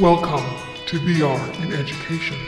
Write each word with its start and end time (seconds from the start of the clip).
Welcome 0.00 0.46
to 0.86 0.98
VR 0.98 1.62
in 1.62 1.74
Education. 1.74 2.38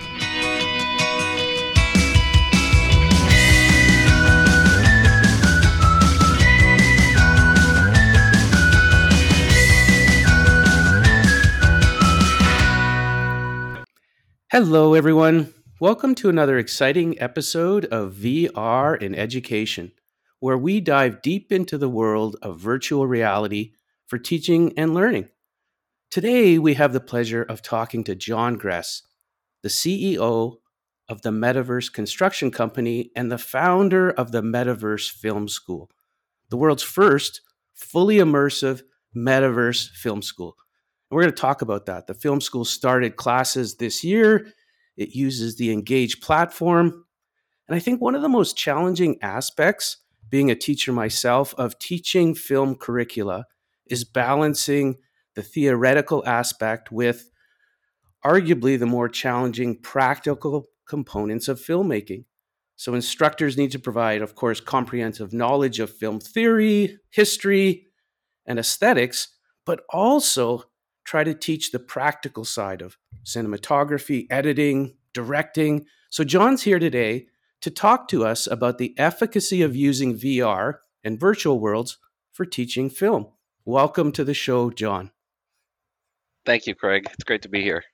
Hello, 14.51 14.95
everyone. 14.95 15.53
Welcome 15.79 16.15
to 16.15 16.31
another 16.31 16.57
exciting 16.57 17.21
episode 17.21 17.85
of 17.85 18.15
VR 18.15 18.97
in 18.99 19.15
Education, 19.15 19.93
where 20.41 20.57
we 20.57 20.81
dive 20.81 21.21
deep 21.21 21.53
into 21.53 21.77
the 21.77 21.91
world 21.91 22.37
of 22.41 22.59
virtual 22.59 23.07
reality 23.07 23.73
for 24.07 24.17
teaching 24.17 24.73
and 24.79 24.95
learning. 24.95 25.29
Today, 26.13 26.59
we 26.59 26.75
have 26.75 26.93
the 26.93 27.01
pleasure 27.01 27.43
of 27.43 27.63
talking 27.63 28.05
to 28.05 28.15
Jon 28.15 28.59
Gress, 28.59 29.01
the 29.63 29.71
CEO 29.71 30.57
of 31.09 31.23
the 31.23 31.31
Metaverse 31.31 31.91
Construction 31.91 32.51
Company 32.51 33.11
and 33.17 33.33
the 33.33 33.39
founder 33.39 34.11
of 34.11 34.31
the 34.31 34.43
Metaverse 34.43 35.11
Film 35.11 35.49
School, 35.49 35.91
the 36.51 36.59
world's 36.59 36.83
first 36.83 37.41
fully 37.73 38.17
immersive 38.17 38.83
Metaverse 39.17 39.89
film 39.93 40.21
school. 40.21 40.55
And 41.11 41.17
we're 41.17 41.23
going 41.23 41.35
to 41.35 41.41
talk 41.41 41.63
about 41.63 41.87
that. 41.87 42.07
The 42.07 42.13
film 42.13 42.43
school 42.43 42.67
started 42.67 43.17
classes 43.17 43.77
this 43.77 44.05
year. 44.05 44.49
It 44.99 45.15
uses 45.15 45.57
the 45.57 45.73
Engage 45.73 46.21
platform. 46.21 47.07
And 47.69 47.75
I 47.75 47.79
think 47.79 48.03
one 48.03 48.15
of 48.15 48.21
the 48.21 48.29
most 48.29 48.55
challenging 48.55 49.17
aspects, 49.23 49.97
being 50.29 50.51
a 50.51 50.55
teacher 50.55 50.93
myself, 50.93 51.55
of 51.57 51.79
teaching 51.79 52.35
film 52.35 52.75
curricula 52.75 53.47
is 53.87 54.05
balancing 54.05 54.99
the 55.35 55.43
theoretical 55.43 56.23
aspect 56.27 56.93
with 56.93 57.31
arguably 58.25 58.79
the 58.79 58.87
more 58.87 59.09
challenging 59.09 59.79
practical 59.81 60.69
components 60.87 61.49
of 61.49 61.61
filmmaking. 61.61 62.25
So, 62.77 62.95
instructors 62.95 63.57
need 63.57 63.71
to 63.73 63.79
provide, 63.79 64.23
of 64.23 64.35
course, 64.35 64.61
comprehensive 64.61 65.33
knowledge 65.33 65.79
of 65.79 65.91
film 65.91 66.21
theory, 66.21 66.99
history, 67.11 67.87
and 68.47 68.59
aesthetics, 68.59 69.29
but 69.65 69.83
also 69.91 70.65
try 71.05 71.25
to 71.25 71.35
teach 71.35 71.71
the 71.71 71.79
practical 71.79 72.45
side 72.45 72.83
of 72.83 72.97
cinematography, 73.25 74.27
editing, 74.31 74.97
directing. 75.13 75.87
So, 76.11 76.25
Jon's 76.25 76.63
here 76.63 76.79
today 76.79 77.27
to 77.61 77.71
talk 77.71 78.09
to 78.09 78.25
us 78.25 78.47
about 78.47 78.79
the 78.79 78.95
efficacy 78.99 79.63
of 79.63 79.77
using 79.77 80.19
VR 80.19 80.79
and 81.05 81.21
virtual 81.21 81.61
worlds 81.61 81.99
for 82.33 82.45
teaching 82.45 82.91
film. 82.91 83.29
Welcome 83.65 84.11
to 84.13 84.25
the 84.25 84.35
show, 84.35 84.71
Jon. 84.71 85.13
Thank 86.45 86.67
you, 86.67 86.75
Craig. 86.75 87.07
It's 87.13 87.25
great 87.25 87.43
to 87.43 87.49
be 87.49 87.63
here. 87.63 87.85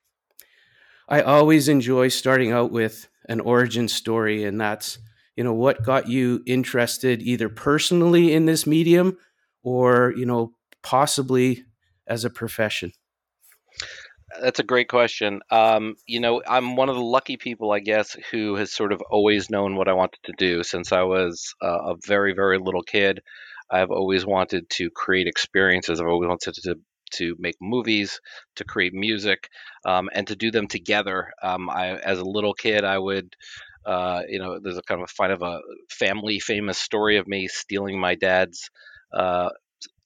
I 1.08 1.22
always 1.22 1.68
enjoy 1.68 2.08
starting 2.08 2.52
out 2.52 2.70
with 2.70 3.08
an 3.28 3.40
origin 3.40 3.88
story, 3.88 4.44
and 4.44 4.60
that's 4.60 4.98
you 5.36 5.44
know 5.44 5.54
what 5.54 5.84
got 5.84 6.08
you 6.08 6.42
interested 6.46 7.22
either 7.22 7.48
personally 7.48 8.32
in 8.32 8.46
this 8.46 8.66
medium 8.66 9.16
or 9.62 10.12
you 10.16 10.26
know 10.26 10.52
possibly 10.82 11.64
as 12.06 12.24
a 12.24 12.30
profession. 12.30 12.92
That's 14.40 14.60
a 14.60 14.64
great 14.64 14.88
question. 14.88 15.40
Um, 15.50 15.96
you 16.06 16.20
know, 16.20 16.42
I'm 16.46 16.76
one 16.76 16.88
of 16.88 16.96
the 16.96 17.02
lucky 17.02 17.36
people, 17.36 17.72
I 17.72 17.80
guess, 17.80 18.16
who 18.30 18.56
has 18.56 18.72
sort 18.72 18.92
of 18.92 19.00
always 19.10 19.48
known 19.48 19.76
what 19.76 19.88
I 19.88 19.94
wanted 19.94 20.20
to 20.24 20.32
do 20.36 20.62
since 20.62 20.92
I 20.92 21.02
was 21.02 21.54
uh, 21.62 21.92
a 21.92 21.94
very, 22.06 22.34
very 22.34 22.58
little 22.58 22.82
kid. 22.82 23.20
I've 23.70 23.90
always 23.90 24.26
wanted 24.26 24.68
to 24.70 24.90
create 24.90 25.26
experiences. 25.26 26.00
I've 26.00 26.06
always 26.06 26.28
wanted 26.28 26.54
to 26.54 26.78
to 27.10 27.36
make 27.38 27.56
movies, 27.60 28.20
to 28.56 28.64
create 28.64 28.94
music, 28.94 29.48
um, 29.84 30.08
and 30.12 30.26
to 30.28 30.36
do 30.36 30.50
them 30.50 30.68
together. 30.68 31.32
Um, 31.42 31.70
I, 31.70 31.96
as 31.96 32.18
a 32.18 32.24
little 32.24 32.54
kid, 32.54 32.84
I 32.84 32.98
would, 32.98 33.34
uh, 33.86 34.22
you 34.28 34.38
know, 34.38 34.58
there's 34.60 34.78
a 34.78 34.82
kind 34.82 35.02
of 35.02 35.08
a 35.10 35.22
kind 35.22 35.32
of 35.32 35.42
a 35.42 35.60
family 35.90 36.40
famous 36.40 36.78
story 36.78 37.18
of 37.18 37.26
me 37.26 37.48
stealing 37.48 37.98
my 38.00 38.14
dad's 38.14 38.70
uh, 39.12 39.50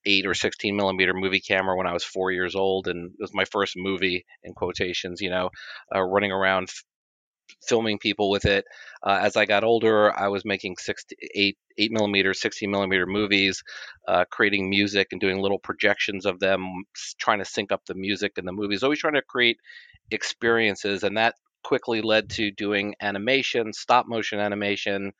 eight 0.04 0.26
or 0.26 0.34
16 0.34 0.76
millimeter 0.76 1.14
movie 1.14 1.40
camera 1.40 1.76
when 1.76 1.86
I 1.86 1.92
was 1.92 2.04
four 2.04 2.30
years 2.30 2.54
old. 2.54 2.88
And 2.88 3.10
it 3.10 3.20
was 3.20 3.34
my 3.34 3.44
first 3.44 3.74
movie 3.76 4.24
in 4.42 4.54
quotations, 4.54 5.20
you 5.20 5.30
know, 5.30 5.50
uh, 5.94 6.02
running 6.02 6.32
around 6.32 6.68
filming 7.66 7.98
people 7.98 8.30
with 8.30 8.44
it. 8.44 8.64
Uh, 9.02 9.18
as 9.22 9.36
I 9.36 9.46
got 9.46 9.64
older, 9.64 10.16
I 10.18 10.28
was 10.28 10.44
making 10.44 10.76
six 10.78 11.04
to 11.04 11.16
eight 11.34 11.56
eight 11.78 11.92
millimeter, 11.92 12.34
sixteen 12.34 12.70
millimeter 12.70 13.06
movies, 13.06 13.62
uh, 14.08 14.24
creating 14.30 14.70
music 14.70 15.08
and 15.12 15.20
doing 15.20 15.38
little 15.38 15.58
projections 15.58 16.26
of 16.26 16.40
them, 16.40 16.84
trying 17.18 17.38
to 17.38 17.44
sync 17.44 17.72
up 17.72 17.82
the 17.86 17.94
music 17.94 18.32
and 18.36 18.46
the 18.46 18.52
movies. 18.52 18.82
Always 18.82 19.00
trying 19.00 19.14
to 19.14 19.22
create 19.22 19.58
experiences, 20.10 21.02
and 21.02 21.16
that 21.16 21.34
quickly 21.64 22.02
led 22.02 22.28
to 22.30 22.50
doing 22.50 22.94
animation, 23.00 23.72
stop 23.72 24.06
motion 24.08 24.38
animation. 24.38 25.12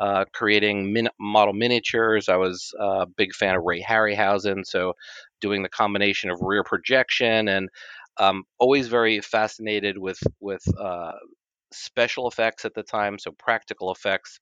Uh, 0.00 0.24
creating 0.32 0.92
min- 0.92 1.08
model 1.18 1.52
miniatures. 1.52 2.28
I 2.28 2.36
was 2.36 2.72
a 2.78 3.04
big 3.04 3.34
fan 3.34 3.56
of 3.56 3.64
Ray 3.64 3.82
Harryhausen, 3.82 4.64
so 4.64 4.92
doing 5.40 5.64
the 5.64 5.68
combination 5.68 6.30
of 6.30 6.38
rear 6.40 6.62
projection 6.62 7.48
and 7.48 7.68
um, 8.18 8.44
always 8.60 8.86
very 8.86 9.20
fascinated 9.20 9.98
with 9.98 10.20
with 10.38 10.62
uh, 10.78 11.12
special 11.72 12.28
effects 12.28 12.64
at 12.64 12.74
the 12.74 12.82
time, 12.82 13.18
so 13.18 13.30
practical 13.32 13.92
effects, 13.92 14.40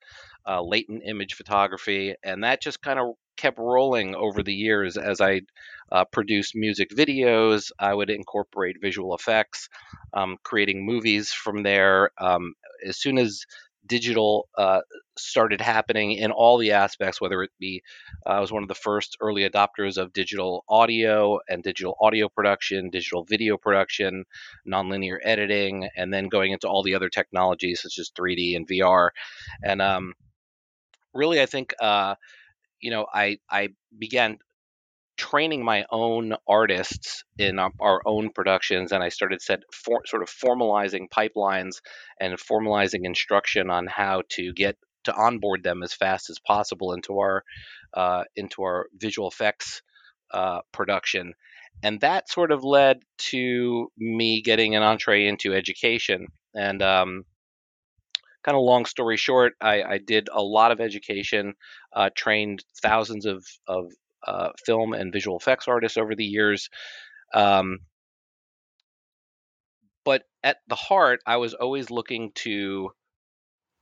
uh, 0.49 0.63
latent 0.63 1.03
image 1.07 1.35
photography, 1.35 2.15
and 2.23 2.45
that 2.45 2.63
just 2.63 2.83
kind 2.83 2.99
of 2.99 3.15
kept 3.37 3.59
rolling 3.59 4.15
over 4.15 4.43
the 4.43 4.55
years 4.55 4.97
as 4.97 5.21
I 5.21 5.43
uh, 5.93 6.05
produced 6.07 6.55
music 6.55 6.91
videos. 6.91 7.71
I 7.79 7.93
would 7.95 8.11
incorporate 8.11 8.77
visual 8.81 9.15
effects, 9.15 9.69
um, 10.15 10.37
creating 10.43 10.85
movies 10.87 11.33
from 11.33 11.63
there. 11.63 12.11
Um, 12.19 12.55
as 12.87 12.99
soon 12.99 13.19
as 13.19 13.45
digital 13.87 14.49
uh, 14.57 14.81
started 15.17 15.61
happening 15.61 16.13
in 16.13 16.31
all 16.31 16.59
the 16.59 16.73
aspects, 16.73 17.21
whether 17.21 17.43
it 17.43 17.51
be 17.59 17.83
uh, 18.27 18.31
I 18.31 18.41
was 18.41 18.53
one 18.53 18.63
of 18.63 18.69
the 18.69 18.75
first 18.75 19.17
early 19.21 19.49
adopters 19.49 19.97
of 19.97 20.13
digital 20.13 20.65
audio 20.69 21.39
and 21.49 21.63
digital 21.63 21.97
audio 22.01 22.29
production, 22.29 22.91
digital 22.91 23.25
video 23.25 23.57
production, 23.57 24.25
nonlinear 24.69 25.19
editing, 25.23 25.89
and 25.97 26.13
then 26.13 26.29
going 26.29 26.53
into 26.53 26.69
all 26.69 26.83
the 26.83 26.95
other 26.95 27.09
technologies 27.09 27.83
such 27.83 27.99
as 27.99 28.11
3D 28.19 28.57
and 28.57 28.69
VR. 28.69 29.11
And 29.63 29.81
um, 29.81 30.15
really, 31.15 31.41
I 31.41 31.47
think 31.47 31.75
uh, 31.81 32.15
you 32.81 32.91
know 32.91 33.07
I 33.13 33.39
I 33.51 33.71
began 33.99 34.39
training 35.17 35.65
my 35.65 35.85
own 35.91 36.35
artists 36.49 37.25
in 37.39 37.59
our, 37.59 38.03
own 38.05 38.31
productions 38.31 38.93
and 38.93 39.03
i 39.03 39.09
started 39.09 39.41
set 39.41 39.61
for, 39.73 40.03
sort 40.05 40.23
of 40.23 40.29
formalizing 40.29 41.09
pipelines 41.09 41.81
and 42.21 42.39
formalizing 42.39 43.05
instruction 43.05 43.71
on 43.71 43.87
how 43.87 44.23
to 44.29 44.53
get 44.53 44.77
to 45.05 45.15
onboard 45.15 45.63
them 45.63 45.83
as 45.83 45.95
fast 45.95 46.31
as 46.31 46.39
possible 46.41 46.93
into 46.93 47.19
our 47.19 47.43
uh, 47.95 48.25
into 48.37 48.63
our 48.63 48.87
visual 48.99 49.29
effects 49.29 49.81
uh, 50.33 50.61
production. 50.73 51.33
And 51.83 52.01
that 52.01 52.29
sort 52.29 52.53
of 52.53 52.65
led 52.65 53.01
to 53.31 53.91
me 53.97 54.43
getting 54.43 54.75
an 54.75 54.83
entree 54.83 55.27
into 55.27 55.55
education. 55.55 56.27
And 56.55 56.83
um, 56.83 57.25
kind 58.45 58.57
of 58.57 58.63
long 58.63 58.87
story 58.87 59.17
short, 59.17 59.55
I, 59.61 59.83
I, 59.83 59.99
did 59.99 60.29
a 60.33 60.43
lot 60.43 60.73
of 60.73 60.81
education, 60.81 61.55
uh, 61.95 62.11
trained 62.17 62.65
thousands 62.83 63.27
of, 63.27 63.45
of 63.69 63.93
uh, 64.27 64.51
film 64.65 64.93
and 64.93 65.13
visual 65.13 65.39
effects 65.39 65.69
artists 65.69 65.99
over 65.99 66.15
the 66.15 66.25
years. 66.25 66.69
Um, 67.35 67.79
but 70.05 70.23
at 70.43 70.59
the 70.69 70.77
heart, 70.77 71.21
I 71.27 71.39
was 71.39 71.55
always 71.55 71.91
looking 71.91 72.31
to 72.37 72.91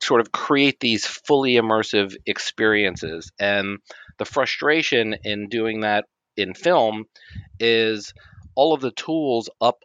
sort 0.02 0.20
of 0.20 0.32
create 0.32 0.80
these 0.80 1.06
fully 1.06 1.54
immersive 1.54 2.14
experiences. 2.26 3.30
And 3.38 3.78
the 4.18 4.24
frustration 4.24 5.16
in 5.24 5.48
doing 5.48 5.80
that 5.80 6.04
in 6.36 6.54
film 6.54 7.04
is 7.58 8.12
all 8.54 8.74
of 8.74 8.80
the 8.80 8.90
tools 8.90 9.48
up 9.60 9.78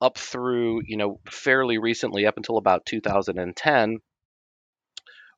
up 0.00 0.18
through 0.18 0.82
you 0.84 0.96
know 0.96 1.20
fairly 1.30 1.78
recently 1.78 2.26
up 2.26 2.36
until 2.36 2.58
about 2.58 2.84
2010 2.84 3.98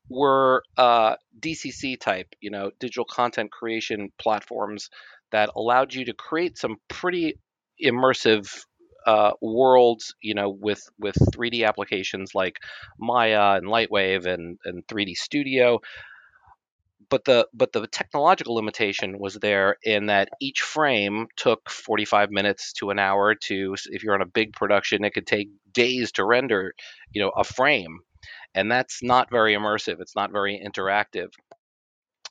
were 0.08 0.62
uh, 0.76 1.16
DCC 1.38 1.96
type, 1.96 2.34
you 2.40 2.50
know, 2.50 2.70
digital 2.80 3.04
content 3.04 3.50
creation 3.50 4.10
platforms 4.18 4.90
that 5.30 5.50
allowed 5.54 5.94
you 5.94 6.06
to 6.06 6.14
create 6.14 6.58
some 6.58 6.76
pretty 6.88 7.38
immersive 7.82 8.64
uh, 9.06 9.32
worlds, 9.40 10.14
you 10.20 10.34
know, 10.34 10.50
with 10.50 10.82
with 10.98 11.14
3D 11.32 11.66
applications 11.66 12.34
like 12.34 12.58
Maya 12.98 13.56
and 13.56 13.66
Lightwave 13.66 14.26
and 14.26 14.58
and 14.64 14.86
3D 14.86 15.16
Studio. 15.16 15.80
But 17.10 17.24
the 17.24 17.48
but 17.54 17.72
the 17.72 17.86
technological 17.86 18.54
limitation 18.56 19.18
was 19.18 19.34
there 19.34 19.76
in 19.82 20.06
that 20.06 20.28
each 20.40 20.60
frame 20.60 21.28
took 21.36 21.70
45 21.70 22.30
minutes 22.30 22.72
to 22.74 22.90
an 22.90 22.98
hour 22.98 23.34
to 23.34 23.76
if 23.86 24.02
you're 24.02 24.14
on 24.14 24.20
a 24.20 24.26
big 24.26 24.52
production 24.52 25.04
it 25.04 25.14
could 25.14 25.26
take 25.26 25.48
days 25.72 26.12
to 26.12 26.24
render 26.24 26.74
you 27.12 27.22
know 27.22 27.30
a 27.30 27.44
frame 27.44 28.00
and 28.54 28.70
that's 28.70 29.02
not 29.02 29.30
very 29.30 29.54
immersive. 29.54 30.00
It's 30.00 30.16
not 30.16 30.32
very 30.32 30.60
interactive. 30.64 31.28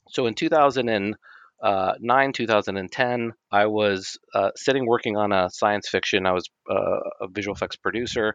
So 0.09 0.25
in 0.27 0.33
2009, 0.35 2.33
2010, 2.33 3.33
I 3.51 3.65
was 3.65 4.17
uh, 4.33 4.51
sitting 4.55 4.85
working 4.85 5.17
on 5.17 5.31
a 5.31 5.49
science 5.49 5.89
fiction. 5.89 6.25
I 6.25 6.31
was 6.31 6.49
uh, 6.69 6.99
a 7.21 7.27
visual 7.29 7.55
effects 7.55 7.75
producer, 7.75 8.33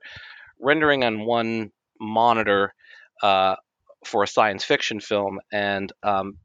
rendering 0.61 1.05
on 1.05 1.25
one 1.25 1.71
monitor 2.01 2.75
uh, 3.23 3.57
for 4.05 4.23
a 4.23 4.29
science 4.29 4.65
fiction 4.65 5.01
film, 5.01 5.39
and 5.53 5.93
um, 6.03 6.39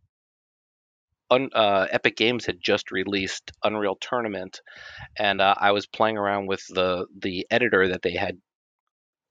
un, 1.30 1.50
uh, 1.54 1.88
Epic 1.90 2.16
Games 2.16 2.46
had 2.46 2.58
just 2.62 2.92
released 2.92 3.52
Unreal 3.64 3.98
Tournament, 4.00 4.62
and 5.18 5.42
uh, 5.42 5.56
I 5.58 5.72
was 5.72 5.88
playing 5.88 6.18
around 6.18 6.48
with 6.48 6.64
the 6.70 7.08
the 7.20 7.48
editor 7.50 7.90
that 7.90 8.02
they 8.02 8.14
had 8.14 8.38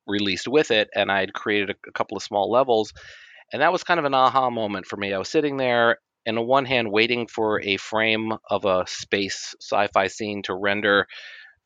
released 0.07 0.49
with 0.49 0.71
it, 0.71 0.89
and 0.95 1.11
I 1.11 1.21
had 1.21 1.33
created 1.33 1.71
a, 1.71 1.75
a 1.89 1.93
couple 1.93 2.17
of 2.17 2.23
small 2.23 2.51
levels, 2.51 2.93
and 3.53 3.63
that 3.63 3.73
was 3.73 3.85
kind 3.85 4.01
of 4.01 4.07
an 4.07 4.15
aha 4.15 4.51
moment 4.51 4.87
for 4.87 4.97
me. 4.97 5.13
I 5.13 5.19
was 5.19 5.29
sitting 5.29 5.57
there, 5.57 5.99
and 6.27 6.39
on 6.39 6.47
one 6.47 6.65
hand, 6.65 6.91
waiting 6.91 7.27
for 7.27 7.61
a 7.63 7.77
frame 7.77 8.33
of 8.51 8.65
a 8.65 8.85
space 8.89 9.55
sci-fi 9.61 10.09
scene 10.09 10.43
to 10.45 10.55
render 10.55 11.07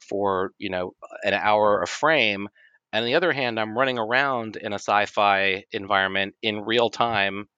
for 0.08 0.52
you 0.58 0.70
know 0.70 0.92
an 1.24 1.34
hour 1.34 1.82
a 1.82 1.86
frame. 1.86 2.48
And 2.92 3.02
on 3.02 3.06
the 3.06 3.14
other 3.14 3.32
hand, 3.32 3.60
I'm 3.60 3.78
running 3.78 3.98
around 3.98 4.56
in 4.56 4.72
a 4.72 4.78
sci-fi 4.78 5.64
environment 5.72 6.34
in 6.42 6.62
real 6.62 6.90
time, 6.90 7.48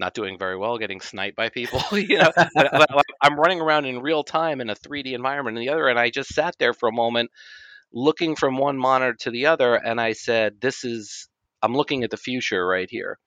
not 0.00 0.14
doing 0.14 0.38
very 0.38 0.56
well, 0.56 0.78
getting 0.78 1.00
sniped 1.00 1.36
by 1.36 1.50
people. 1.50 1.82
you 1.92 2.18
know, 2.18 2.30
but, 2.34 2.70
but 2.72 3.04
I'm 3.22 3.38
running 3.38 3.60
around 3.60 3.84
in 3.84 4.00
real 4.00 4.24
time 4.24 4.62
in 4.62 4.70
a 4.70 4.74
3D 4.74 5.12
environment. 5.12 5.58
And 5.58 5.66
the 5.66 5.72
other, 5.72 5.88
and 5.88 5.98
I 5.98 6.08
just 6.08 6.30
sat 6.30 6.54
there 6.58 6.72
for 6.72 6.88
a 6.88 6.92
moment, 6.92 7.30
looking 7.92 8.36
from 8.36 8.58
one 8.58 8.78
monitor 8.78 9.16
to 9.20 9.30
the 9.30 9.46
other, 9.46 9.74
and 9.74 10.00
I 10.00 10.12
said, 10.12 10.60
"This 10.60 10.84
is 10.84 11.28
I'm 11.62 11.74
looking 11.74 12.04
at 12.04 12.10
the 12.10 12.16
future 12.16 12.66
right 12.66 12.88
here." 12.90 13.18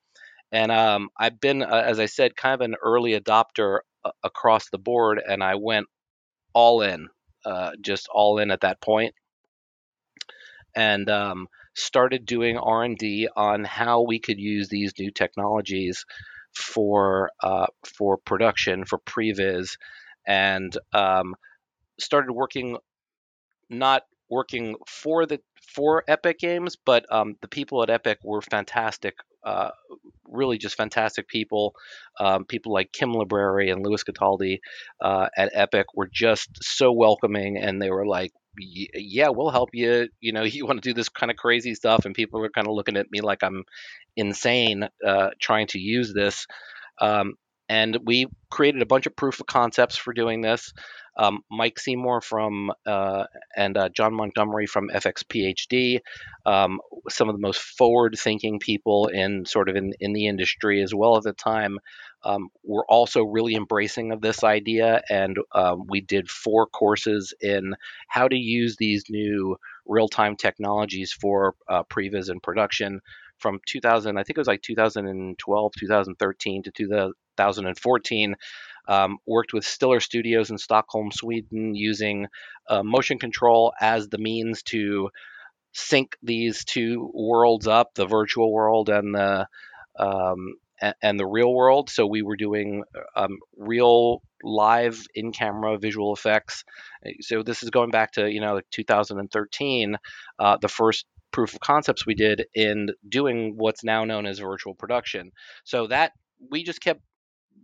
And 0.52 0.72
um, 0.72 1.10
I've 1.18 1.40
been, 1.40 1.62
uh, 1.62 1.84
as 1.86 2.00
I 2.00 2.06
said, 2.06 2.36
kind 2.36 2.54
of 2.54 2.60
an 2.60 2.74
early 2.82 3.18
adopter 3.18 3.80
uh, 4.04 4.10
across 4.24 4.68
the 4.70 4.78
board, 4.78 5.20
and 5.24 5.42
I 5.44 5.54
went 5.56 5.86
all 6.52 6.82
in, 6.82 7.08
uh, 7.44 7.72
just 7.80 8.08
all 8.12 8.38
in 8.38 8.50
at 8.50 8.62
that 8.62 8.80
point, 8.80 9.14
and 10.74 11.08
um, 11.08 11.46
started 11.74 12.26
doing 12.26 12.58
R 12.58 12.82
and 12.84 12.98
D 12.98 13.28
on 13.36 13.64
how 13.64 14.02
we 14.02 14.18
could 14.18 14.38
use 14.38 14.68
these 14.68 14.92
new 14.98 15.10
technologies 15.10 16.04
for 16.54 17.30
uh, 17.42 17.66
for 17.84 18.18
production, 18.18 18.84
for 18.84 18.98
previs, 18.98 19.76
and 20.26 20.76
um, 20.92 21.34
started 22.00 22.32
working 22.32 22.76
not 23.68 24.02
working 24.30 24.76
for 24.86 25.26
the 25.26 25.40
for 25.74 26.04
Epic 26.08 26.38
Games, 26.38 26.76
but 26.84 27.04
um, 27.12 27.36
the 27.42 27.48
people 27.48 27.82
at 27.82 27.90
Epic 27.90 28.18
were 28.24 28.42
fantastic 28.42 29.14
uh, 29.44 29.70
really 30.28 30.58
just 30.58 30.76
fantastic 30.76 31.28
people. 31.28 31.74
Um, 32.18 32.44
people 32.44 32.72
like 32.72 32.92
Kim 32.92 33.12
Libreri 33.12 33.72
and 33.72 33.84
Louis 33.84 34.02
Cataldi 34.04 34.58
uh, 35.00 35.28
at 35.36 35.50
Epic 35.54 35.86
were 35.94 36.08
just 36.12 36.50
so 36.62 36.92
welcoming, 36.92 37.56
and 37.58 37.80
they 37.80 37.90
were 37.90 38.06
like, 38.06 38.32
"Yeah, 38.58 39.28
we'll 39.30 39.50
help 39.50 39.70
you. 39.72 40.08
You 40.20 40.32
know, 40.32 40.42
you 40.44 40.66
want 40.66 40.82
to 40.82 40.88
do 40.88 40.94
this 40.94 41.08
kind 41.08 41.30
of 41.30 41.36
crazy 41.36 41.74
stuff." 41.74 42.04
And 42.04 42.14
people 42.14 42.40
were 42.40 42.50
kind 42.50 42.66
of 42.66 42.74
looking 42.74 42.96
at 42.96 43.10
me 43.10 43.20
like 43.20 43.42
I'm 43.42 43.64
insane 44.16 44.88
uh, 45.06 45.30
trying 45.40 45.68
to 45.68 45.78
use 45.78 46.12
this. 46.14 46.46
Um, 47.00 47.34
and 47.68 47.98
we 48.04 48.26
created 48.50 48.82
a 48.82 48.86
bunch 48.86 49.06
of 49.06 49.14
proof 49.14 49.40
of 49.40 49.46
concepts 49.46 49.96
for 49.96 50.12
doing 50.12 50.40
this. 50.40 50.72
Um, 51.20 51.44
Mike 51.50 51.78
Seymour 51.78 52.22
from 52.22 52.72
uh, 52.86 53.24
and 53.54 53.76
uh, 53.76 53.90
John 53.90 54.14
Montgomery 54.14 54.66
from 54.66 54.88
FX 54.88 55.22
PhD, 55.22 56.00
um, 56.46 56.80
some 57.10 57.28
of 57.28 57.34
the 57.34 57.40
most 57.40 57.60
forward-thinking 57.60 58.58
people 58.58 59.08
in 59.08 59.44
sort 59.44 59.68
of 59.68 59.76
in, 59.76 59.92
in 60.00 60.14
the 60.14 60.26
industry 60.26 60.82
as 60.82 60.94
well 60.94 61.18
at 61.18 61.22
the 61.22 61.34
time, 61.34 61.78
um, 62.24 62.48
were 62.64 62.86
also 62.88 63.22
really 63.22 63.54
embracing 63.54 64.12
of 64.12 64.22
this 64.22 64.42
idea. 64.42 65.02
And 65.10 65.36
um, 65.52 65.84
we 65.88 66.00
did 66.00 66.30
four 66.30 66.66
courses 66.66 67.34
in 67.42 67.74
how 68.08 68.26
to 68.26 68.36
use 68.36 68.76
these 68.78 69.04
new 69.10 69.58
real-time 69.84 70.36
technologies 70.36 71.12
for 71.12 71.54
uh, 71.68 71.82
previs 71.84 72.30
and 72.30 72.42
production 72.42 73.00
from 73.40 73.58
2000, 73.66 74.16
I 74.16 74.22
think 74.22 74.36
it 74.36 74.40
was 74.40 74.46
like 74.48 74.62
2012, 74.62 75.72
2013 75.78 76.62
to 76.62 76.70
2014. 76.70 78.36
Um, 78.88 79.18
worked 79.26 79.52
with 79.52 79.64
Stiller 79.64 80.00
Studios 80.00 80.50
in 80.50 80.58
Stockholm, 80.58 81.10
Sweden, 81.12 81.74
using 81.74 82.26
uh, 82.68 82.82
motion 82.82 83.18
control 83.18 83.72
as 83.80 84.08
the 84.08 84.18
means 84.18 84.62
to 84.64 85.10
sync 85.72 86.16
these 86.22 86.64
two 86.64 87.10
worlds 87.14 87.66
up, 87.66 87.94
the 87.94 88.06
virtual 88.06 88.52
world 88.52 88.88
and 88.88 89.14
the 89.14 89.46
um, 89.98 90.54
and, 91.02 91.20
the 91.20 91.26
real 91.26 91.52
world. 91.52 91.90
So 91.90 92.06
we 92.06 92.22
were 92.22 92.36
doing 92.36 92.84
um, 93.14 93.38
real 93.56 94.22
live 94.42 94.98
in-camera 95.14 95.78
visual 95.78 96.14
effects. 96.14 96.64
So 97.20 97.42
this 97.42 97.62
is 97.62 97.70
going 97.70 97.90
back 97.90 98.12
to 98.12 98.30
you 98.30 98.40
know 98.40 98.54
like 98.54 98.70
2013, 98.70 99.96
uh, 100.38 100.56
the 100.60 100.68
first 100.68 101.06
proof 101.32 101.54
of 101.54 101.60
concepts 101.60 102.06
we 102.06 102.14
did 102.14 102.46
in 102.54 102.88
doing 103.08 103.54
what's 103.56 103.84
now 103.84 104.04
known 104.04 104.26
as 104.26 104.38
virtual 104.38 104.74
production. 104.74 105.30
So 105.64 105.86
that 105.88 106.12
we 106.50 106.64
just 106.64 106.80
kept 106.80 107.02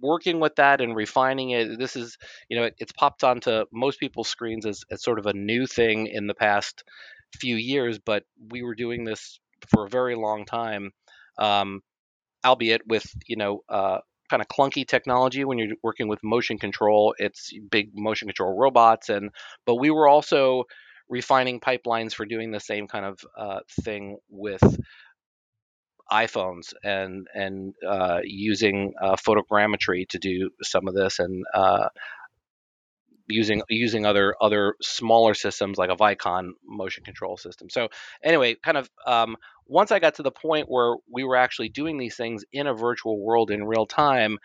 working 0.01 0.41
with 0.41 0.57
that 0.57 0.81
and 0.81 0.95
refining 0.97 1.51
it. 1.51 1.79
This 1.79 1.97
is, 1.97 2.17
you 2.49 2.59
know, 2.59 2.65
it, 2.65 2.75
it's 2.79 2.93
popped 2.93 3.25
onto 3.25 3.65
most 3.73 4.01
people's 4.01 4.29
screens 4.29 4.67
as, 4.67 4.85
as 4.91 5.03
sort 5.03 5.19
of 5.19 5.27
a 5.27 5.33
new 5.33 5.67
thing 5.67 6.07
in 6.07 6.27
the 6.27 6.35
past 6.35 6.85
few 7.35 7.57
years, 7.57 7.99
but 7.99 8.25
we 8.51 8.63
were 8.63 8.75
doing 8.75 9.05
this 9.05 9.41
for 9.69 9.85
a 9.85 9.89
very 9.91 10.15
long 10.15 10.45
time, 10.45 10.93
um, 11.39 11.81
albeit 12.45 12.83
with, 12.87 13.07
you 13.27 13.37
know, 13.37 13.63
uh, 13.69 13.99
kind 14.31 14.43
of 14.43 14.49
clunky 14.49 14.87
technology 14.87 15.45
when 15.45 15.59
you're 15.59 15.77
working 15.83 16.09
with 16.09 16.23
motion 16.23 16.59
control. 16.59 17.15
It's 17.19 17.53
big 17.71 17.91
motion 17.95 18.29
control 18.29 18.57
robots, 18.57 19.09
and 19.09 19.31
but 19.65 19.77
we 19.77 19.91
were 19.91 20.09
also 20.09 20.65
refining 21.09 21.61
pipelines 21.61 22.13
for 22.13 22.27
doing 22.27 22.51
the 22.51 22.61
same 22.61 22.89
kind 22.89 23.05
of 23.05 23.19
uh, 23.39 23.61
thing 23.83 24.19
with 24.29 24.63
iPhones 26.11 26.73
and 26.85 27.27
and 27.35 27.75
uh, 27.87 28.21
using 28.23 28.93
uh, 29.01 29.17
photogrammetry 29.17 30.09
to 30.09 30.19
do 30.19 30.51
some 30.63 30.89
of 30.89 30.95
this 30.95 31.19
and 31.19 31.45
uh, 31.55 31.89
using 33.29 33.63
using 33.69 34.07
other 34.07 34.35
other 34.41 34.77
smaller 34.81 35.35
systems 35.35 35.79
like 35.79 35.91
a 35.91 35.97
Vicon 35.97 36.51
motion 36.65 37.05
control 37.05 37.37
system. 37.37 37.69
So 37.71 37.89
anyway, 38.23 38.57
kind 38.63 38.77
of 38.77 38.89
um, 39.07 39.37
once 39.67 39.91
I 39.91 39.99
got 39.99 40.17
to 40.17 40.23
the 40.23 40.31
point 40.31 40.69
where 40.69 40.95
we 41.11 41.25
were 41.25 41.37
actually 41.37 41.69
doing 41.69 41.99
these 41.99 42.17
things 42.17 42.45
in 42.53 42.67
a 42.67 42.75
virtual 42.75 43.21
world 43.21 43.51
in 43.51 43.65
real 43.65 43.87
time, 43.87 44.39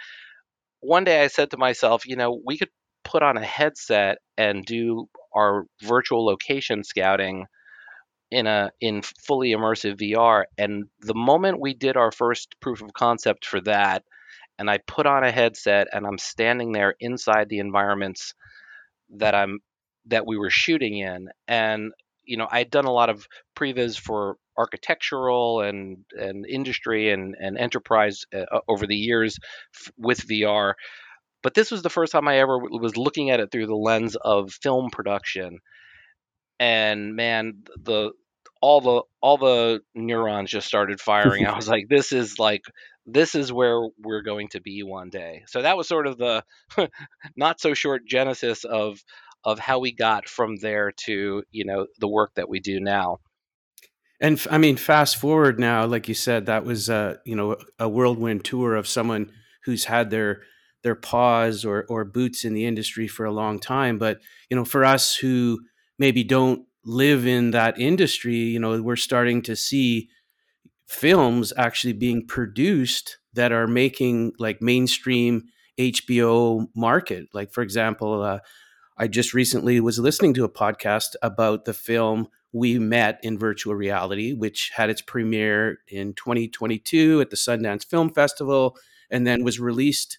one 0.80 1.04
day 1.04 1.24
I 1.24 1.28
said 1.28 1.52
to 1.52 1.58
myself, 1.58 2.08
you 2.08 2.15
know, 2.15 2.39
we 2.44 2.58
could 2.58 2.70
put 3.03 3.24
on 3.24 3.38
a 3.38 3.46
headset 3.46 4.18
and 4.38 4.65
do 4.65 5.08
our 5.36 5.65
virtual 5.82 6.25
location 6.25 6.84
scouting 6.84 7.46
in 8.31 8.47
a 8.47 8.71
in 8.81 9.01
fully 9.01 9.51
immersive 9.51 10.00
VR. 10.00 10.45
And 10.57 10.85
the 11.01 11.13
moment 11.13 11.59
we 11.59 11.73
did 11.73 11.97
our 11.97 12.11
first 12.11 12.55
proof 12.61 12.81
of 12.81 12.93
concept 12.93 13.45
for 13.45 13.61
that, 13.61 14.03
and 14.57 14.69
I 14.69 14.79
put 14.79 15.05
on 15.05 15.23
a 15.23 15.31
headset 15.31 15.88
and 15.93 16.05
I'm 16.07 16.17
standing 16.17 16.71
there 16.71 16.95
inside 17.00 17.50
the 17.50 17.59
environments 17.59 18.33
that 19.17 19.35
I'm 19.35 19.59
that 20.07 20.25
we 20.25 20.38
were 20.38 20.50
shooting 20.50 20.97
in, 20.97 21.29
and 21.47 21.91
you 22.23 22.38
know 22.38 22.47
I'd 22.50 22.71
done 22.71 22.85
a 22.85 22.91
lot 22.91 23.09
of 23.09 23.27
previs 23.55 24.00
for 24.00 24.38
architectural 24.57 25.61
and 25.61 26.00
and 26.17 26.45
industry 26.45 27.11
and 27.11 27.35
and 27.39 27.57
enterprise 27.57 28.25
uh, 28.33 28.59
over 28.67 28.88
the 28.88 28.95
years 28.95 29.38
f- 29.75 29.91
with 29.97 30.27
VR. 30.27 30.75
But 31.43 31.55
this 31.55 31.71
was 31.71 31.81
the 31.81 31.89
first 31.89 32.11
time 32.11 32.27
I 32.27 32.39
ever 32.39 32.59
was 32.59 32.97
looking 32.97 33.31
at 33.31 33.39
it 33.39 33.51
through 33.51 33.67
the 33.67 33.75
lens 33.75 34.15
of 34.15 34.51
film 34.53 34.89
production 34.91 35.59
and 36.62 37.15
man 37.15 37.63
the 37.84 38.12
all 38.62 38.80
the 38.80 39.01
all 39.22 39.38
the 39.38 39.82
neurons 39.96 40.51
just 40.51 40.68
started 40.68 41.01
firing. 41.01 41.46
I 41.46 41.56
was 41.56 41.68
like, 41.68 41.88
this 41.89 42.13
is 42.13 42.39
like 42.39 42.62
this 43.06 43.36
is 43.36 43.51
where 43.51 43.82
we're 44.00 44.22
going 44.22 44.48
to 44.50 44.62
be 44.62 44.84
one 44.84 45.10
day. 45.10 45.44
So 45.48 45.63
that 45.63 45.75
was 45.75 45.88
sort 45.88 46.08
of 46.08 46.18
the 46.18 46.44
not 47.36 47.60
so 47.60 47.74
short 47.74 48.06
genesis 48.08 48.63
of 48.63 49.03
of 49.44 49.58
how 49.58 49.80
we 49.80 49.91
got 49.91 50.30
from 50.30 50.58
there 50.58 50.91
to 50.91 51.44
you 51.51 51.65
know 51.65 51.88
the 52.00 52.08
work 52.08 52.36
that 52.36 52.48
we 52.48 52.60
do 52.60 52.80
now. 52.80 53.18
And 54.22 54.39
I 54.51 54.60
mean, 54.60 54.77
fast 54.77 55.18
forward 55.18 55.60
now, 55.60 55.84
like 55.88 56.08
you 56.08 56.13
said, 56.13 56.46
that 56.46 56.63
was 56.63 56.91
uh, 56.91 57.18
you 57.25 57.36
know 57.36 57.58
a 57.80 57.89
whirlwind 57.89 58.46
tour 58.46 58.75
of 58.75 58.88
someone 58.88 59.32
who's 59.63 59.86
had 59.86 60.12
their 60.12 60.44
their 60.84 60.94
paws 60.94 61.65
or 61.65 61.86
or 61.89 62.06
boots 62.06 62.46
in 62.46 62.53
the 62.53 62.68
industry 62.68 63.08
for 63.08 63.25
a 63.25 63.32
long 63.32 63.58
time. 63.58 63.98
But 63.98 64.20
you 64.51 64.56
know, 64.56 64.65
for 64.65 64.86
us 64.86 65.15
who 65.15 65.62
maybe 66.01 66.24
don't 66.24 66.65
live 66.84 67.27
in 67.27 67.51
that 67.51 67.79
industry, 67.79 68.36
you 68.36 68.60
know, 68.60 68.81
we're 68.81 68.96
starting 68.96 69.39
to 69.43 69.55
see 69.55 70.10
films 70.88 71.53
actually 71.55 71.93
being 71.93 72.25
produced 72.25 73.20
that 73.34 73.51
are 73.51 73.67
making 73.67 74.34
like 74.39 74.63
mainstream 74.63 75.43
HBO 75.77 76.67
market. 76.75 77.27
Like, 77.34 77.53
for 77.53 77.62
example, 77.62 78.24
uh, 78.24 78.39
I 78.98 79.08
just 79.08 79.36
recently 79.36 79.79
was 79.79 80.00
listening 80.00 80.34
to 80.34 80.43
a 80.43 80.50
podcast 80.50 81.15
about 81.22 81.65
the 81.65 81.74
film 81.74 82.27
We 82.51 82.79
Met 82.79 83.20
in 83.22 83.38
Virtual 83.38 83.75
Reality, 83.75 84.34
which 84.34 84.72
had 84.74 84.89
its 84.89 85.03
premiere 85.03 85.81
in 85.88 86.15
2022 86.15 87.22
at 87.22 87.29
the 87.29 87.36
Sundance 87.36 87.86
Film 87.86 88.12
Festival 88.12 88.75
and 89.12 89.27
then 89.27 89.43
was 89.43 89.60
released 89.60 90.17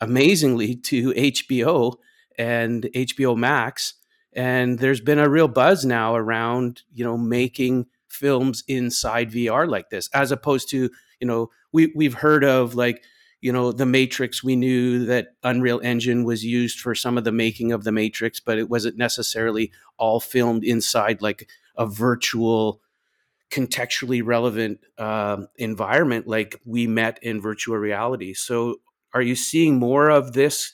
amazingly 0.00 0.74
to 0.90 1.12
HBO 1.12 1.94
and 2.36 2.82
HBO 2.92 3.36
Max. 3.36 3.94
And 4.34 4.78
there's 4.78 5.00
been 5.00 5.18
a 5.18 5.28
real 5.28 5.48
buzz 5.48 5.84
now 5.84 6.14
around, 6.14 6.82
you 6.92 7.04
know, 7.04 7.18
making 7.18 7.86
films 8.08 8.64
inside 8.68 9.30
VR 9.30 9.68
like 9.68 9.90
this, 9.90 10.08
as 10.14 10.32
opposed 10.32 10.70
to, 10.70 10.90
you 11.20 11.26
know, 11.26 11.50
we, 11.72 11.92
we've 11.94 12.14
heard 12.14 12.44
of 12.44 12.74
like, 12.74 13.04
you 13.40 13.52
know, 13.52 13.72
the 13.72 13.86
Matrix. 13.86 14.42
We 14.42 14.56
knew 14.56 15.04
that 15.06 15.34
Unreal 15.42 15.80
Engine 15.82 16.24
was 16.24 16.44
used 16.44 16.80
for 16.80 16.94
some 16.94 17.18
of 17.18 17.24
the 17.24 17.32
making 17.32 17.72
of 17.72 17.84
the 17.84 17.92
Matrix, 17.92 18.40
but 18.40 18.58
it 18.58 18.70
wasn't 18.70 18.96
necessarily 18.96 19.72
all 19.98 20.20
filmed 20.20 20.64
inside 20.64 21.20
like 21.20 21.48
a 21.76 21.86
virtual 21.86 22.80
contextually 23.50 24.22
relevant 24.24 24.80
um, 24.96 25.48
environment 25.56 26.26
like 26.26 26.58
we 26.64 26.86
met 26.86 27.18
in 27.22 27.40
virtual 27.40 27.76
reality. 27.76 28.32
So, 28.32 28.76
are 29.14 29.20
you 29.20 29.34
seeing 29.34 29.78
more 29.78 30.08
of 30.08 30.32
this? 30.32 30.72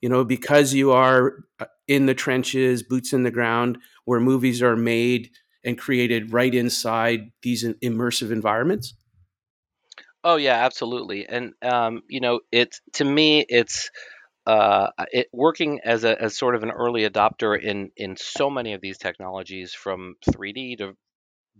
You 0.00 0.08
know, 0.08 0.24
because 0.24 0.72
you 0.72 0.92
are 0.92 1.44
uh, 1.58 1.66
in 1.86 2.06
the 2.06 2.14
trenches, 2.14 2.82
boots 2.82 3.12
in 3.12 3.22
the 3.22 3.30
ground, 3.30 3.78
where 4.04 4.20
movies 4.20 4.62
are 4.62 4.76
made 4.76 5.30
and 5.64 5.78
created 5.78 6.32
right 6.32 6.54
inside 6.54 7.32
these 7.42 7.64
immersive 7.64 8.32
environments. 8.32 8.94
Oh 10.22 10.36
yeah, 10.36 10.64
absolutely. 10.64 11.26
And 11.26 11.54
um, 11.62 12.02
you 12.08 12.20
know, 12.20 12.40
it's 12.52 12.80
to 12.94 13.04
me, 13.04 13.44
it's 13.48 13.90
uh, 14.46 14.88
it 15.12 15.28
working 15.32 15.80
as 15.84 16.04
a 16.04 16.20
as 16.20 16.36
sort 16.36 16.54
of 16.54 16.62
an 16.62 16.70
early 16.70 17.08
adopter 17.08 17.60
in 17.60 17.90
in 17.96 18.16
so 18.16 18.50
many 18.50 18.74
of 18.74 18.80
these 18.80 18.98
technologies, 18.98 19.72
from 19.72 20.16
3D 20.30 20.78
to 20.78 20.96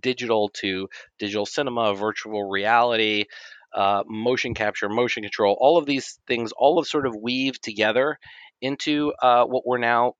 digital 0.00 0.48
to 0.48 0.88
digital 1.18 1.46
cinema, 1.46 1.94
virtual 1.94 2.48
reality, 2.48 3.24
uh, 3.74 4.02
motion 4.06 4.54
capture, 4.54 4.88
motion 4.88 5.22
control, 5.22 5.56
all 5.60 5.78
of 5.78 5.86
these 5.86 6.18
things, 6.26 6.52
all 6.56 6.78
of 6.78 6.86
sort 6.86 7.06
of 7.06 7.16
weave 7.16 7.60
together 7.60 8.18
into 8.60 9.12
uh, 9.22 9.44
what 9.44 9.66
we're 9.66 9.78
now 9.78 10.14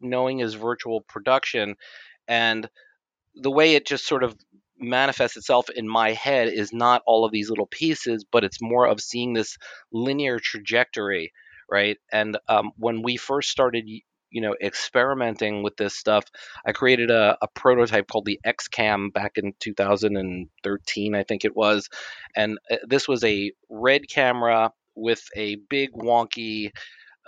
knowing 0.00 0.42
as 0.42 0.54
virtual 0.54 1.00
production. 1.02 1.76
And 2.28 2.68
the 3.34 3.50
way 3.50 3.74
it 3.74 3.86
just 3.86 4.06
sort 4.06 4.24
of 4.24 4.36
manifests 4.78 5.36
itself 5.36 5.70
in 5.70 5.88
my 5.88 6.12
head 6.12 6.48
is 6.48 6.72
not 6.72 7.02
all 7.06 7.24
of 7.24 7.32
these 7.32 7.48
little 7.48 7.66
pieces, 7.66 8.24
but 8.30 8.44
it's 8.44 8.60
more 8.60 8.86
of 8.86 9.00
seeing 9.00 9.32
this 9.32 9.56
linear 9.92 10.38
trajectory, 10.38 11.32
right? 11.70 11.96
And 12.12 12.38
um, 12.48 12.72
when 12.76 13.02
we 13.02 13.16
first 13.16 13.50
started 13.50 13.88
you 14.36 14.42
know 14.42 14.54
experimenting 14.62 15.62
with 15.62 15.74
this 15.78 15.94
stuff 15.94 16.24
i 16.66 16.72
created 16.72 17.10
a, 17.10 17.38
a 17.40 17.48
prototype 17.48 18.06
called 18.06 18.26
the 18.26 18.38
xcam 18.46 19.10
back 19.10 19.32
in 19.36 19.54
2013 19.60 21.14
i 21.14 21.22
think 21.22 21.46
it 21.46 21.56
was 21.56 21.88
and 22.36 22.58
uh, 22.70 22.76
this 22.86 23.08
was 23.08 23.24
a 23.24 23.50
red 23.70 24.02
camera 24.08 24.70
with 24.94 25.22
a 25.34 25.56
big 25.70 25.90
wonky 25.92 26.70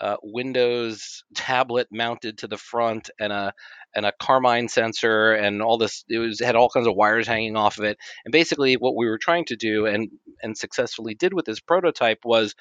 uh, 0.01 0.17
Windows 0.23 1.25
tablet 1.35 1.89
mounted 1.91 2.39
to 2.39 2.47
the 2.47 2.57
front 2.57 3.11
and 3.19 3.33
a 3.33 3.53
and 3.97 4.07
a 4.07 4.13
Carmine 4.21 4.69
sensor 4.69 5.33
and 5.33 5.61
all 5.61 5.77
this. 5.77 6.05
It 6.09 6.19
was 6.19 6.39
had 6.39 6.55
all 6.55 6.69
kinds 6.69 6.87
of 6.87 6.95
wires 6.95 7.27
hanging 7.27 7.57
off 7.57 7.79
of 7.79 7.85
it. 7.85 7.99
And 8.25 8.31
basically, 8.31 8.75
what 8.75 8.95
we 8.95 9.09
were 9.09 9.19
trying 9.19 9.47
to 9.47 9.57
do 9.57 9.87
and 9.87 10.09
and 10.41 10.57
successfully 10.57 11.17
did 11.17 11.35
with 11.35 11.47
this 11.47 11.59
prototype 11.59 12.21
was 12.25 12.55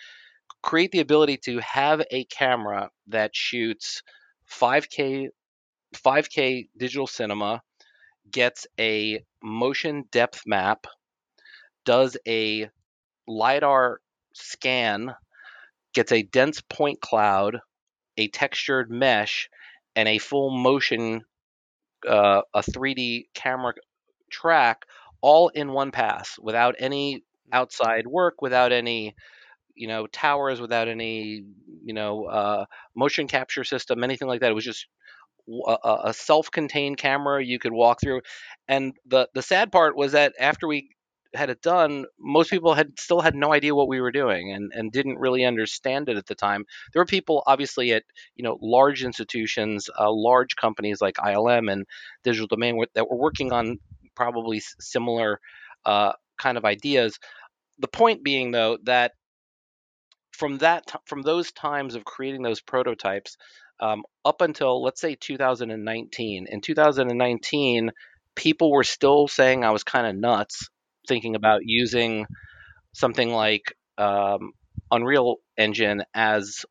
create 0.63 0.91
the 0.91 0.99
ability 0.99 1.37
to 1.37 1.59
have 1.59 2.01
a 2.11 2.25
camera 2.25 2.89
that 3.07 3.35
shoots 3.35 4.01
5K 4.51 5.29
5K 5.95 6.69
digital 6.77 7.07
cinema, 7.07 7.61
gets 8.29 8.67
a 8.79 9.23
motion 9.41 10.03
depth 10.11 10.43
map, 10.45 10.85
does 11.85 12.17
a 12.27 12.69
lidar 13.27 14.01
scan, 14.33 15.15
gets 15.93 16.11
a 16.11 16.23
dense 16.23 16.61
point 16.61 16.99
cloud, 17.01 17.59
a 18.17 18.27
textured 18.27 18.91
mesh, 18.91 19.49
and 19.95 20.07
a 20.07 20.17
full 20.17 20.51
motion 20.51 21.21
uh, 22.07 22.41
a 22.53 22.61
3D 22.61 23.25
camera 23.33 23.73
track 24.29 24.85
all 25.21 25.49
in 25.49 25.71
one 25.71 25.91
pass 25.91 26.37
without 26.39 26.75
any 26.79 27.23
outside 27.51 28.05
work, 28.05 28.41
without 28.41 28.71
any 28.71 29.15
you 29.77 29.87
know 29.87 30.07
towers 30.07 30.59
without 30.59 30.87
any 30.87 31.43
you 31.83 31.93
know 31.93 32.25
uh, 32.25 32.65
motion 32.95 33.27
capture 33.27 33.63
system 33.63 34.03
anything 34.03 34.27
like 34.27 34.41
that. 34.41 34.51
It 34.51 34.55
was 34.55 34.65
just 34.65 34.87
a, 35.65 35.97
a, 36.05 36.13
self-contained 36.13 36.97
camera 36.97 37.43
you 37.43 37.59
could 37.59 37.71
walk 37.71 38.01
through. 38.01 38.21
And 38.67 38.93
the 39.05 39.29
the 39.33 39.41
sad 39.41 39.71
part 39.71 39.95
was 39.95 40.11
that 40.11 40.33
after 40.39 40.67
we 40.67 40.89
had 41.33 41.49
it 41.49 41.61
done 41.61 42.05
most 42.19 42.49
people 42.49 42.73
had 42.73 42.97
still 42.97 43.21
had 43.21 43.35
no 43.35 43.53
idea 43.53 43.75
what 43.75 43.87
we 43.87 43.99
were 43.99 44.11
doing 44.11 44.51
and, 44.51 44.71
and 44.73 44.91
didn't 44.91 45.19
really 45.19 45.45
understand 45.45 46.09
it 46.09 46.17
at 46.17 46.25
the 46.25 46.35
time. 46.35 46.65
There 46.91 47.01
were 47.01 47.05
people 47.05 47.43
obviously 47.45 47.93
at 47.93 48.03
you 48.35 48.43
know 48.43 48.57
large 48.61 49.03
institutions 49.03 49.89
uh, 49.99 50.11
large 50.11 50.55
companies 50.55 51.01
like 51.01 51.15
ilm 51.15 51.71
and 51.71 51.85
digital 52.23 52.47
domain 52.47 52.83
that 52.95 53.09
were 53.09 53.17
working 53.17 53.53
on 53.53 53.77
probably 54.15 54.61
similar 54.79 55.39
uh, 55.85 56.13
kind 56.37 56.57
of 56.57 56.65
ideas. 56.65 57.19
The 57.79 57.87
point 57.87 58.23
being 58.23 58.51
though 58.51 58.77
that 58.83 59.11
from 60.37 60.59
that 60.59 60.83
from 61.05 61.21
those 61.21 61.51
times 61.51 61.95
of 61.95 62.05
creating 62.05 62.41
those 62.43 62.61
prototypes 62.61 63.37
um, 63.79 64.03
up 64.25 64.41
until 64.41 64.81
let's 64.83 65.01
say 65.01 65.15
2019 65.15 66.47
in 66.49 66.61
2019 66.61 67.91
people 68.35 68.71
were 68.71 68.83
still 68.83 69.27
saying 69.27 69.63
i 69.63 69.71
was 69.71 69.83
kind 69.83 70.07
of 70.07 70.15
nuts 70.15 70.69
thinking 71.07 71.35
about 71.35 71.61
using 71.63 72.25
something 72.93 73.31
like 73.31 73.73
um, 73.97 74.51
unreal 74.91 75.37
engine 75.57 76.03
as 76.13 76.65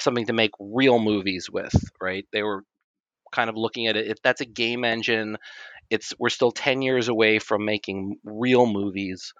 something 0.00 0.26
to 0.26 0.32
make 0.32 0.50
real 0.58 0.98
movies 0.98 1.48
with 1.50 1.74
right? 2.00 2.26
They 2.32 2.42
were 2.42 2.64
kind 3.32 3.50
of 3.50 3.56
looking 3.56 3.86
at 3.88 3.96
it 3.96 4.08
if 4.08 4.22
that's 4.22 4.40
a 4.40 4.46
game 4.46 4.84
engine 4.84 5.36
it's 5.90 6.14
we're 6.18 6.30
still 6.30 6.52
10 6.52 6.82
years 6.82 7.08
away 7.08 7.38
from 7.38 7.64
making 7.64 8.18
real 8.24 8.66
movies 8.66 9.32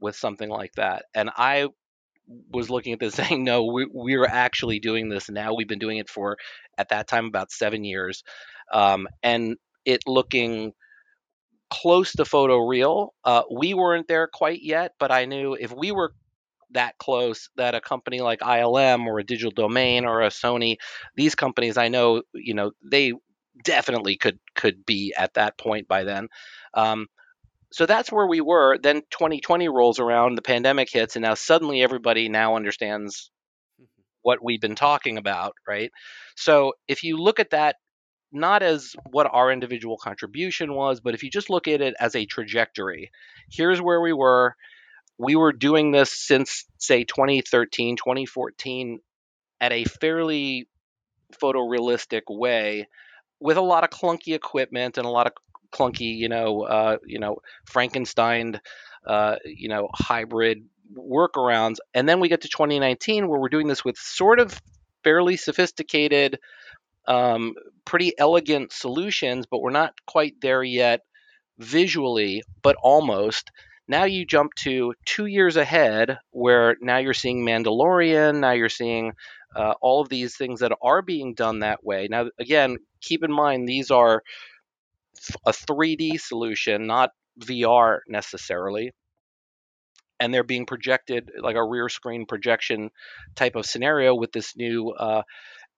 with 0.00 0.16
something 0.16 0.48
like 0.50 0.72
that. 0.76 1.04
And 1.14 1.30
i 1.36 1.68
was 2.52 2.70
looking 2.70 2.92
at 2.92 3.00
this 3.00 3.14
saying, 3.16 3.44
no, 3.44 3.64
we, 3.64 3.86
we're 3.90 4.26
actually 4.26 4.80
doing 4.80 5.08
this 5.08 5.28
now. 5.30 5.54
We've 5.54 5.68
been 5.68 5.78
doing 5.78 5.98
it 5.98 6.08
for, 6.08 6.36
at 6.78 6.90
that 6.90 7.08
time, 7.08 7.26
about 7.26 7.50
seven 7.50 7.84
years. 7.84 8.22
Um, 8.72 9.08
and 9.22 9.56
it 9.84 10.02
looking 10.06 10.72
close 11.70 12.12
to 12.12 12.24
photoreal. 12.24 13.10
Uh, 13.24 13.42
we 13.52 13.74
weren't 13.74 14.08
there 14.08 14.28
quite 14.32 14.62
yet, 14.62 14.92
but 14.98 15.10
I 15.10 15.24
knew 15.24 15.54
if 15.54 15.72
we 15.72 15.92
were 15.92 16.12
that 16.72 16.98
close 16.98 17.48
that 17.56 17.74
a 17.74 17.80
company 17.80 18.20
like 18.20 18.40
ILM 18.40 19.06
or 19.06 19.18
a 19.18 19.24
digital 19.24 19.52
domain 19.52 20.04
or 20.04 20.22
a 20.22 20.28
Sony, 20.28 20.76
these 21.14 21.34
companies 21.34 21.76
I 21.76 21.88
know, 21.88 22.22
you 22.34 22.54
know, 22.54 22.72
they 22.82 23.12
definitely 23.64 24.16
could 24.16 24.38
could 24.54 24.84
be 24.84 25.14
at 25.16 25.34
that 25.34 25.58
point 25.58 25.88
by 25.88 26.04
then. 26.04 26.28
Um, 26.74 27.06
so 27.72 27.86
that's 27.86 28.12
where 28.12 28.26
we 28.26 28.40
were. 28.40 28.78
Then 28.78 29.02
2020 29.10 29.68
rolls 29.68 29.98
around, 29.98 30.34
the 30.34 30.42
pandemic 30.42 30.90
hits, 30.90 31.16
and 31.16 31.24
now 31.24 31.34
suddenly 31.34 31.82
everybody 31.82 32.28
now 32.28 32.56
understands 32.56 33.30
mm-hmm. 33.80 34.02
what 34.22 34.42
we've 34.42 34.60
been 34.60 34.76
talking 34.76 35.18
about, 35.18 35.54
right? 35.66 35.90
So 36.36 36.74
if 36.88 37.02
you 37.02 37.16
look 37.16 37.40
at 37.40 37.50
that 37.50 37.76
not 38.32 38.62
as 38.62 38.94
what 39.10 39.28
our 39.32 39.50
individual 39.50 39.96
contribution 39.96 40.74
was, 40.74 41.00
but 41.00 41.14
if 41.14 41.22
you 41.22 41.30
just 41.30 41.50
look 41.50 41.68
at 41.68 41.80
it 41.80 41.94
as 41.98 42.14
a 42.14 42.26
trajectory, 42.26 43.10
here's 43.50 43.80
where 43.80 44.00
we 44.00 44.12
were. 44.12 44.54
We 45.18 45.34
were 45.34 45.52
doing 45.52 45.92
this 45.92 46.12
since, 46.12 46.66
say, 46.78 47.04
2013, 47.04 47.96
2014 47.96 48.98
at 49.60 49.72
a 49.72 49.84
fairly 49.84 50.68
photorealistic 51.42 52.22
way 52.28 52.88
with 53.40 53.56
a 53.56 53.62
lot 53.62 53.84
of 53.84 53.90
clunky 53.90 54.34
equipment 54.34 54.98
and 54.98 55.06
a 55.06 55.10
lot 55.10 55.26
of 55.26 55.32
clunky, 55.72 56.16
you 56.16 56.28
know, 56.28 56.62
uh, 56.62 56.98
you 57.06 57.18
know, 57.18 57.36
Frankenstein, 57.66 58.60
uh, 59.06 59.36
you 59.44 59.68
know, 59.68 59.88
hybrid 59.94 60.58
workarounds. 60.96 61.76
And 61.94 62.08
then 62.08 62.20
we 62.20 62.28
get 62.28 62.42
to 62.42 62.48
2019 62.48 63.28
where 63.28 63.40
we're 63.40 63.48
doing 63.48 63.66
this 63.66 63.84
with 63.84 63.96
sort 63.96 64.40
of 64.40 64.60
fairly 65.04 65.36
sophisticated, 65.36 66.38
um, 67.06 67.54
pretty 67.84 68.12
elegant 68.18 68.72
solutions, 68.72 69.46
but 69.50 69.60
we're 69.60 69.70
not 69.70 69.94
quite 70.06 70.34
there 70.40 70.62
yet 70.62 71.00
visually, 71.58 72.42
but 72.62 72.76
almost. 72.82 73.50
Now 73.88 74.04
you 74.04 74.26
jump 74.26 74.54
to 74.64 74.94
two 75.04 75.26
years 75.26 75.56
ahead, 75.56 76.18
where 76.30 76.76
now 76.80 76.98
you're 76.98 77.14
seeing 77.14 77.46
Mandalorian, 77.46 78.40
now 78.40 78.50
you're 78.50 78.68
seeing 78.68 79.12
uh, 79.54 79.74
all 79.80 80.00
of 80.00 80.08
these 80.08 80.36
things 80.36 80.60
that 80.60 80.72
are 80.82 81.02
being 81.02 81.34
done 81.34 81.60
that 81.60 81.84
way. 81.84 82.08
Now, 82.10 82.26
again, 82.38 82.78
keep 83.00 83.22
in 83.22 83.32
mind 83.32 83.68
these 83.68 83.90
are 83.90 84.22
a 85.44 85.52
3D 85.52 86.20
solution, 86.20 86.86
not 86.86 87.10
VR 87.40 88.00
necessarily. 88.08 88.92
And 90.18 90.32
they're 90.32 90.44
being 90.44 90.66
projected 90.66 91.30
like 91.38 91.56
a 91.56 91.64
rear 91.64 91.88
screen 91.88 92.24
projection 92.26 92.90
type 93.34 93.54
of 93.54 93.66
scenario 93.66 94.14
with 94.14 94.32
this 94.32 94.56
new 94.56 94.90
uh, 94.90 95.22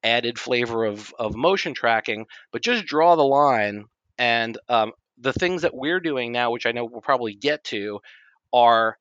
added 0.05 0.39
flavor 0.39 0.85
of, 0.85 1.13
of 1.19 1.35
motion 1.35 1.75
tracking. 1.75 2.27
But 2.53 2.63
just 2.63 2.87
draw 2.87 3.17
the 3.17 3.25
line. 3.25 3.87
And 4.17 4.57
um, 4.69 4.93
the 5.19 5.33
things 5.33 5.63
that 5.63 5.75
we're 5.75 6.01
doing 6.01 6.31
now, 6.31 6.53
which 6.53 6.67
I 6.67 6.73
know 6.73 6.85
we'll 6.85 7.01
probably 7.01 7.35
get 7.35 7.65
to, 7.65 8.01
are 8.53 8.97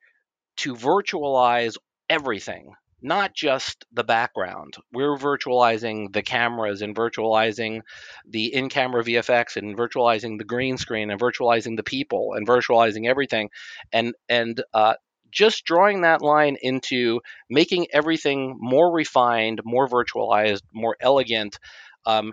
to 0.58 0.74
virtualize 0.74 1.76
everything 2.10 2.74
not 3.00 3.34
just 3.34 3.84
the 3.92 4.04
background. 4.04 4.74
We're 4.92 5.16
virtualizing 5.16 6.12
the 6.12 6.22
cameras 6.22 6.82
and 6.82 6.94
virtualizing 6.94 7.80
the 8.28 8.52
in 8.52 8.68
camera 8.68 9.04
VFX 9.04 9.56
and 9.56 9.76
virtualizing 9.76 10.38
the 10.38 10.44
green 10.44 10.78
screen 10.78 11.10
and 11.10 11.20
virtualizing 11.20 11.76
the 11.76 11.82
people 11.82 12.34
and 12.34 12.46
virtualizing 12.46 13.08
everything. 13.08 13.50
And, 13.92 14.14
and, 14.28 14.62
uh, 14.74 14.94
just 15.30 15.64
drawing 15.64 16.00
that 16.02 16.22
line 16.22 16.56
into 16.62 17.20
making 17.50 17.86
everything 17.92 18.56
more 18.58 18.90
refined, 18.90 19.60
more 19.62 19.86
virtualized, 19.86 20.62
more 20.72 20.96
elegant. 21.00 21.58
Um, 22.06 22.32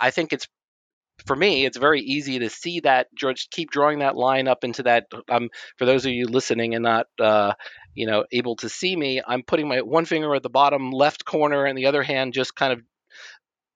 I 0.00 0.10
think 0.10 0.32
it's 0.32 0.48
for 1.26 1.34
me, 1.34 1.64
it's 1.64 1.78
very 1.78 2.00
easy 2.00 2.38
to 2.40 2.50
see 2.50 2.80
that. 2.80 3.08
George, 3.14 3.48
keep 3.50 3.70
drawing 3.70 4.00
that 4.00 4.16
line 4.16 4.46
up 4.48 4.64
into 4.64 4.82
that. 4.82 5.06
Um, 5.28 5.48
for 5.76 5.86
those 5.86 6.04
of 6.04 6.12
you 6.12 6.26
listening 6.26 6.74
and 6.74 6.82
not, 6.82 7.06
uh, 7.18 7.54
you 7.94 8.06
know, 8.06 8.24
able 8.32 8.56
to 8.56 8.68
see 8.68 8.94
me, 8.94 9.22
I'm 9.26 9.42
putting 9.42 9.68
my 9.68 9.80
one 9.80 10.04
finger 10.04 10.34
at 10.34 10.42
the 10.42 10.50
bottom 10.50 10.90
left 10.90 11.24
corner 11.24 11.64
and 11.64 11.78
the 11.78 11.86
other 11.86 12.02
hand 12.02 12.34
just 12.34 12.54
kind 12.54 12.72
of 12.72 12.80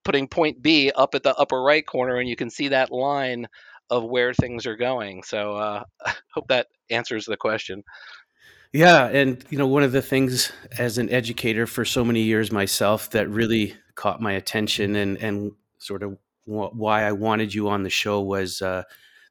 putting 0.04 0.28
point 0.28 0.62
B 0.62 0.90
up 0.94 1.14
at 1.14 1.22
the 1.22 1.34
upper 1.34 1.62
right 1.62 1.84
corner, 1.84 2.16
and 2.16 2.28
you 2.28 2.36
can 2.36 2.50
see 2.50 2.68
that 2.68 2.90
line 2.90 3.46
of 3.90 4.04
where 4.04 4.34
things 4.34 4.66
are 4.66 4.76
going. 4.76 5.22
So, 5.22 5.56
uh, 5.56 5.84
I 6.04 6.14
hope 6.34 6.48
that 6.48 6.66
answers 6.90 7.24
the 7.24 7.36
question. 7.36 7.82
Yeah, 8.72 9.06
and 9.06 9.42
you 9.48 9.56
know, 9.56 9.66
one 9.66 9.82
of 9.82 9.92
the 9.92 10.02
things 10.02 10.52
as 10.78 10.98
an 10.98 11.08
educator 11.08 11.66
for 11.66 11.86
so 11.86 12.04
many 12.04 12.22
years 12.22 12.52
myself 12.52 13.10
that 13.10 13.28
really 13.30 13.74
caught 13.94 14.20
my 14.20 14.32
attention 14.32 14.94
and 14.94 15.16
and 15.16 15.52
sort 15.78 16.02
of 16.02 16.18
why 16.48 17.04
I 17.04 17.12
wanted 17.12 17.52
you 17.52 17.68
on 17.68 17.82
the 17.82 17.90
show 17.90 18.20
was 18.20 18.62
uh, 18.62 18.84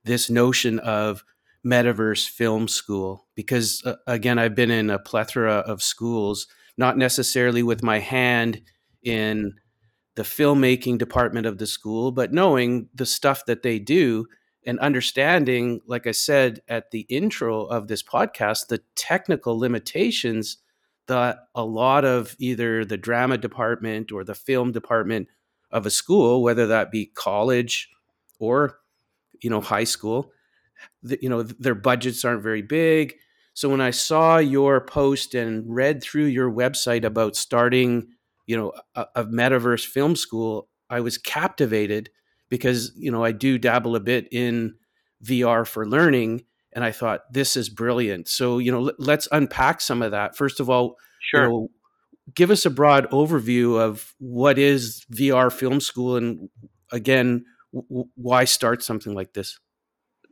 this 0.04 0.30
notion 0.30 0.80
of 0.80 1.24
metaverse 1.66 2.28
film 2.30 2.68
school. 2.68 3.28
Because 3.36 3.84
uh, 3.86 3.96
again, 4.06 4.40
I've 4.40 4.56
been 4.56 4.72
in 4.72 4.90
a 4.90 5.00
plethora 5.00 5.56
of 5.56 5.82
schools, 5.82 6.48
not 6.78 6.98
necessarily 6.98 7.64
with 7.64 7.84
my 7.84 8.00
hand 8.00 8.62
in 9.02 9.54
the 10.16 10.24
filmmaking 10.24 10.98
department 10.98 11.46
of 11.46 11.58
the 11.58 11.68
school, 11.68 12.12
but 12.12 12.34
knowing 12.34 12.90
the 12.94 13.06
stuff 13.06 13.46
that 13.46 13.64
they 13.64 13.80
do 13.80 14.26
and 14.66 14.80
understanding, 14.80 15.82
like 15.88 16.08
I 16.08 16.12
said 16.12 16.62
at 16.68 16.92
the 16.92 17.02
intro 17.02 17.66
of 17.66 17.88
this 17.88 18.04
podcast, 18.04 18.68
the 18.68 18.82
technical 18.96 19.58
limitations 19.58 20.58
that 21.08 21.40
a 21.56 21.64
lot 21.64 22.04
of 22.04 22.36
either 22.38 22.84
the 22.84 22.98
drama 22.98 23.38
department 23.38 24.12
or 24.12 24.24
the 24.24 24.36
film 24.36 24.72
department 24.72 25.28
of 25.72 25.86
a 25.86 25.90
school, 25.90 26.42
whether 26.42 26.68
that 26.68 26.92
be 26.92 27.08
college 27.08 27.90
or 28.40 28.80
you 29.42 29.50
know 29.50 29.62
high 29.62 29.84
school, 29.84 30.32
the, 31.04 31.18
you 31.22 31.30
know 31.30 31.44
their 31.44 31.76
budgets 31.76 32.24
aren't 32.26 32.44
very 32.44 32.62
big. 32.62 33.16
So 33.54 33.70
when 33.70 33.82
I 33.82 33.90
saw 33.90 34.38
your 34.38 34.82
post 34.82 35.34
and 35.34 35.64
read 35.68 36.04
through 36.04 36.26
your 36.26 36.52
website 36.52 37.04
about 37.04 37.36
starting, 37.36 38.10
you 38.46 38.56
know, 38.56 38.72
a, 38.94 39.08
a 39.16 39.26
metaverse 39.26 39.84
film 39.84 40.16
school, 40.16 40.70
I 40.92 41.00
was 41.00 41.18
captivated 41.18 42.12
because 42.50 42.92
you 42.96 43.12
know 43.12 43.24
I 43.24 43.32
do 43.32 43.58
dabble 43.58 43.96
a 43.96 44.00
bit 44.00 44.28
in 44.32 44.76
VR 45.24 45.66
for 45.68 45.88
learning, 45.88 46.44
and 46.74 46.84
I 46.84 46.92
thought 46.92 47.22
this 47.32 47.58
is 47.58 47.70
brilliant. 47.70 48.28
So 48.28 48.60
you 48.60 48.72
know, 48.72 48.92
let's 49.00 49.28
unpack 49.32 49.82
some 49.82 50.02
of 50.02 50.12
that. 50.12 50.38
First 50.38 50.60
of 50.60 50.70
all, 50.70 50.96
sure. 51.22 51.44
You 51.44 51.50
know, 51.50 51.68
give 52.34 52.52
us 52.52 52.66
a 52.66 52.70
broad 52.70 53.10
overview 53.12 53.80
of 53.80 54.14
what 54.20 54.58
is 54.58 55.06
VR 55.14 55.52
Film 55.52 55.80
School, 55.80 56.18
and 56.18 56.50
again, 56.92 57.46
w- 57.74 58.08
why 58.16 58.46
start 58.46 58.84
something 58.84 59.14
like 59.14 59.34
this? 59.34 59.60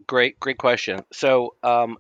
Great, 0.08 0.40
great 0.40 0.58
question. 0.58 1.04
So, 1.12 1.56
um, 1.64 1.98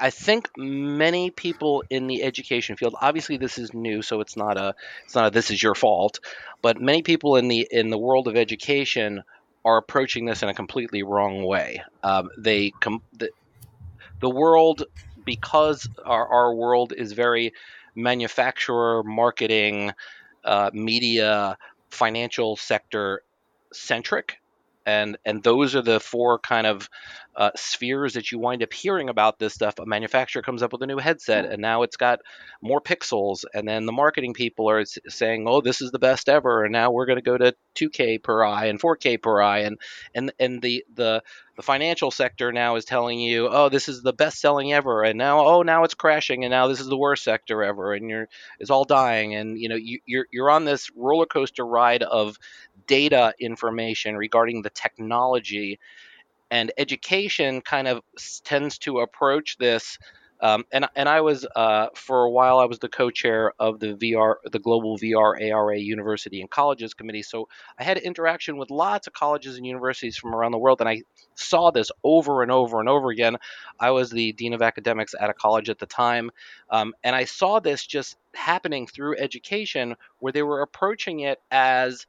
I 0.00 0.10
think 0.10 0.48
many 0.56 1.30
people 1.30 1.82
in 1.90 2.06
the 2.06 2.22
education 2.22 2.76
field, 2.76 2.94
obviously, 3.00 3.36
this 3.36 3.58
is 3.58 3.74
new, 3.74 4.02
so 4.02 4.20
it's 4.20 4.36
not 4.36 4.56
a, 4.56 4.74
it's 5.04 5.14
not 5.14 5.26
a, 5.26 5.30
this 5.30 5.50
is 5.50 5.60
your 5.62 5.74
fault, 5.74 6.20
but 6.62 6.80
many 6.80 7.02
people 7.02 7.36
in 7.36 7.48
the 7.48 7.66
in 7.70 7.90
the 7.90 7.98
world 7.98 8.28
of 8.28 8.36
education 8.36 9.24
are 9.64 9.78
approaching 9.78 10.24
this 10.24 10.42
in 10.42 10.48
a 10.48 10.54
completely 10.54 11.02
wrong 11.02 11.42
way. 11.42 11.82
Um, 12.02 12.30
they 12.38 12.70
com- 12.70 13.02
the, 13.18 13.30
the 14.20 14.30
world 14.30 14.84
because 15.24 15.88
our, 16.04 16.26
our 16.26 16.54
world 16.54 16.94
is 16.96 17.12
very 17.12 17.52
manufacturer, 17.98 19.02
marketing, 19.02 19.92
uh, 20.44 20.70
media, 20.72 21.58
financial 21.90 22.56
sector 22.56 23.22
centric 23.72 24.38
and 24.88 25.18
and 25.26 25.42
those 25.42 25.76
are 25.76 25.82
the 25.82 26.00
four 26.00 26.38
kind 26.38 26.66
of 26.66 26.88
uh, 27.36 27.50
spheres 27.54 28.14
that 28.14 28.32
you 28.32 28.38
wind 28.38 28.62
up 28.62 28.72
hearing 28.72 29.10
about 29.10 29.38
this 29.38 29.54
stuff. 29.54 29.78
A 29.78 29.86
manufacturer 29.86 30.42
comes 30.42 30.62
up 30.62 30.72
with 30.72 30.82
a 30.82 30.86
new 30.86 30.98
headset, 30.98 31.44
and 31.44 31.60
now 31.60 31.82
it's 31.82 31.96
got 31.96 32.20
more 32.62 32.80
pixels, 32.80 33.44
and 33.54 33.68
then 33.68 33.84
the 33.84 33.92
marketing 33.92 34.32
people 34.32 34.68
are 34.70 34.84
saying, 35.06 35.44
"Oh, 35.46 35.60
this 35.60 35.82
is 35.82 35.90
the 35.90 35.98
best 35.98 36.28
ever," 36.28 36.64
and 36.64 36.72
now 36.72 36.90
we're 36.90 37.06
going 37.06 37.18
to 37.18 37.22
go 37.22 37.36
to 37.36 37.54
2K 37.76 38.22
per 38.22 38.42
eye 38.42 38.66
and 38.66 38.80
4K 38.80 39.18
per 39.22 39.42
eye, 39.42 39.58
and 39.60 39.78
and 40.14 40.32
and 40.40 40.62
the 40.62 40.84
the 40.94 41.22
the 41.56 41.62
financial 41.62 42.10
sector 42.10 42.52
now 42.52 42.76
is 42.76 42.84
telling 42.84 43.20
you, 43.20 43.48
"Oh, 43.48 43.68
this 43.68 43.88
is 43.88 44.02
the 44.02 44.12
best 44.12 44.40
selling 44.40 44.72
ever," 44.72 45.04
and 45.04 45.18
now, 45.18 45.46
"Oh, 45.46 45.62
now 45.62 45.84
it's 45.84 45.94
crashing," 45.94 46.44
and 46.44 46.50
now 46.50 46.66
this 46.66 46.80
is 46.80 46.88
the 46.88 46.96
worst 46.96 47.24
sector 47.24 47.62
ever, 47.62 47.92
and 47.92 48.08
you're 48.08 48.28
it's 48.58 48.70
all 48.70 48.84
dying, 48.84 49.34
and 49.34 49.58
you 49.60 49.68
know 49.68 49.76
you, 49.76 50.00
you're 50.06 50.26
you're 50.32 50.50
on 50.50 50.64
this 50.64 50.90
roller 50.96 51.26
coaster 51.26 51.66
ride 51.66 52.02
of 52.02 52.38
data 52.88 53.32
information 53.38 54.16
regarding 54.16 54.62
the 54.62 54.70
technology 54.70 55.78
and 56.50 56.72
education 56.78 57.60
kind 57.60 57.86
of 57.86 58.00
tends 58.44 58.78
to 58.78 59.00
approach 59.00 59.56
this 59.58 59.98
um, 60.40 60.64
and 60.70 60.86
and 60.94 61.08
I 61.08 61.20
was 61.20 61.46
uh, 61.56 61.88
for 61.94 62.24
a 62.24 62.30
while 62.30 62.58
I 62.58 62.64
was 62.64 62.78
the 62.78 62.88
co-chair 62.88 63.52
of 63.58 63.80
the 63.80 63.94
VR 63.94 64.34
the 64.50 64.58
global 64.58 64.96
VR 64.96 65.34
ARA 65.52 65.78
University 65.78 66.40
and 66.40 66.50
Colleges 66.50 66.94
Committee. 66.94 67.22
So 67.22 67.48
I 67.78 67.82
had 67.82 67.98
interaction 67.98 68.56
with 68.56 68.70
lots 68.70 69.06
of 69.06 69.12
colleges 69.12 69.56
and 69.56 69.66
universities 69.66 70.16
from 70.16 70.34
around 70.34 70.52
the 70.52 70.58
world, 70.58 70.80
and 70.80 70.88
I 70.88 71.02
saw 71.34 71.70
this 71.70 71.90
over 72.04 72.42
and 72.42 72.52
over 72.52 72.78
and 72.78 72.88
over 72.88 73.10
again. 73.10 73.36
I 73.80 73.90
was 73.90 74.10
the 74.10 74.32
dean 74.32 74.52
of 74.54 74.62
academics 74.62 75.14
at 75.18 75.30
a 75.30 75.34
college 75.34 75.68
at 75.70 75.78
the 75.78 75.86
time, 75.86 76.30
um, 76.70 76.94
and 77.02 77.16
I 77.16 77.24
saw 77.24 77.58
this 77.58 77.84
just 77.84 78.16
happening 78.34 78.86
through 78.86 79.16
education, 79.18 79.96
where 80.20 80.32
they 80.32 80.42
were 80.42 80.62
approaching 80.62 81.20
it 81.20 81.40
as 81.50 82.06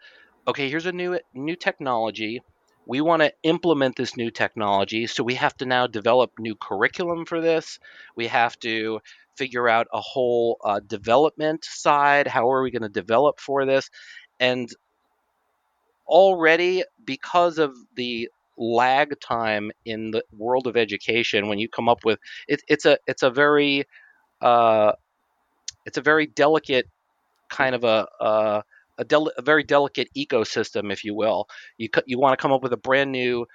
okay, 0.48 0.70
here's 0.70 0.86
a 0.86 0.92
new 0.92 1.20
new 1.34 1.56
technology. 1.56 2.42
We 2.86 3.02
want 3.02 3.22
to 3.22 3.32
implement 3.44 3.96
this 3.96 4.18
new 4.18 4.32
technology, 4.32 5.06
so 5.08 5.24
we 5.24 5.36
have 5.36 5.56
to 5.58 5.66
now 5.66 5.86
develop 5.88 6.32
new 6.40 6.56
curriculum 6.56 7.26
for 7.26 7.40
this. 7.40 7.80
We 8.16 8.28
have 8.28 8.58
to 8.62 9.00
figure 9.38 9.70
out 9.70 9.88
a 9.94 10.02
whole 10.02 10.58
uh, 10.64 10.80
development 10.80 11.64
side. 11.66 12.28
How 12.28 12.52
are 12.52 12.64
we 12.64 12.72
going 12.72 12.82
to 12.82 12.90
develop 12.90 13.40
for 13.40 13.66
this? 13.66 13.90
And 14.40 14.70
already, 16.08 16.84
because 17.06 17.60
of 17.60 17.76
the 17.96 18.30
lag 18.58 19.20
time 19.22 19.72
in 19.86 20.12
the 20.12 20.24
world 20.36 20.68
of 20.68 20.76
education, 20.76 21.48
when 21.48 21.60
you 21.60 21.70
come 21.70 21.88
up 21.88 22.04
with 22.04 22.20
it, 22.48 22.62
it's 22.68 22.86
a 22.86 22.98
it's 23.08 23.24
a 23.24 23.30
very 23.30 23.86
uh, 24.42 24.94
it's 25.86 25.98
a 25.98 26.02
very 26.02 26.28
delicate 26.28 26.88
kind 27.50 27.76
of 27.76 27.84
a, 27.84 28.08
a 28.20 28.64
a, 29.00 29.06
del- 29.06 29.32
a 29.38 29.42
very 29.42 29.64
delicate 29.64 30.10
ecosystem, 30.16 30.92
if 30.92 31.04
you 31.04 31.16
will. 31.16 31.48
You 31.78 31.90
you 32.06 32.20
want 32.20 32.38
to 32.38 32.42
come 32.42 32.52
up 32.52 32.62
with 32.62 32.74
a 32.74 32.78
brand 32.78 33.12
new 33.12 33.48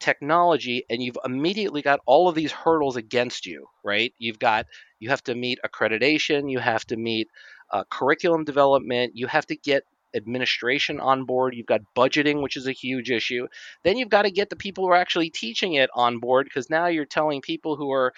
technology 0.00 0.84
and 0.88 1.02
you've 1.02 1.18
immediately 1.24 1.82
got 1.82 2.00
all 2.06 2.28
of 2.28 2.34
these 2.34 2.52
hurdles 2.52 2.96
against 2.96 3.46
you 3.46 3.66
right 3.84 4.14
you've 4.18 4.38
got 4.38 4.66
you 5.00 5.08
have 5.08 5.22
to 5.22 5.34
meet 5.34 5.58
accreditation 5.66 6.50
you 6.50 6.58
have 6.58 6.84
to 6.86 6.96
meet 6.96 7.28
uh, 7.72 7.82
curriculum 7.90 8.44
development 8.44 9.12
you 9.16 9.26
have 9.26 9.44
to 9.46 9.56
get 9.56 9.82
administration 10.14 11.00
on 11.00 11.24
board 11.24 11.54
you've 11.54 11.66
got 11.66 11.80
budgeting 11.96 12.42
which 12.42 12.56
is 12.56 12.68
a 12.68 12.72
huge 12.72 13.10
issue 13.10 13.46
then 13.82 13.96
you've 13.98 14.08
got 14.08 14.22
to 14.22 14.30
get 14.30 14.48
the 14.50 14.56
people 14.56 14.84
who 14.84 14.90
are 14.90 14.96
actually 14.96 15.30
teaching 15.30 15.74
it 15.74 15.90
on 15.94 16.18
board 16.18 16.46
because 16.46 16.70
now 16.70 16.86
you're 16.86 17.04
telling 17.04 17.40
people 17.40 17.74
who 17.76 17.90
are 17.90 18.12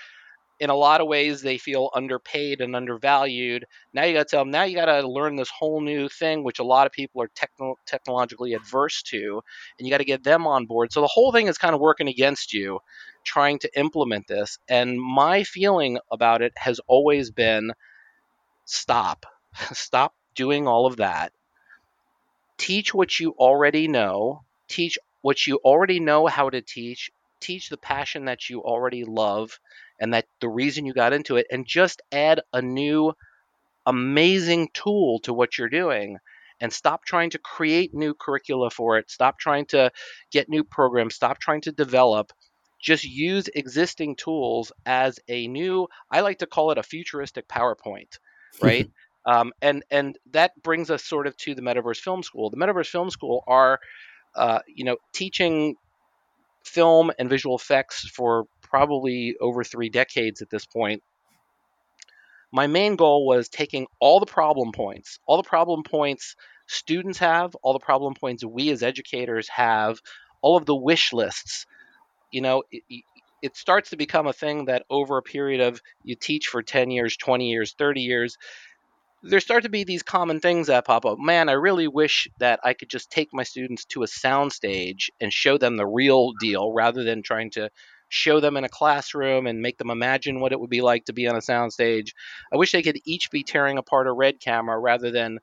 in 0.60 0.68
a 0.68 0.74
lot 0.74 1.00
of 1.00 1.08
ways 1.08 1.40
they 1.40 1.56
feel 1.56 1.90
underpaid 1.94 2.60
and 2.60 2.76
undervalued. 2.76 3.64
Now 3.94 4.04
you 4.04 4.12
got 4.12 4.28
to 4.28 4.30
tell 4.30 4.42
them 4.42 4.50
now 4.50 4.64
you 4.64 4.76
got 4.76 4.86
to 4.86 5.08
learn 5.08 5.36
this 5.36 5.50
whole 5.50 5.80
new 5.80 6.08
thing, 6.08 6.44
which 6.44 6.58
a 6.58 6.64
lot 6.64 6.86
of 6.86 6.92
people 6.92 7.22
are 7.22 7.30
techno- 7.34 7.76
technologically 7.86 8.52
adverse 8.52 9.02
to, 9.04 9.40
and 9.78 9.86
you 9.86 9.90
got 9.90 9.98
to 9.98 10.04
get 10.04 10.22
them 10.22 10.46
on 10.46 10.66
board. 10.66 10.92
So 10.92 11.00
the 11.00 11.06
whole 11.06 11.32
thing 11.32 11.46
is 11.48 11.56
kind 11.58 11.74
of 11.74 11.80
working 11.80 12.08
against 12.08 12.52
you, 12.52 12.80
trying 13.24 13.58
to 13.60 13.78
implement 13.78 14.26
this. 14.28 14.58
And 14.68 15.00
my 15.00 15.44
feeling 15.44 15.98
about 16.12 16.42
it 16.42 16.52
has 16.56 16.78
always 16.86 17.30
been, 17.30 17.72
stop, 18.66 19.26
stop 19.72 20.14
doing 20.34 20.68
all 20.68 20.86
of 20.86 20.96
that. 20.96 21.32
Teach 22.58 22.92
what 22.92 23.18
you 23.18 23.30
already 23.38 23.88
know. 23.88 24.44
Teach 24.68 24.98
what 25.22 25.46
you 25.46 25.56
already 25.64 26.00
know 26.00 26.26
how 26.26 26.50
to 26.50 26.60
teach. 26.60 27.10
Teach 27.40 27.70
the 27.70 27.78
passion 27.78 28.26
that 28.26 28.50
you 28.50 28.62
already 28.62 29.04
love 29.04 29.58
and 30.00 30.14
that 30.14 30.26
the 30.40 30.48
reason 30.48 30.86
you 30.86 30.92
got 30.94 31.12
into 31.12 31.36
it 31.36 31.46
and 31.50 31.66
just 31.66 32.02
add 32.12 32.40
a 32.52 32.62
new 32.62 33.12
amazing 33.86 34.68
tool 34.72 35.20
to 35.20 35.32
what 35.32 35.58
you're 35.58 35.68
doing 35.68 36.18
and 36.60 36.72
stop 36.72 37.04
trying 37.04 37.30
to 37.30 37.38
create 37.38 37.94
new 37.94 38.14
curricula 38.14 38.70
for 38.70 38.98
it. 38.98 39.10
Stop 39.10 39.38
trying 39.38 39.66
to 39.66 39.90
get 40.30 40.48
new 40.48 40.64
programs. 40.64 41.14
Stop 41.14 41.38
trying 41.38 41.62
to 41.62 41.72
develop. 41.72 42.32
Just 42.80 43.04
use 43.04 43.48
existing 43.54 44.16
tools 44.16 44.72
as 44.86 45.18
a 45.28 45.46
new 45.48 45.86
i 46.10 46.20
like 46.20 46.38
to 46.38 46.46
call 46.46 46.70
it 46.70 46.78
a 46.78 46.82
futuristic 46.82 47.46
powerpoint 47.46 48.18
right? 48.62 48.90
Um, 49.26 49.52
and 49.60 49.84
and 49.90 50.18
that 50.32 50.60
brings 50.62 50.90
us 50.90 51.04
sort 51.04 51.26
of 51.26 51.36
to 51.38 51.54
the 51.54 51.62
Metaverse 51.62 51.98
Film 51.98 52.22
School. 52.22 52.50
The 52.50 52.56
Metaverse 52.56 52.88
Film 52.88 53.10
School 53.10 53.44
are, 53.46 53.78
uh, 54.34 54.60
you 54.66 54.84
know, 54.84 54.96
teaching 55.12 55.76
film 56.64 57.10
and 57.18 57.28
visual 57.28 57.56
effects 57.56 58.08
for 58.08 58.46
probably 58.70 59.34
over 59.40 59.64
three 59.64 59.90
decades 59.90 60.40
at 60.40 60.50
this 60.50 60.64
point. 60.64 61.02
My 62.52 62.66
main 62.66 62.96
goal 62.96 63.26
was 63.26 63.48
taking 63.48 63.86
all 64.00 64.20
the 64.20 64.26
problem 64.26 64.72
points, 64.72 65.18
all 65.26 65.36
the 65.36 65.48
problem 65.48 65.82
points 65.82 66.36
students 66.66 67.18
have, 67.18 67.54
all 67.56 67.72
the 67.72 67.80
problem 67.80 68.14
points 68.14 68.44
we 68.44 68.70
as 68.70 68.82
educators 68.82 69.48
have, 69.48 70.00
all 70.40 70.56
of 70.56 70.66
the 70.66 70.74
wish 70.74 71.12
lists. 71.12 71.66
You 72.30 72.40
know, 72.40 72.62
it, 72.70 73.04
it 73.42 73.56
starts 73.56 73.90
to 73.90 73.96
become 73.96 74.26
a 74.26 74.32
thing 74.32 74.66
that 74.66 74.84
over 74.88 75.18
a 75.18 75.22
period 75.22 75.60
of 75.60 75.80
you 76.04 76.14
teach 76.14 76.46
for 76.46 76.62
10 76.62 76.90
years, 76.90 77.16
20 77.16 77.48
years, 77.48 77.74
30 77.76 78.00
years, 78.02 78.36
there 79.22 79.40
start 79.40 79.64
to 79.64 79.68
be 79.68 79.84
these 79.84 80.02
common 80.02 80.40
things 80.40 80.68
that 80.68 80.86
pop 80.86 81.04
up. 81.04 81.18
Man, 81.18 81.48
I 81.48 81.52
really 81.52 81.88
wish 81.88 82.28
that 82.38 82.60
I 82.64 82.72
could 82.72 82.88
just 82.88 83.10
take 83.10 83.28
my 83.32 83.42
students 83.42 83.84
to 83.86 84.02
a 84.02 84.06
soundstage 84.06 85.10
and 85.20 85.32
show 85.32 85.58
them 85.58 85.76
the 85.76 85.86
real 85.86 86.32
deal 86.40 86.72
rather 86.72 87.04
than 87.04 87.22
trying 87.22 87.50
to 87.50 87.70
show 88.10 88.40
them 88.40 88.56
in 88.56 88.64
a 88.64 88.68
classroom 88.68 89.46
and 89.46 89.62
make 89.62 89.78
them 89.78 89.88
imagine 89.88 90.40
what 90.40 90.52
it 90.52 90.60
would 90.60 90.68
be 90.68 90.82
like 90.82 91.06
to 91.06 91.12
be 91.12 91.26
on 91.26 91.36
a 91.36 91.40
soundstage. 91.40 92.10
I 92.52 92.56
wish 92.56 92.72
they 92.72 92.82
could 92.82 93.00
each 93.06 93.30
be 93.30 93.42
tearing 93.42 93.78
apart 93.78 94.08
a 94.08 94.12
red 94.12 94.40
camera 94.40 94.78
rather 94.78 95.10
than 95.10 95.38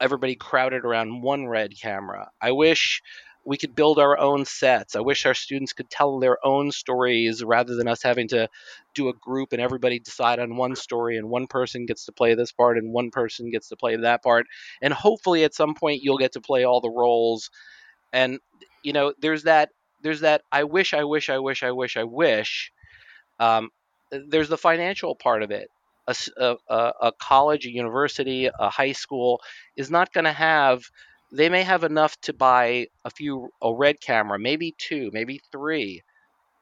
everybody 0.00 0.34
crowded 0.34 0.84
around 0.84 1.22
one 1.22 1.46
red 1.46 1.72
camera. 1.80 2.28
I 2.42 2.50
wish 2.50 3.00
we 3.44 3.56
could 3.56 3.76
build 3.76 4.00
our 4.00 4.18
own 4.18 4.44
sets. 4.44 4.96
I 4.96 5.00
wish 5.00 5.24
our 5.24 5.32
students 5.32 5.72
could 5.72 5.88
tell 5.88 6.18
their 6.18 6.44
own 6.44 6.72
stories 6.72 7.44
rather 7.44 7.76
than 7.76 7.86
us 7.86 8.02
having 8.02 8.26
to 8.28 8.48
do 8.94 9.08
a 9.08 9.14
group 9.14 9.52
and 9.52 9.62
everybody 9.62 10.00
decide 10.00 10.40
on 10.40 10.56
one 10.56 10.74
story 10.74 11.16
and 11.16 11.30
one 11.30 11.46
person 11.46 11.86
gets 11.86 12.04
to 12.06 12.12
play 12.12 12.34
this 12.34 12.50
part 12.50 12.76
and 12.76 12.92
one 12.92 13.12
person 13.12 13.48
gets 13.50 13.68
to 13.68 13.76
play 13.76 13.94
that 13.94 14.24
part. 14.24 14.46
And 14.82 14.92
hopefully 14.92 15.44
at 15.44 15.54
some 15.54 15.74
point 15.74 16.02
you'll 16.02 16.18
get 16.18 16.32
to 16.32 16.40
play 16.40 16.64
all 16.64 16.80
the 16.80 16.90
roles. 16.90 17.48
And 18.12 18.40
you 18.82 18.92
know, 18.92 19.14
there's 19.20 19.44
that 19.44 19.70
there's 20.02 20.20
that 20.20 20.42
I 20.52 20.64
wish, 20.64 20.94
I 20.94 21.04
wish, 21.04 21.28
I 21.30 21.38
wish, 21.38 21.62
I 21.62 21.70
wish, 21.70 21.96
I 21.96 22.04
wish. 22.04 22.72
Um, 23.38 23.70
there's 24.10 24.48
the 24.48 24.58
financial 24.58 25.14
part 25.14 25.42
of 25.42 25.50
it. 25.50 25.68
A, 26.08 26.14
a, 26.68 26.92
a 27.02 27.12
college, 27.20 27.66
a 27.66 27.70
university, 27.70 28.46
a 28.46 28.70
high 28.70 28.92
school 28.92 29.40
is 29.76 29.90
not 29.90 30.12
going 30.12 30.24
to 30.24 30.32
have 30.32 30.84
they 31.32 31.48
may 31.48 31.62
have 31.62 31.84
enough 31.84 32.18
to 32.22 32.32
buy 32.32 32.86
a 33.04 33.10
few 33.10 33.50
a 33.60 33.74
red 33.74 34.00
camera, 34.00 34.38
maybe 34.38 34.74
two, 34.78 35.10
maybe 35.12 35.40
three. 35.50 36.02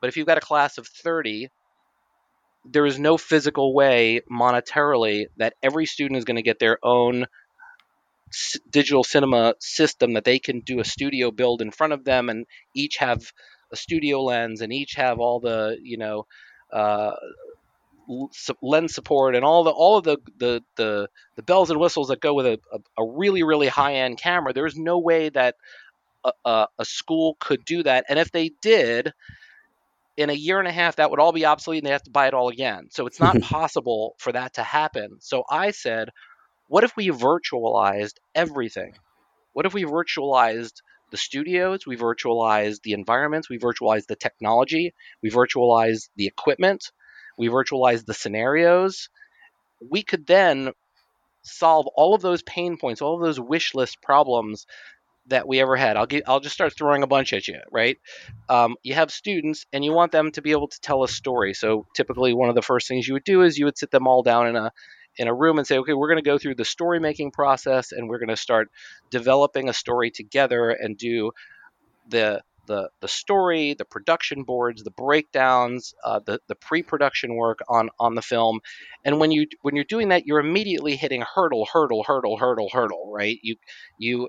But 0.01 0.09
if 0.09 0.17
you've 0.17 0.27
got 0.27 0.39
a 0.39 0.43
class 0.43 0.79
of 0.79 0.87
30, 0.87 1.49
there 2.65 2.87
is 2.87 2.99
no 2.99 3.17
physical 3.19 3.75
way 3.75 4.23
monetarily 4.31 5.27
that 5.37 5.55
every 5.63 5.87
student 5.87 6.19
is 6.19 6.25
going 6.25 6.37
to 6.37 6.43
get 6.43 6.59
their 6.59 6.79
own 6.83 7.27
digital 8.71 9.05
cinema 9.05 9.55
system 9.61 10.15
that 10.15 10.25
they 10.25 10.39
can 10.39 10.61
do 10.61 10.81
a 10.81 10.85
studio 10.85 11.31
build 11.31 11.63
in 11.63 11.71
front 11.71 11.93
of 11.93 12.05
them 12.05 12.29
and 12.29 12.47
each 12.75 12.97
have 12.97 13.33
a 13.73 13.77
studio 13.77 14.23
lens 14.23 14.61
and 14.61 14.73
each 14.73 14.95
have 14.95 15.19
all 15.19 15.41
the, 15.41 15.79
you 15.83 15.97
know, 15.97 16.27
uh, 16.73 17.13
lens 18.61 18.95
support 18.95 19.35
and 19.35 19.45
all 19.45 19.65
the 19.65 19.71
all 19.71 19.97
of 19.97 20.05
the 20.05 20.19
the 20.39 20.63
the, 20.77 21.09
the 21.37 21.43
bells 21.43 21.71
and 21.71 21.81
whistles 21.81 22.09
that 22.09 22.21
go 22.21 22.35
with 22.35 22.47
a, 22.47 22.61
a, 22.73 23.03
a 23.03 23.07
really 23.07 23.43
really 23.43 23.69
high 23.69 23.95
end 23.95 24.19
camera. 24.19 24.53
There's 24.53 24.77
no 24.77 24.99
way 24.99 25.31
that 25.31 25.57
a, 26.25 26.33
a, 26.45 26.69
a, 26.79 26.85
school 26.85 27.37
could 27.41 27.65
do 27.65 27.83
that, 27.83 28.05
and 28.09 28.19
if 28.19 28.31
they 28.31 28.51
did, 28.61 29.13
in 30.17 30.31
a 30.31 30.35
year 30.35 30.59
and 30.59 30.69
a 30.69 30.73
half, 30.73 30.97
that 30.97 31.11
would 31.11 31.21
all 31.21 31.33
be 31.33 31.45
obsolete, 31.45 31.83
and 31.83 31.87
they 31.87 31.93
have 31.93 32.03
to 32.05 32.11
buy 32.11 32.27
it 32.27 32.35
all 32.35 32.49
again. 32.49 32.89
So 32.91 33.07
it's 33.07 33.21
not 33.21 33.41
possible 33.43 34.15
for 34.19 34.33
that 34.33 34.55
to 34.55 34.63
happen. 34.63 35.17
So 35.21 35.45
I 35.51 35.71
said, 35.71 36.11
what 36.69 36.85
if 36.85 36.97
we 36.97 37.09
virtualized 37.09 38.15
everything? 38.35 38.95
What 39.53 39.67
if 39.67 39.75
we 39.75 39.85
virtualized 39.85 40.81
the 41.11 41.17
studios, 41.17 41.87
we 41.87 41.97
virtualized 41.97 42.83
the 42.83 42.93
environments, 42.93 43.49
we 43.49 43.59
virtualized 43.59 44.07
the 44.07 44.17
technology, 44.17 44.95
we 45.23 45.31
virtualized 45.31 46.09
the 46.17 46.27
equipment, 46.27 46.91
we 47.39 47.49
virtualized 47.49 48.07
the 48.07 48.15
scenarios, 48.15 49.09
we 49.91 50.03
could 50.03 50.27
then 50.27 50.73
solve 51.43 51.87
all 51.95 52.15
of 52.15 52.23
those 52.23 52.43
pain 52.43 52.77
points, 52.79 53.03
all 53.03 53.15
of 53.15 53.23
those 53.23 53.39
wish 53.39 53.75
list 53.75 54.03
problems 54.03 54.67
that 55.27 55.47
we 55.47 55.61
ever 55.61 55.77
had. 55.77 55.97
I'll 55.97 56.07
get, 56.07 56.25
I'll 56.27 56.41
just 56.41 56.55
start 56.55 56.75
throwing 56.77 57.03
a 57.03 57.07
bunch 57.07 57.33
at 57.33 57.49
you, 57.49 57.61
right? 57.71 57.99
Um, 58.49 58.77
you 58.83 58.95
have 58.95 59.11
students 59.11 59.67
and 59.73 59.85
you 59.85 59.93
want 59.93 60.13
them 60.13 60.33
to 60.33 60.43
be 60.43 60.51
able 60.51 60.69
to 60.69 60.81
tell 60.81 61.03
a 61.03 61.09
story. 61.09 61.55
So 61.55 61.87
typically, 61.95 62.35
one 62.35 62.49
of 62.49 62.55
the 62.55 62.63
first 62.63 62.89
things 62.89 63.07
you 63.07 63.15
would 63.15 63.25
do 63.25 63.43
is 63.43 63.57
you 63.57 63.67
would 63.67 63.79
sit 63.79 63.91
them 63.91 64.07
all 64.07 64.23
down 64.23 64.49
in 64.49 64.57
a 64.57 64.71
in 65.17 65.29
a 65.29 65.35
room 65.35 65.59
and 65.59 65.67
say, 65.67 65.79
okay, 65.79 65.95
we're 65.95 66.09
going 66.09 66.23
to 66.23 66.29
go 66.29 66.39
through 66.39 66.57
the 66.57 66.65
story 66.65 67.01
making 67.01 67.31
process 67.31 67.93
and 67.93 68.09
we're 68.09 68.19
going 68.19 68.29
to 68.29 68.37
start 68.37 68.71
developing 69.11 69.69
a 69.69 69.73
story 69.73 70.11
together 70.11 70.71
and 70.71 70.97
do 70.97 71.31
the 72.09 72.43
the 72.67 72.89
the 73.01 73.09
story, 73.09 73.75
the 73.75 73.85
production 73.85 74.43
boards, 74.43 74.83
the 74.83 74.91
breakdowns, 74.91 75.95
uh, 76.05 76.21
the 76.25 76.41
the 76.49 76.55
pre-production 76.55 77.35
work 77.37 77.59
on 77.69 77.91
on 77.99 78.15
the 78.15 78.23
film, 78.23 78.61
and 79.05 79.21
when 79.21 79.31
you 79.31 79.47
when 79.63 79.77
you're 79.77 79.85
doing 79.85 80.09
that, 80.09 80.27
you're 80.27 80.41
immediately 80.41 80.97
hitting 80.97 81.23
hurdle, 81.35 81.67
hurdle, 81.71 82.05
hurdle, 82.05 82.37
hurdle, 82.37 82.69
hurdle, 82.73 83.11
right? 83.13 83.39
You 83.43 83.57
you 83.99 84.29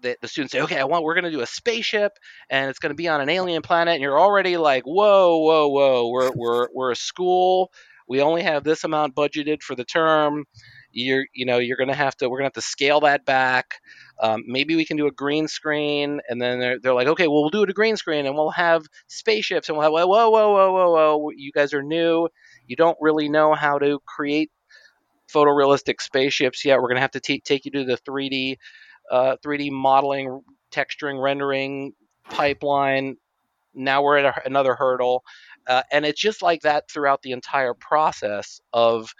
the, 0.00 0.16
the 0.20 0.28
students 0.28 0.52
say, 0.52 0.60
okay, 0.62 0.78
I 0.78 0.84
want 0.84 1.04
we're 1.04 1.14
going 1.14 1.24
to 1.24 1.30
do 1.30 1.40
a 1.40 1.46
spaceship 1.46 2.18
and 2.50 2.68
it's 2.68 2.78
going 2.80 2.90
to 2.90 2.96
be 2.96 3.08
on 3.08 3.20
an 3.20 3.28
alien 3.28 3.62
planet, 3.62 3.94
and 3.94 4.02
you're 4.02 4.18
already 4.18 4.56
like, 4.56 4.84
whoa, 4.84 5.38
whoa, 5.38 5.68
whoa, 5.68 6.08
we're 6.08 6.32
we're 6.34 6.68
we're 6.74 6.90
a 6.90 6.96
school. 6.96 7.70
We 8.12 8.20
only 8.20 8.42
have 8.42 8.62
this 8.62 8.84
amount 8.84 9.14
budgeted 9.14 9.62
for 9.62 9.74
the 9.74 9.86
term. 9.86 10.44
You're 10.90 11.24
you 11.32 11.46
know 11.46 11.56
you're 11.56 11.78
gonna 11.78 11.94
have 11.94 12.14
to 12.18 12.28
we're 12.28 12.36
gonna 12.36 12.48
have 12.48 12.52
to 12.52 12.60
scale 12.60 13.00
that 13.00 13.24
back. 13.24 13.76
Um, 14.20 14.44
maybe 14.46 14.76
we 14.76 14.84
can 14.84 14.98
do 14.98 15.06
a 15.06 15.10
green 15.10 15.48
screen 15.48 16.20
and 16.28 16.40
then 16.40 16.60
they're, 16.60 16.78
they're 16.78 16.92
like 16.92 17.06
okay 17.06 17.26
well 17.26 17.40
we'll 17.40 17.48
do 17.48 17.62
it 17.62 17.70
a 17.70 17.72
green 17.72 17.96
screen 17.96 18.26
and 18.26 18.34
we'll 18.34 18.50
have 18.50 18.84
spaceships 19.06 19.70
and 19.70 19.78
we'll 19.78 19.84
have 19.84 19.92
whoa 19.92 20.06
whoa 20.06 20.28
whoa 20.28 20.52
whoa 20.52 20.72
whoa 20.72 21.16
whoa 21.16 21.30
you 21.34 21.52
guys 21.52 21.72
are 21.72 21.82
new. 21.82 22.28
You 22.66 22.76
don't 22.76 22.98
really 23.00 23.30
know 23.30 23.54
how 23.54 23.78
to 23.78 23.98
create 24.04 24.50
photorealistic 25.32 26.02
spaceships 26.02 26.66
yet. 26.66 26.82
We're 26.82 26.88
gonna 26.88 27.00
have 27.00 27.12
to 27.12 27.20
t- 27.20 27.40
take 27.40 27.64
you 27.64 27.70
to 27.70 27.84
the 27.84 27.96
3d 27.96 28.58
uh, 29.10 29.36
3d 29.42 29.70
modeling 29.70 30.42
texturing 30.70 31.18
rendering 31.22 31.94
pipeline. 32.24 33.16
Now 33.74 34.02
we're 34.02 34.18
at 34.18 34.26
a, 34.26 34.46
another 34.46 34.74
hurdle 34.74 35.24
uh, 35.66 35.82
and 35.92 36.04
it's 36.04 36.20
just 36.20 36.42
like 36.42 36.62
that 36.62 36.90
throughout 36.90 37.22
the 37.22 37.32
entire 37.32 37.74
process 37.74 38.60
of 38.72 39.10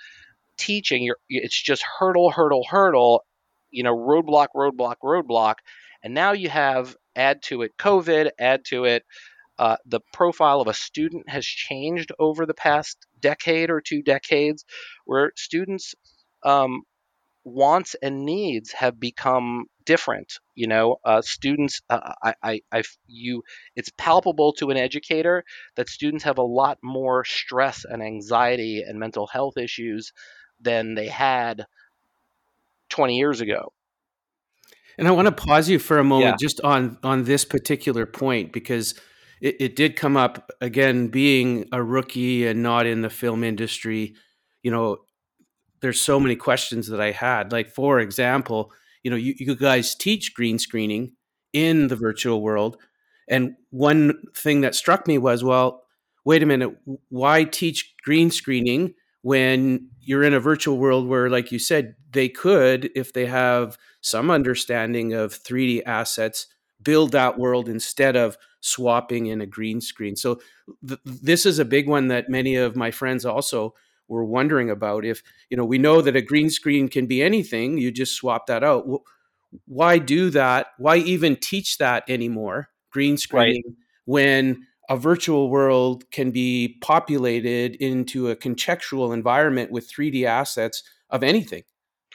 teaching, 0.58 1.02
you're 1.02 1.18
it's 1.28 1.60
just 1.60 1.82
hurdle, 1.98 2.30
hurdle, 2.30 2.64
hurdle, 2.68 3.24
you 3.70 3.82
know, 3.82 3.96
roadblock, 3.96 4.48
roadblock, 4.54 4.96
roadblock, 5.02 5.56
and 6.02 6.14
now 6.14 6.32
you 6.32 6.48
have 6.48 6.96
add 7.16 7.42
to 7.42 7.62
it 7.62 7.72
COVID, 7.78 8.30
add 8.38 8.64
to 8.66 8.84
it 8.84 9.04
uh, 9.58 9.76
the 9.86 10.00
profile 10.12 10.60
of 10.60 10.68
a 10.68 10.74
student 10.74 11.28
has 11.28 11.44
changed 11.44 12.10
over 12.18 12.46
the 12.46 12.54
past 12.54 13.06
decade 13.20 13.70
or 13.70 13.80
two 13.80 14.02
decades, 14.02 14.64
where 15.04 15.32
students 15.36 15.94
um, 16.42 16.82
wants 17.44 17.94
and 18.02 18.24
needs 18.24 18.72
have 18.72 18.98
become 18.98 19.66
different. 19.84 20.34
You 20.54 20.66
know, 20.66 20.96
uh, 21.04 21.22
students, 21.22 21.80
uh, 21.90 22.12
I, 22.22 22.34
I, 22.42 22.60
I, 22.72 22.82
you, 23.06 23.42
it's 23.76 23.90
palpable 23.96 24.52
to 24.54 24.70
an 24.70 24.76
educator 24.76 25.44
that 25.76 25.88
students 25.88 26.24
have 26.24 26.38
a 26.38 26.42
lot 26.42 26.78
more 26.82 27.24
stress 27.24 27.84
and 27.84 28.02
anxiety 28.02 28.82
and 28.82 28.98
mental 28.98 29.26
health 29.26 29.56
issues 29.56 30.12
than 30.60 30.94
they 30.94 31.08
had 31.08 31.66
20 32.90 33.16
years 33.16 33.40
ago. 33.40 33.72
And 34.98 35.08
I 35.08 35.10
want 35.10 35.26
to 35.26 35.32
pause 35.32 35.68
you 35.68 35.78
for 35.78 35.98
a 35.98 36.04
moment 36.04 36.32
yeah. 36.32 36.36
just 36.38 36.60
on 36.60 36.98
on 37.02 37.24
this 37.24 37.44
particular 37.44 38.04
point 38.04 38.52
because 38.52 38.94
it, 39.40 39.56
it, 39.58 39.76
did 39.76 39.96
come 39.96 40.16
up 40.16 40.50
again 40.60 41.08
being 41.08 41.66
a 41.72 41.82
rookie 41.82 42.46
and 42.46 42.62
not 42.62 42.86
in 42.86 43.00
the 43.00 43.10
film 43.10 43.42
industry, 43.42 44.14
you 44.62 44.70
know, 44.70 44.98
there's 45.80 46.00
so 46.00 46.20
many 46.20 46.36
questions 46.36 46.88
that 46.88 47.00
I 47.00 47.10
had. 47.10 47.52
Like 47.52 47.70
for 47.70 48.00
example, 48.00 48.70
you 49.02 49.10
know, 49.10 49.16
you, 49.16 49.34
you 49.38 49.54
guys 49.54 49.94
teach 49.94 50.34
green 50.34 50.58
screening 50.58 51.12
in 51.52 51.88
the 51.88 51.96
virtual 51.96 52.42
world. 52.42 52.76
And 53.28 53.54
one 53.70 54.22
thing 54.34 54.62
that 54.62 54.74
struck 54.74 55.06
me 55.06 55.18
was, 55.18 55.44
well, 55.44 55.84
wait 56.24 56.42
a 56.42 56.46
minute, 56.46 56.76
why 57.08 57.44
teach 57.44 57.94
green 58.04 58.30
screening 58.30 58.94
when 59.22 59.88
you're 60.00 60.24
in 60.24 60.34
a 60.34 60.40
virtual 60.40 60.78
world 60.78 61.08
where, 61.08 61.30
like 61.30 61.52
you 61.52 61.58
said, 61.58 61.94
they 62.10 62.28
could, 62.28 62.90
if 62.94 63.12
they 63.12 63.26
have 63.26 63.78
some 64.00 64.30
understanding 64.30 65.12
of 65.12 65.32
3D 65.32 65.82
assets, 65.86 66.46
build 66.82 67.12
that 67.12 67.38
world 67.38 67.68
instead 67.68 68.16
of 68.16 68.36
swapping 68.60 69.26
in 69.26 69.40
a 69.40 69.46
green 69.46 69.80
screen. 69.80 70.16
So 70.16 70.40
th- 70.86 71.00
this 71.04 71.46
is 71.46 71.58
a 71.58 71.64
big 71.64 71.88
one 71.88 72.08
that 72.08 72.28
many 72.28 72.56
of 72.56 72.76
my 72.76 72.90
friends 72.90 73.24
also 73.24 73.74
were 74.08 74.24
wondering 74.24 74.70
about. 74.70 75.04
If 75.04 75.22
you 75.50 75.56
know, 75.56 75.64
we 75.64 75.78
know 75.78 76.00
that 76.00 76.16
a 76.16 76.22
green 76.22 76.50
screen 76.50 76.88
can 76.88 77.06
be 77.06 77.22
anything. 77.22 77.78
You 77.78 77.90
just 77.90 78.14
swap 78.14 78.46
that 78.46 78.64
out. 78.64 78.86
Why 79.66 79.98
do 79.98 80.30
that? 80.30 80.68
Why 80.78 80.96
even 80.96 81.36
teach 81.36 81.78
that 81.78 82.04
anymore? 82.08 82.68
Green 82.90 83.16
screening 83.16 83.62
right. 83.66 83.76
when 84.04 84.66
a 84.88 84.96
virtual 84.96 85.48
world 85.48 86.10
can 86.10 86.30
be 86.30 86.76
populated 86.82 87.76
into 87.76 88.28
a 88.28 88.36
contextual 88.36 89.14
environment 89.14 89.70
with 89.70 89.90
3D 89.90 90.24
assets 90.24 90.82
of 91.10 91.22
anything. 91.22 91.62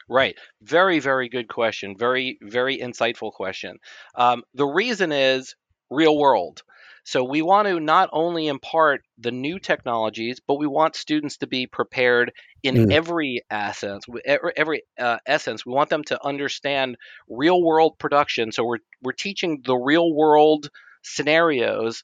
Right. 0.09 0.37
Very, 0.61 0.99
very 0.99 1.27
good 1.27 1.47
question. 1.47 1.95
Very, 1.97 2.37
very 2.41 2.77
insightful 2.77 3.31
question. 3.31 3.77
Um, 4.15 4.43
the 4.53 4.65
reason 4.65 5.11
is 5.11 5.55
real 5.89 6.17
world. 6.17 6.63
So 7.07 7.23
we 7.23 7.41
want 7.41 7.69
to 7.69 7.79
not 7.79 8.09
only 8.11 8.47
impart 8.47 9.01
the 9.17 9.31
new 9.31 9.59
technologies, 9.59 10.41
but 10.45 10.55
we 10.55 10.67
want 10.67 10.97
students 10.97 11.37
to 11.37 11.47
be 11.47 11.65
prepared 11.65 12.33
in 12.63 12.75
Mm. 12.75 12.91
every 12.91 13.43
essence. 13.49 14.03
Every, 14.25 14.51
every 14.57 14.83
uh, 14.99 15.19
essence, 15.25 15.65
we 15.65 15.71
want 15.71 15.89
them 15.89 16.03
to 16.05 16.21
understand 16.25 16.97
real 17.29 17.63
world 17.63 17.97
production. 17.97 18.51
So 18.51 18.65
we're 18.65 18.79
we're 19.01 19.13
teaching 19.13 19.61
the 19.65 19.77
real 19.77 20.13
world 20.13 20.69
scenarios 21.01 22.03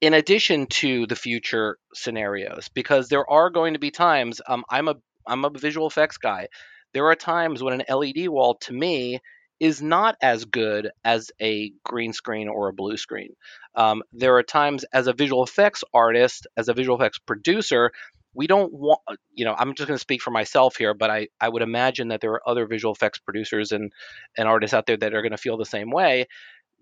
in 0.00 0.14
addition 0.14 0.66
to 0.66 1.06
the 1.06 1.16
future 1.16 1.78
scenarios 1.94 2.68
because 2.74 3.08
there 3.08 3.30
are 3.30 3.50
going 3.50 3.74
to 3.74 3.78
be 3.78 3.90
times 3.90 4.40
um, 4.48 4.64
i'm 4.70 4.88
a 4.88 4.96
i'm 5.26 5.44
a 5.44 5.50
visual 5.50 5.86
effects 5.86 6.18
guy 6.18 6.48
there 6.92 7.06
are 7.06 7.14
times 7.14 7.62
when 7.62 7.80
an 7.80 7.86
led 7.88 8.28
wall 8.28 8.56
to 8.56 8.72
me 8.72 9.20
is 9.60 9.80
not 9.80 10.16
as 10.20 10.44
good 10.44 10.90
as 11.04 11.30
a 11.40 11.72
green 11.84 12.12
screen 12.12 12.48
or 12.48 12.68
a 12.68 12.72
blue 12.72 12.96
screen 12.96 13.34
um, 13.74 14.02
there 14.12 14.36
are 14.36 14.42
times 14.42 14.84
as 14.92 15.06
a 15.06 15.12
visual 15.12 15.42
effects 15.44 15.84
artist 15.92 16.46
as 16.56 16.68
a 16.68 16.74
visual 16.74 16.96
effects 16.96 17.18
producer 17.18 17.90
we 18.34 18.46
don't 18.46 18.72
want 18.72 19.00
you 19.32 19.44
know 19.44 19.54
i'm 19.58 19.74
just 19.74 19.86
going 19.86 19.96
to 19.96 20.00
speak 20.00 20.22
for 20.22 20.30
myself 20.30 20.76
here 20.76 20.94
but 20.94 21.10
i 21.10 21.28
i 21.40 21.48
would 21.48 21.62
imagine 21.62 22.08
that 22.08 22.20
there 22.20 22.32
are 22.32 22.48
other 22.48 22.66
visual 22.66 22.92
effects 22.92 23.18
producers 23.18 23.72
and 23.72 23.92
and 24.36 24.48
artists 24.48 24.74
out 24.74 24.86
there 24.86 24.96
that 24.96 25.14
are 25.14 25.22
going 25.22 25.30
to 25.30 25.38
feel 25.38 25.56
the 25.56 25.64
same 25.64 25.90
way 25.90 26.26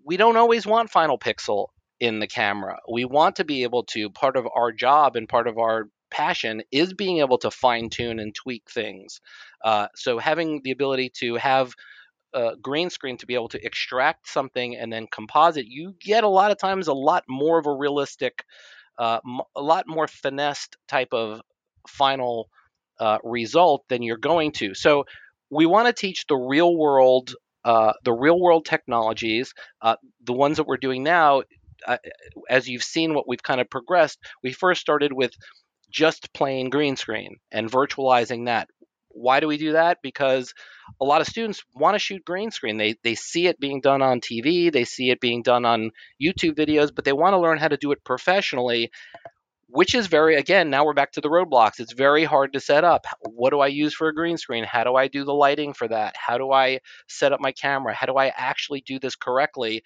we 0.05 0.17
don't 0.17 0.37
always 0.37 0.65
want 0.65 0.89
final 0.89 1.17
pixel 1.17 1.67
in 1.99 2.19
the 2.19 2.27
camera. 2.27 2.79
We 2.91 3.05
want 3.05 3.37
to 3.37 3.45
be 3.45 3.63
able 3.63 3.83
to, 3.85 4.09
part 4.09 4.35
of 4.35 4.47
our 4.53 4.71
job 4.71 5.15
and 5.15 5.29
part 5.29 5.47
of 5.47 5.57
our 5.57 5.87
passion 6.11 6.61
is 6.71 6.93
being 6.93 7.19
able 7.19 7.37
to 7.39 7.49
fine 7.49 7.89
tune 7.89 8.19
and 8.19 8.35
tweak 8.35 8.69
things. 8.69 9.21
Uh, 9.63 9.87
so 9.95 10.19
having 10.19 10.61
the 10.63 10.71
ability 10.71 11.11
to 11.19 11.35
have 11.35 11.73
green 12.61 12.89
screen 12.89 13.17
to 13.17 13.25
be 13.25 13.35
able 13.35 13.49
to 13.49 13.65
extract 13.65 14.27
something 14.27 14.75
and 14.75 14.91
then 14.91 15.07
composite, 15.11 15.65
you 15.67 15.95
get 15.99 16.23
a 16.23 16.29
lot 16.29 16.51
of 16.51 16.57
times 16.57 16.87
a 16.87 16.93
lot 16.93 17.23
more 17.27 17.59
of 17.59 17.65
a 17.65 17.73
realistic, 17.73 18.43
uh, 18.97 19.19
a 19.55 19.61
lot 19.61 19.87
more 19.87 20.07
finessed 20.07 20.77
type 20.87 21.13
of 21.13 21.41
final 21.87 22.49
uh, 22.99 23.17
result 23.23 23.83
than 23.89 24.01
you're 24.01 24.17
going 24.17 24.51
to. 24.53 24.73
So 24.73 25.05
we 25.49 25.65
want 25.65 25.87
to 25.87 25.93
teach 25.93 26.25
the 26.27 26.35
real 26.37 26.75
world 26.75 27.33
uh, 27.65 27.93
the 28.03 28.11
real 28.11 28.39
world 28.39 28.65
technologies, 28.65 29.53
uh, 29.81 29.95
the 30.25 30.33
ones 30.33 30.57
that 30.57 30.67
we're 30.67 30.75
doing 30.75 31.01
now, 31.01 31.43
uh, 31.87 31.97
as 32.49 32.67
you've 32.67 32.83
seen 32.83 33.13
what 33.13 33.27
we've 33.27 33.43
kind 33.43 33.61
of 33.61 33.69
progressed, 33.69 34.19
we 34.43 34.51
first 34.51 34.81
started 34.81 35.13
with 35.13 35.31
just 35.89 36.33
plain 36.33 36.69
green 36.69 36.95
screen 36.95 37.37
and 37.51 37.71
virtualizing 37.71 38.45
that. 38.45 38.67
Why 39.13 39.39
do 39.39 39.47
we 39.47 39.57
do 39.57 39.73
that? 39.73 39.99
Because 40.01 40.53
a 40.99 41.05
lot 41.05 41.21
of 41.21 41.27
students 41.27 41.63
want 41.73 41.95
to 41.95 41.99
shoot 41.99 42.25
green 42.25 42.51
screen. 42.51 42.77
They 42.77 42.95
they 43.03 43.15
see 43.15 43.47
it 43.47 43.59
being 43.59 43.81
done 43.81 44.01
on 44.01 44.19
TV, 44.21 44.71
they 44.71 44.85
see 44.85 45.09
it 45.09 45.19
being 45.19 45.41
done 45.41 45.65
on 45.65 45.91
YouTube 46.21 46.55
videos, 46.55 46.93
but 46.93 47.05
they 47.05 47.13
want 47.13 47.33
to 47.33 47.39
learn 47.39 47.57
how 47.57 47.67
to 47.67 47.77
do 47.77 47.91
it 47.91 48.03
professionally 48.03 48.91
which 49.73 49.95
is 49.95 50.05
very 50.05 50.35
again 50.35 50.69
now 50.69 50.85
we're 50.85 50.93
back 50.93 51.11
to 51.11 51.21
the 51.21 51.29
roadblocks. 51.29 51.79
It's 51.79 51.93
very 51.93 52.23
hard 52.23 52.53
to 52.53 52.59
set 52.59 52.83
up. 52.83 53.05
What 53.21 53.49
do 53.49 53.59
i 53.59 53.67
use 53.67 53.93
for 53.93 54.07
a 54.07 54.13
green 54.13 54.37
screen? 54.37 54.63
How 54.63 54.83
do 54.83 54.95
i 54.95 55.07
do 55.07 55.25
the 55.25 55.33
lighting 55.33 55.73
for 55.73 55.87
that? 55.87 56.15
How 56.15 56.37
do 56.37 56.51
i 56.51 56.79
set 57.07 57.33
up 57.33 57.41
my 57.41 57.51
camera? 57.51 57.93
How 57.93 58.05
do 58.05 58.15
i 58.15 58.27
actually 58.27 58.81
do 58.81 58.99
this 58.99 59.15
correctly? 59.15 59.83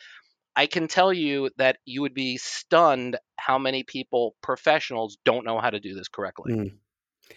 I 0.58 0.66
can 0.66 0.88
tell 0.88 1.14
you 1.14 1.52
that 1.58 1.78
you 1.86 2.02
would 2.02 2.14
be 2.14 2.38
stunned 2.38 3.18
how 3.38 3.58
many 3.58 3.84
people 3.84 4.36
professionals 4.42 5.18
don't 5.24 5.46
know 5.46 5.60
how 5.60 5.70
to 5.70 5.80
do 5.80 5.96
this 5.96 6.10
correctly. 6.10 6.54
Mm. 6.54 6.72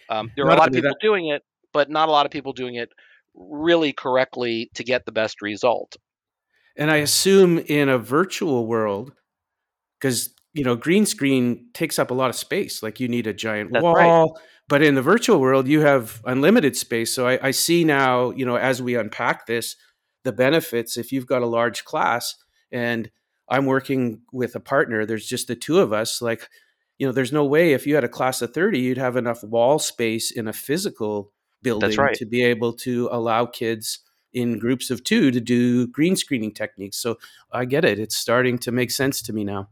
um, 0.09 0.31
there 0.35 0.45
are 0.45 0.49
Not 0.49 0.57
a 0.57 0.59
lot 0.59 0.67
of 0.67 0.73
people 0.73 0.95
doing 0.99 1.29
it 1.29 1.43
but 1.73 1.89
not 1.89 2.09
a 2.09 2.11
lot 2.11 2.25
of 2.25 2.31
people 2.31 2.53
doing 2.53 2.75
it 2.75 2.89
really 3.33 3.93
correctly 3.93 4.69
to 4.75 4.83
get 4.83 5.05
the 5.05 5.11
best 5.11 5.41
result 5.41 5.95
And 6.75 6.91
I 6.91 6.97
assume 6.97 7.59
in 7.59 7.89
a 7.89 7.97
virtual 7.97 8.67
world, 8.67 9.13
because 9.99 10.33
you 10.53 10.63
know, 10.63 10.75
green 10.75 11.05
screen 11.05 11.67
takes 11.73 11.97
up 11.97 12.11
a 12.11 12.13
lot 12.13 12.29
of 12.29 12.35
space. 12.35 12.83
Like 12.83 12.99
you 12.99 13.07
need 13.07 13.27
a 13.27 13.33
giant 13.33 13.71
That's 13.71 13.83
wall. 13.83 13.95
right. 13.95 14.29
But 14.67 14.81
in 14.81 14.95
the 14.95 15.01
virtual 15.01 15.39
world, 15.39 15.67
you 15.67 15.81
have 15.81 16.21
unlimited 16.25 16.75
space. 16.77 17.13
So 17.13 17.27
I, 17.27 17.47
I 17.47 17.51
see 17.51 17.83
now, 17.83 18.31
you 18.31 18.45
know, 18.45 18.55
as 18.55 18.81
we 18.81 18.95
unpack 18.95 19.45
this, 19.45 19.75
the 20.23 20.31
benefits. 20.31 20.97
If 20.97 21.11
you've 21.11 21.25
got 21.25 21.41
a 21.41 21.47
large 21.47 21.83
class 21.83 22.35
and 22.71 23.09
I'm 23.49 23.65
working 23.65 24.21
with 24.31 24.55
a 24.55 24.59
partner, 24.59 25.05
there's 25.05 25.27
just 25.27 25.47
the 25.47 25.55
two 25.55 25.79
of 25.79 25.91
us, 25.91 26.21
like, 26.21 26.47
you 26.97 27.07
know, 27.07 27.11
there's 27.11 27.33
no 27.33 27.45
way 27.45 27.73
if 27.73 27.87
you 27.87 27.95
had 27.95 28.03
a 28.03 28.09
class 28.09 28.41
of 28.41 28.53
30, 28.53 28.79
you'd 28.79 28.97
have 28.97 29.17
enough 29.17 29.43
wall 29.43 29.79
space 29.79 30.31
in 30.31 30.47
a 30.47 30.53
physical 30.53 31.33
building 31.61 31.95
right. 31.95 32.15
to 32.15 32.25
be 32.25 32.43
able 32.43 32.73
to 32.73 33.09
allow 33.11 33.45
kids 33.45 33.99
in 34.33 34.59
groups 34.59 34.89
of 34.89 35.03
two 35.03 35.31
to 35.31 35.41
do 35.41 35.87
green 35.87 36.15
screening 36.15 36.53
techniques. 36.53 36.97
So 36.97 37.17
I 37.51 37.65
get 37.65 37.85
it. 37.85 37.99
It's 37.99 38.15
starting 38.15 38.57
to 38.59 38.71
make 38.71 38.91
sense 38.91 39.21
to 39.23 39.33
me 39.33 39.43
now. 39.43 39.69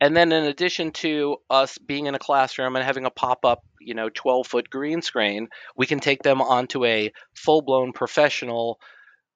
And 0.00 0.16
then 0.16 0.32
in 0.32 0.44
addition 0.44 0.90
to 0.92 1.36
us 1.48 1.78
being 1.78 2.06
in 2.06 2.14
a 2.16 2.18
classroom 2.18 2.74
and 2.74 2.84
having 2.84 3.06
a 3.06 3.10
pop-up, 3.10 3.62
you 3.80 3.94
know, 3.94 4.10
12-foot 4.10 4.68
green 4.68 5.00
screen, 5.00 5.48
we 5.76 5.86
can 5.86 6.00
take 6.00 6.24
them 6.24 6.42
onto 6.42 6.84
a 6.84 7.12
full-blown 7.36 7.92
professional 7.92 8.80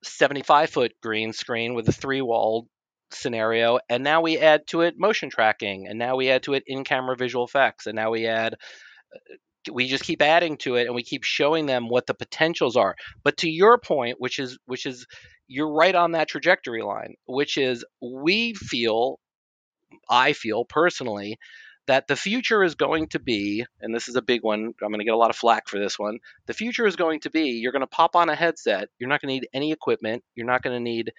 75-foot 0.05 0.95
green 1.01 1.33
screen 1.33 1.75
with 1.75 1.89
a 1.89 1.93
three-walled 1.93 2.67
scenario 3.13 3.79
and 3.89 4.03
now 4.03 4.21
we 4.21 4.39
add 4.39 4.67
to 4.67 4.81
it 4.81 4.99
motion 4.99 5.31
tracking 5.31 5.87
and 5.87 5.99
now 5.99 6.17
we 6.17 6.29
add 6.29 6.43
to 6.43 6.55
it 6.55 6.65
in-camera 6.67 7.17
visual 7.17 7.45
effects 7.45 7.87
and 7.87 7.95
now 7.95 8.11
we 8.11 8.27
add 8.27 8.55
uh, 9.15 9.35
we 9.73 9.89
just 9.89 10.05
keep 10.05 10.23
adding 10.23 10.57
to 10.57 10.77
it 10.77 10.87
and 10.87 10.95
we 10.95 11.03
keep 11.03 11.25
showing 11.25 11.67
them 11.67 11.89
what 11.89 12.07
the 12.07 12.15
potentials 12.15 12.77
are 12.77 12.97
but 13.25 13.37
to 13.37 13.49
your 13.49 13.79
point 13.79 14.17
which 14.21 14.39
is 14.39 14.59
which 14.67 14.87
is 14.87 15.07
you're 15.49 15.73
right 15.73 15.95
on 15.95 16.13
that 16.13 16.29
trajectory 16.29 16.83
line 16.83 17.15
which 17.27 17.59
is 17.59 17.85
we 18.01 18.55
feel 18.55 19.19
I 20.09 20.33
feel 20.33 20.65
personally 20.65 21.39
that 21.87 22.09
the 22.09 22.17
future 22.17 22.65
is 22.65 22.75
going 22.75 23.07
to 23.09 23.21
be, 23.21 23.65
and 23.81 23.95
this 23.95 24.09
is 24.09 24.17
a 24.17 24.23
big 24.23 24.43
one, 24.43 24.75
I'm 24.83 24.89
going 24.89 24.99
to 24.99 25.05
get 25.05 25.15
a 25.15 25.19
lot 25.19 25.31
of 25.31 25.37
flack 25.37 25.69
for 25.69 25.79
this 25.79 25.99
one. 25.99 26.19
The 26.47 26.55
future 26.55 26.87
is 26.87 26.97
going 26.97 27.21
to 27.21 27.31
be 27.31 27.51
you're 27.51 27.73
going 27.73 27.81
to 27.81 27.87
pop 27.87 28.17
on 28.17 28.29
a 28.29 28.35
headset, 28.35 28.89
you're 28.99 29.09
not 29.09 29.21
going 29.21 29.29
to 29.29 29.35
need 29.35 29.49
any 29.55 29.73
equipment, 29.73 30.25
you're 30.35 30.47
not 30.47 30.63
going 30.63 30.77
to 30.77 30.83
need 30.83 31.13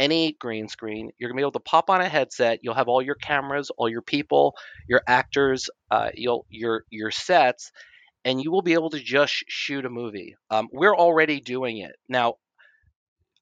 any 0.00 0.32
green 0.40 0.66
screen. 0.66 1.10
You're 1.18 1.28
to 1.28 1.34
be 1.34 1.42
able 1.42 1.52
to 1.52 1.60
pop 1.60 1.90
on 1.90 2.00
a 2.00 2.08
headset, 2.08 2.60
you'll 2.62 2.74
have 2.74 2.88
all 2.88 3.02
your 3.02 3.14
cameras, 3.14 3.70
all 3.76 3.88
your 3.88 4.02
people, 4.02 4.56
your 4.88 5.02
actors, 5.06 5.68
uh, 5.90 6.08
you'll, 6.14 6.46
your, 6.48 6.84
your 6.90 7.10
sets, 7.10 7.70
and 8.24 8.42
you 8.42 8.50
will 8.50 8.62
be 8.62 8.72
able 8.72 8.90
to 8.90 8.98
just 8.98 9.44
shoot 9.46 9.84
a 9.84 9.90
movie. 9.90 10.36
Um, 10.50 10.68
we're 10.72 10.96
already 10.96 11.40
doing 11.40 11.78
it. 11.78 11.92
Now, 12.08 12.34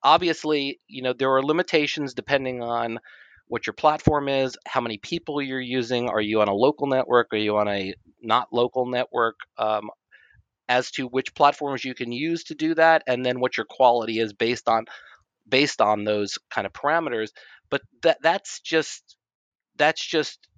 obviously, 0.02 0.80
you 0.88 1.02
know, 1.02 1.12
there 1.12 1.32
are 1.32 1.42
limitations 1.42 2.12
depending 2.12 2.60
on 2.60 2.98
what 3.46 3.66
your 3.66 3.74
platform 3.74 4.28
is, 4.28 4.56
how 4.66 4.80
many 4.80 4.98
people 4.98 5.40
you're 5.40 5.60
using. 5.60 6.08
Are 6.08 6.20
you 6.20 6.40
on 6.40 6.48
a 6.48 6.54
local 6.54 6.88
network? 6.88 7.28
Are 7.32 7.38
you 7.38 7.56
on 7.56 7.68
a 7.68 7.94
not 8.20 8.48
local 8.52 8.84
network? 8.84 9.36
Um, 9.56 9.90
as 10.68 10.90
to 10.90 11.06
which 11.06 11.34
platforms 11.34 11.84
you 11.84 11.94
can 11.94 12.12
use 12.12 12.44
to 12.44 12.54
do 12.54 12.74
that, 12.74 13.02
and 13.06 13.24
then 13.24 13.40
what 13.40 13.56
your 13.56 13.64
quality 13.64 14.18
is 14.18 14.34
based 14.34 14.68
on 14.68 14.84
based 15.48 15.80
on 15.80 16.04
those 16.04 16.38
kind 16.50 16.66
of 16.66 16.72
parameters. 16.72 17.30
But 17.70 17.82
that 18.02 18.18
that's 18.22 18.60
just 18.60 19.16
that's 19.76 20.04
just 20.04 20.48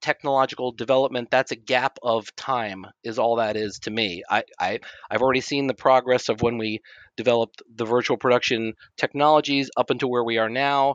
technological 0.00 0.70
development 0.70 1.28
that's 1.28 1.50
a 1.50 1.56
gap 1.56 1.98
of 2.04 2.34
time 2.36 2.86
is 3.02 3.18
all 3.18 3.34
that 3.36 3.56
is 3.56 3.80
to 3.80 3.90
me 3.90 4.22
I, 4.30 4.44
I 4.60 4.78
i've 5.10 5.22
already 5.22 5.40
seen 5.40 5.66
the 5.66 5.74
progress 5.74 6.28
of 6.28 6.40
when 6.40 6.56
we 6.56 6.82
developed 7.16 7.62
the 7.74 7.84
virtual 7.84 8.16
production 8.16 8.74
technologies 8.96 9.70
up 9.76 9.90
into 9.90 10.06
where 10.06 10.22
we 10.22 10.38
are 10.38 10.48
now 10.48 10.94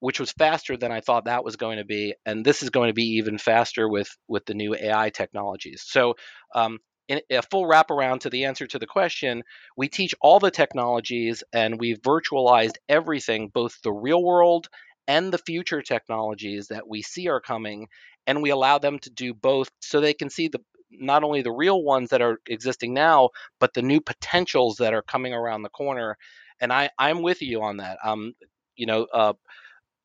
which 0.00 0.20
was 0.20 0.32
faster 0.32 0.76
than 0.76 0.92
I 0.92 1.00
thought 1.00 1.24
that 1.24 1.44
was 1.44 1.56
going 1.56 1.78
to 1.78 1.84
be, 1.84 2.14
and 2.24 2.44
this 2.44 2.62
is 2.62 2.70
going 2.70 2.88
to 2.88 2.94
be 2.94 3.16
even 3.16 3.38
faster 3.38 3.88
with 3.88 4.08
with 4.28 4.44
the 4.46 4.54
new 4.54 4.74
AI 4.74 5.10
technologies. 5.10 5.82
So, 5.86 6.14
um, 6.54 6.78
a 7.08 7.42
full 7.42 7.64
wraparound 7.64 8.20
to 8.20 8.30
the 8.30 8.44
answer 8.44 8.66
to 8.66 8.78
the 8.78 8.86
question, 8.86 9.42
we 9.76 9.88
teach 9.88 10.14
all 10.20 10.40
the 10.40 10.50
technologies, 10.50 11.44
and 11.52 11.78
we've 11.80 12.00
virtualized 12.02 12.76
everything, 12.88 13.48
both 13.48 13.80
the 13.82 13.92
real 13.92 14.22
world 14.22 14.68
and 15.08 15.32
the 15.32 15.38
future 15.38 15.82
technologies 15.82 16.68
that 16.68 16.88
we 16.88 17.02
see 17.02 17.28
are 17.28 17.40
coming, 17.40 17.88
and 18.26 18.42
we 18.42 18.50
allow 18.50 18.78
them 18.78 18.98
to 18.98 19.10
do 19.10 19.32
both, 19.32 19.70
so 19.80 20.00
they 20.00 20.14
can 20.14 20.30
see 20.30 20.48
the 20.48 20.60
not 20.90 21.24
only 21.24 21.42
the 21.42 21.52
real 21.52 21.82
ones 21.82 22.10
that 22.10 22.22
are 22.22 22.38
existing 22.46 22.94
now, 22.94 23.30
but 23.58 23.74
the 23.74 23.82
new 23.82 24.00
potentials 24.00 24.76
that 24.76 24.94
are 24.94 25.02
coming 25.02 25.34
around 25.34 25.62
the 25.62 25.68
corner. 25.68 26.16
And 26.60 26.72
I, 26.72 26.90
I'm 26.98 27.22
with 27.22 27.42
you 27.42 27.62
on 27.62 27.78
that. 27.78 27.98
Um, 28.04 28.34
you 28.76 28.86
know, 28.86 29.06
uh, 29.12 29.32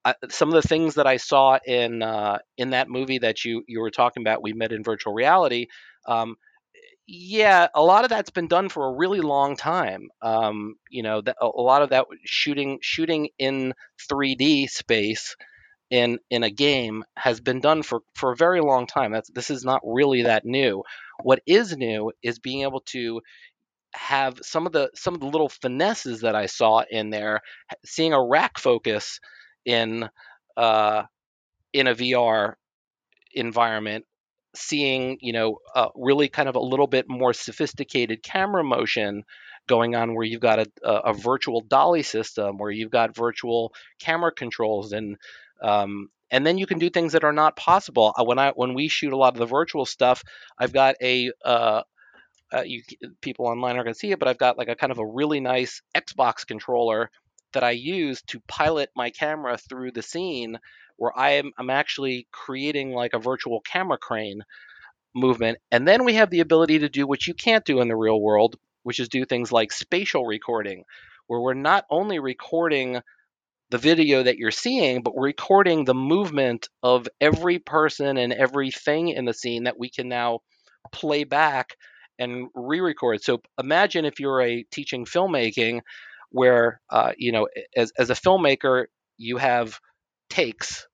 I, 0.03 0.15
some 0.29 0.49
of 0.49 0.61
the 0.61 0.67
things 0.67 0.95
that 0.95 1.05
I 1.07 1.17
saw 1.17 1.59
in 1.65 2.01
uh, 2.01 2.39
in 2.57 2.71
that 2.71 2.89
movie 2.89 3.19
that 3.19 3.45
you 3.45 3.63
you 3.67 3.79
were 3.79 3.91
talking 3.91 4.23
about, 4.23 4.41
we 4.41 4.53
met 4.53 4.71
in 4.71 4.83
virtual 4.83 5.13
reality. 5.13 5.67
Um, 6.07 6.35
yeah, 7.07 7.67
a 7.75 7.81
lot 7.81 8.03
of 8.03 8.09
that's 8.09 8.29
been 8.29 8.47
done 8.47 8.69
for 8.69 8.87
a 8.87 8.93
really 8.95 9.21
long 9.21 9.57
time. 9.57 10.09
Um, 10.21 10.75
you 10.89 11.03
know, 11.03 11.21
that, 11.21 11.37
a 11.41 11.47
lot 11.47 11.81
of 11.81 11.89
that 11.89 12.05
shooting 12.25 12.79
shooting 12.81 13.29
in 13.37 13.73
3D 14.09 14.67
space 14.67 15.35
in 15.89 16.19
in 16.29 16.43
a 16.43 16.49
game 16.51 17.03
has 17.17 17.41
been 17.41 17.61
done 17.61 17.83
for 17.83 18.01
for 18.15 18.31
a 18.31 18.37
very 18.37 18.61
long 18.61 18.87
time. 18.87 19.11
That's 19.11 19.29
this 19.31 19.49
is 19.49 19.65
not 19.65 19.81
really 19.85 20.23
that 20.23 20.45
new. 20.45 20.83
What 21.23 21.41
is 21.45 21.75
new 21.75 22.11
is 22.23 22.39
being 22.39 22.63
able 22.63 22.81
to 22.87 23.21
have 23.93 24.39
some 24.43 24.65
of 24.65 24.73
the 24.73 24.89
some 24.95 25.13
of 25.15 25.19
the 25.21 25.27
little 25.27 25.49
finesses 25.49 26.21
that 26.21 26.35
I 26.35 26.45
saw 26.47 26.83
in 26.89 27.09
there, 27.09 27.41
seeing 27.85 28.13
a 28.13 28.23
rack 28.23 28.57
focus 28.59 29.19
in 29.65 30.09
uh, 30.57 31.03
in 31.73 31.87
a 31.87 31.95
VR 31.95 32.55
environment, 33.33 34.05
seeing 34.55 35.17
you 35.21 35.33
know 35.33 35.57
uh, 35.75 35.87
really 35.95 36.27
kind 36.27 36.49
of 36.49 36.55
a 36.55 36.59
little 36.59 36.87
bit 36.87 37.05
more 37.07 37.33
sophisticated 37.33 38.23
camera 38.23 38.63
motion 38.63 39.23
going 39.67 39.95
on 39.95 40.15
where 40.15 40.25
you've 40.25 40.41
got 40.41 40.59
a, 40.59 40.67
a, 40.83 41.13
virtual 41.13 41.61
dolly 41.61 42.03
system 42.03 42.57
where 42.57 42.71
you've 42.71 42.91
got 42.91 43.15
virtual 43.15 43.71
camera 43.99 44.31
controls 44.31 44.91
and 44.91 45.17
um, 45.61 46.09
and 46.31 46.45
then 46.45 46.57
you 46.57 46.65
can 46.65 46.79
do 46.79 46.89
things 46.89 47.13
that 47.13 47.23
are 47.23 47.33
not 47.33 47.55
possible. 47.55 48.13
Uh, 48.17 48.23
when 48.23 48.39
I 48.39 48.51
when 48.51 48.73
we 48.73 48.87
shoot 48.87 49.13
a 49.13 49.17
lot 49.17 49.33
of 49.33 49.39
the 49.39 49.45
virtual 49.45 49.85
stuff, 49.85 50.23
I've 50.57 50.73
got 50.73 50.95
a 51.01 51.31
uh, 51.45 51.83
uh, 52.53 52.63
you 52.65 52.83
people 53.21 53.47
online 53.47 53.77
are 53.77 53.83
going 53.83 53.93
to 53.93 53.99
see 53.99 54.11
it, 54.11 54.19
but 54.19 54.27
I've 54.27 54.37
got 54.37 54.57
like 54.57 54.69
a 54.69 54.75
kind 54.75 54.91
of 54.91 54.97
a 54.97 55.05
really 55.05 55.39
nice 55.39 55.81
Xbox 55.95 56.45
controller 56.45 57.11
that 57.53 57.63
I 57.63 57.71
use 57.71 58.21
to 58.27 58.39
pilot 58.47 58.89
my 58.95 59.09
camera 59.09 59.57
through 59.57 59.91
the 59.91 60.01
scene, 60.01 60.57
where 61.01 61.17
I 61.17 61.31
am 61.31 61.51
I'm 61.57 61.71
actually 61.71 62.27
creating 62.31 62.91
like 62.91 63.13
a 63.13 63.19
virtual 63.19 63.59
camera 63.61 63.97
crane 63.97 64.43
movement, 65.15 65.57
and 65.71 65.87
then 65.87 66.05
we 66.05 66.13
have 66.13 66.29
the 66.29 66.41
ability 66.41 66.77
to 66.79 66.89
do 66.89 67.07
what 67.07 67.25
you 67.25 67.33
can't 67.33 67.65
do 67.65 67.81
in 67.81 67.87
the 67.87 67.95
real 67.95 68.21
world, 68.21 68.55
which 68.83 68.99
is 68.99 69.09
do 69.09 69.25
things 69.25 69.51
like 69.51 69.71
spatial 69.71 70.27
recording, 70.27 70.83
where 71.25 71.41
we're 71.41 71.55
not 71.55 71.85
only 71.89 72.19
recording 72.19 73.01
the 73.71 73.79
video 73.79 74.21
that 74.21 74.37
you're 74.37 74.51
seeing, 74.51 75.01
but 75.01 75.15
we're 75.15 75.25
recording 75.25 75.85
the 75.85 75.95
movement 75.95 76.69
of 76.83 77.07
every 77.19 77.57
person 77.57 78.17
and 78.17 78.31
everything 78.31 79.07
in 79.09 79.25
the 79.25 79.33
scene 79.33 79.63
that 79.63 79.79
we 79.79 79.89
can 79.89 80.07
now 80.07 80.41
play 80.91 81.23
back 81.23 81.77
and 82.19 82.47
re-record. 82.53 83.23
So 83.23 83.41
imagine 83.57 84.05
if 84.05 84.19
you're 84.19 84.41
a 84.41 84.65
teaching 84.69 85.05
filmmaking, 85.05 85.81
where 86.29 86.79
uh, 86.91 87.13
you 87.17 87.31
know, 87.31 87.47
as 87.75 87.91
as 87.97 88.11
a 88.11 88.13
filmmaker, 88.13 88.85
you 89.17 89.37
have 89.37 89.79
takes 90.29 90.85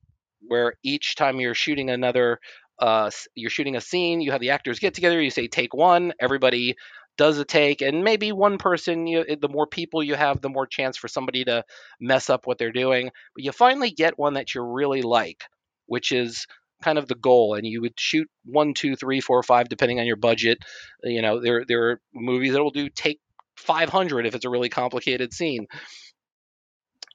where 0.47 0.73
each 0.83 1.15
time 1.15 1.39
you're 1.39 1.53
shooting 1.53 1.89
another 1.89 2.39
uh, 2.79 3.09
you're 3.35 3.49
shooting 3.49 3.75
a 3.75 3.81
scene 3.81 4.21
you 4.21 4.31
have 4.31 4.41
the 4.41 4.51
actors 4.51 4.79
get 4.79 4.93
together 4.93 5.21
you 5.21 5.31
say 5.31 5.47
take 5.47 5.73
one 5.73 6.13
everybody 6.19 6.75
does 7.17 7.39
a 7.39 7.45
take 7.45 7.81
and 7.81 8.03
maybe 8.03 8.31
one 8.31 8.57
person 8.57 9.07
you 9.07 9.25
the 9.41 9.49
more 9.49 9.65
people 9.65 10.03
you 10.03 10.15
have 10.15 10.39
the 10.41 10.49
more 10.49 10.67
chance 10.67 10.95
for 10.95 11.07
somebody 11.07 11.43
to 11.43 11.63
mess 11.99 12.29
up 12.29 12.45
what 12.45 12.57
they're 12.57 12.71
doing 12.71 13.09
but 13.35 13.43
you 13.43 13.51
finally 13.51 13.89
get 13.89 14.19
one 14.19 14.35
that 14.35 14.53
you 14.53 14.61
really 14.61 15.01
like 15.01 15.43
which 15.87 16.11
is 16.11 16.45
kind 16.83 16.99
of 16.99 17.07
the 17.07 17.15
goal 17.15 17.55
and 17.55 17.65
you 17.65 17.81
would 17.81 17.99
shoot 17.99 18.27
one 18.45 18.73
two 18.73 18.95
three 18.95 19.19
four 19.19 19.41
five 19.41 19.67
depending 19.67 19.99
on 19.99 20.05
your 20.05 20.15
budget 20.15 20.59
you 21.03 21.21
know 21.21 21.41
there 21.41 21.65
there 21.67 21.89
are 21.89 22.01
movies 22.13 22.53
that 22.53 22.61
will 22.61 22.69
do 22.69 22.87
take 22.89 23.19
500 23.57 24.27
if 24.27 24.35
it's 24.35 24.45
a 24.45 24.49
really 24.49 24.69
complicated 24.69 25.33
scene. 25.33 25.65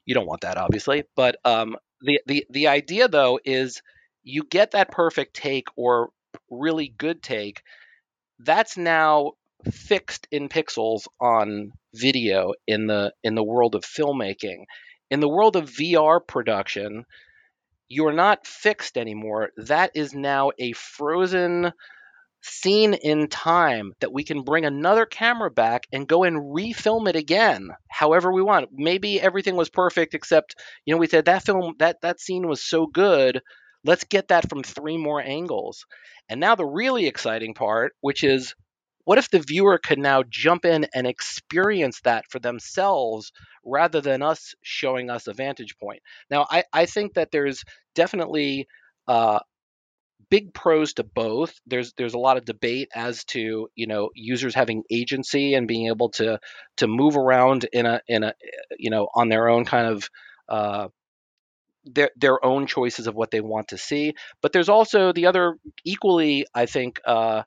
You 0.04 0.14
don't 0.14 0.26
want 0.26 0.40
that 0.40 0.56
obviously 0.56 1.04
but 1.14 1.36
um 1.44 1.76
the 2.02 2.20
the 2.26 2.46
the 2.50 2.68
idea 2.68 3.08
though 3.08 3.38
is 3.44 3.82
you 4.22 4.44
get 4.44 4.72
that 4.72 4.90
perfect 4.90 5.34
take 5.34 5.68
or 5.76 6.10
really 6.50 6.88
good 6.88 7.22
take 7.22 7.62
that's 8.38 8.76
now 8.76 9.32
fixed 9.70 10.26
in 10.30 10.48
pixels 10.48 11.06
on 11.20 11.72
video 11.94 12.52
in 12.66 12.86
the 12.86 13.12
in 13.22 13.34
the 13.34 13.44
world 13.44 13.74
of 13.74 13.84
filmmaking. 13.84 14.64
In 15.10 15.20
the 15.20 15.28
world 15.28 15.56
of 15.56 15.70
VR 15.70 16.26
production 16.26 17.04
you're 17.88 18.12
not 18.12 18.46
fixed 18.46 18.96
anymore. 18.96 19.50
That 19.58 19.90
is 19.94 20.14
now 20.14 20.52
a 20.58 20.72
frozen 20.72 21.72
scene 22.42 22.94
in 22.94 23.28
time 23.28 23.92
that 24.00 24.12
we 24.12 24.24
can 24.24 24.42
bring 24.42 24.64
another 24.64 25.06
camera 25.06 25.50
back 25.50 25.84
and 25.92 26.08
go 26.08 26.24
and 26.24 26.36
refilm 26.36 27.08
it 27.08 27.16
again 27.16 27.70
however 27.88 28.32
we 28.32 28.42
want. 28.42 28.68
Maybe 28.72 29.20
everything 29.20 29.56
was 29.56 29.70
perfect 29.70 30.14
except 30.14 30.56
you 30.84 30.94
know 30.94 30.98
we 30.98 31.06
said 31.06 31.26
that 31.26 31.44
film 31.44 31.74
that 31.78 32.00
that 32.02 32.20
scene 32.20 32.48
was 32.48 32.62
so 32.62 32.86
good. 32.86 33.40
Let's 33.84 34.04
get 34.04 34.28
that 34.28 34.48
from 34.48 34.62
three 34.62 34.96
more 34.96 35.20
angles. 35.20 35.86
And 36.28 36.40
now 36.40 36.54
the 36.54 36.66
really 36.66 37.06
exciting 37.06 37.54
part 37.54 37.92
which 38.00 38.24
is 38.24 38.54
what 39.04 39.18
if 39.18 39.30
the 39.30 39.40
viewer 39.40 39.78
could 39.78 39.98
now 39.98 40.22
jump 40.28 40.64
in 40.64 40.86
and 40.94 41.06
experience 41.06 42.00
that 42.04 42.24
for 42.30 42.38
themselves 42.38 43.32
rather 43.64 44.00
than 44.00 44.22
us 44.22 44.54
showing 44.62 45.10
us 45.10 45.26
a 45.26 45.32
vantage 45.32 45.76
point? 45.78 46.02
Now 46.30 46.46
i, 46.50 46.64
I 46.72 46.86
think 46.86 47.14
that 47.14 47.30
there's 47.30 47.62
definitely 47.94 48.66
uh, 49.08 49.40
big 50.32 50.54
pros 50.54 50.94
to 50.94 51.04
both. 51.04 51.52
There's 51.66 51.92
there's 51.92 52.14
a 52.14 52.18
lot 52.18 52.38
of 52.38 52.46
debate 52.46 52.88
as 52.94 53.24
to 53.26 53.68
you 53.74 53.86
know 53.86 54.08
users 54.14 54.54
having 54.54 54.82
agency 54.90 55.52
and 55.52 55.68
being 55.68 55.88
able 55.88 56.08
to 56.12 56.40
to 56.78 56.86
move 56.86 57.18
around 57.18 57.66
in 57.70 57.84
a 57.84 58.00
in 58.08 58.22
a 58.24 58.32
you 58.78 58.90
know 58.90 59.08
on 59.14 59.28
their 59.28 59.50
own 59.50 59.66
kind 59.66 59.88
of 59.88 60.08
uh, 60.48 60.88
their 61.84 62.10
their 62.16 62.42
own 62.42 62.66
choices 62.66 63.06
of 63.06 63.14
what 63.14 63.30
they 63.30 63.42
want 63.42 63.68
to 63.68 63.78
see. 63.78 64.14
But 64.40 64.54
there's 64.54 64.70
also 64.70 65.12
the 65.12 65.26
other 65.26 65.58
equally 65.84 66.46
I 66.54 66.64
think 66.64 66.98
uh, 67.04 67.42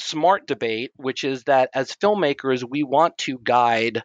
smart 0.00 0.48
debate, 0.48 0.90
which 0.96 1.22
is 1.22 1.44
that 1.44 1.70
as 1.72 1.94
filmmakers 1.94 2.68
we 2.68 2.82
want 2.82 3.16
to 3.18 3.38
guide 3.38 4.02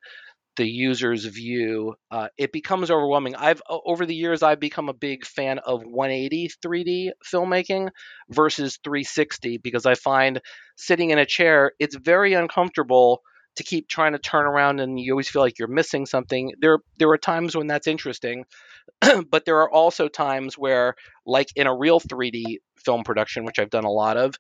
the 0.56 0.68
user's 0.68 1.26
view, 1.26 1.96
uh, 2.12 2.28
it 2.38 2.52
becomes 2.52 2.92
overwhelming. 2.92 3.36
I've 3.36 3.62
over 3.70 4.06
the 4.06 4.16
years 4.16 4.44
I've 4.44 4.60
become 4.60 4.90
a 4.90 4.94
big 4.94 5.26
fan 5.26 5.60
of 5.60 5.84
180 5.84 6.50
3D 6.64 7.10
filmmaking 7.26 7.90
versus 8.30 8.80
360 8.84 9.58
because 9.58 9.86
I 9.86 9.96
find 9.96 10.42
sitting 10.78 11.10
in 11.12 11.20
a 11.20 11.26
chair 11.26 11.72
it's 11.80 11.96
very 11.96 12.34
uncomfortable 12.34 13.22
to 13.56 13.64
keep 13.64 13.88
trying 13.88 14.12
to 14.12 14.20
turn 14.20 14.46
around 14.46 14.80
and 14.80 15.00
you 15.00 15.14
always 15.14 15.30
feel 15.30 15.42
like 15.42 15.60
you're 15.60 15.68
missing 15.68 16.06
something. 16.06 16.52
There 16.60 16.80
there 17.00 17.10
are 17.10 17.18
times 17.18 17.56
when 17.56 17.68
that's 17.68 17.88
interesting, 17.88 18.46
but 19.30 19.46
there 19.46 19.62
are 19.62 19.72
also 19.72 20.08
times 20.08 20.58
where 20.58 20.96
like 21.26 21.48
in 21.56 21.68
a 21.68 21.76
real 21.76 22.00
3D 22.00 22.58
film 22.84 23.04
production, 23.04 23.46
which 23.46 23.60
I've 23.60 23.70
done 23.70 23.86
a 23.86 23.92
lot 23.92 24.18
of, 24.18 24.36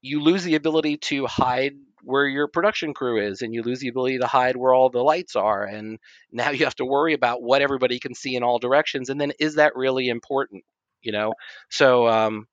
you 0.00 0.20
lose 0.22 0.44
the 0.44 0.54
ability 0.54 0.98
to 0.98 1.26
hide 1.26 1.74
where 2.06 2.26
your 2.26 2.48
production 2.48 2.94
crew 2.94 3.20
is 3.20 3.42
and 3.42 3.52
you 3.52 3.62
lose 3.62 3.80
the 3.80 3.88
ability 3.88 4.18
to 4.18 4.26
hide 4.26 4.56
where 4.56 4.72
all 4.72 4.88
the 4.88 5.02
lights 5.02 5.36
are 5.36 5.64
and 5.64 5.98
now 6.32 6.50
you 6.50 6.64
have 6.64 6.74
to 6.74 6.84
worry 6.84 7.12
about 7.12 7.42
what 7.42 7.60
everybody 7.60 7.98
can 7.98 8.14
see 8.14 8.36
in 8.36 8.42
all 8.42 8.58
directions 8.58 9.10
and 9.10 9.20
then 9.20 9.32
is 9.38 9.56
that 9.56 9.74
really 9.76 10.08
important 10.08 10.64
you 11.02 11.12
know? 11.12 11.34
So 11.68 12.08
um 12.08 12.46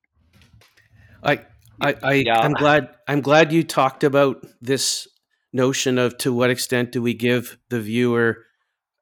i 1.23 1.39
i, 1.81 1.95
I 2.03 2.13
yeah. 2.13 2.39
i'm 2.39 2.53
glad 2.53 2.89
i'm 3.07 3.21
glad 3.21 3.53
you 3.53 3.63
talked 3.63 4.03
about 4.03 4.45
this 4.61 5.07
notion 5.53 5.97
of 5.97 6.17
to 6.17 6.33
what 6.33 6.49
extent 6.49 6.91
do 6.91 7.01
we 7.01 7.13
give 7.13 7.57
the 7.69 7.79
viewer 7.79 8.45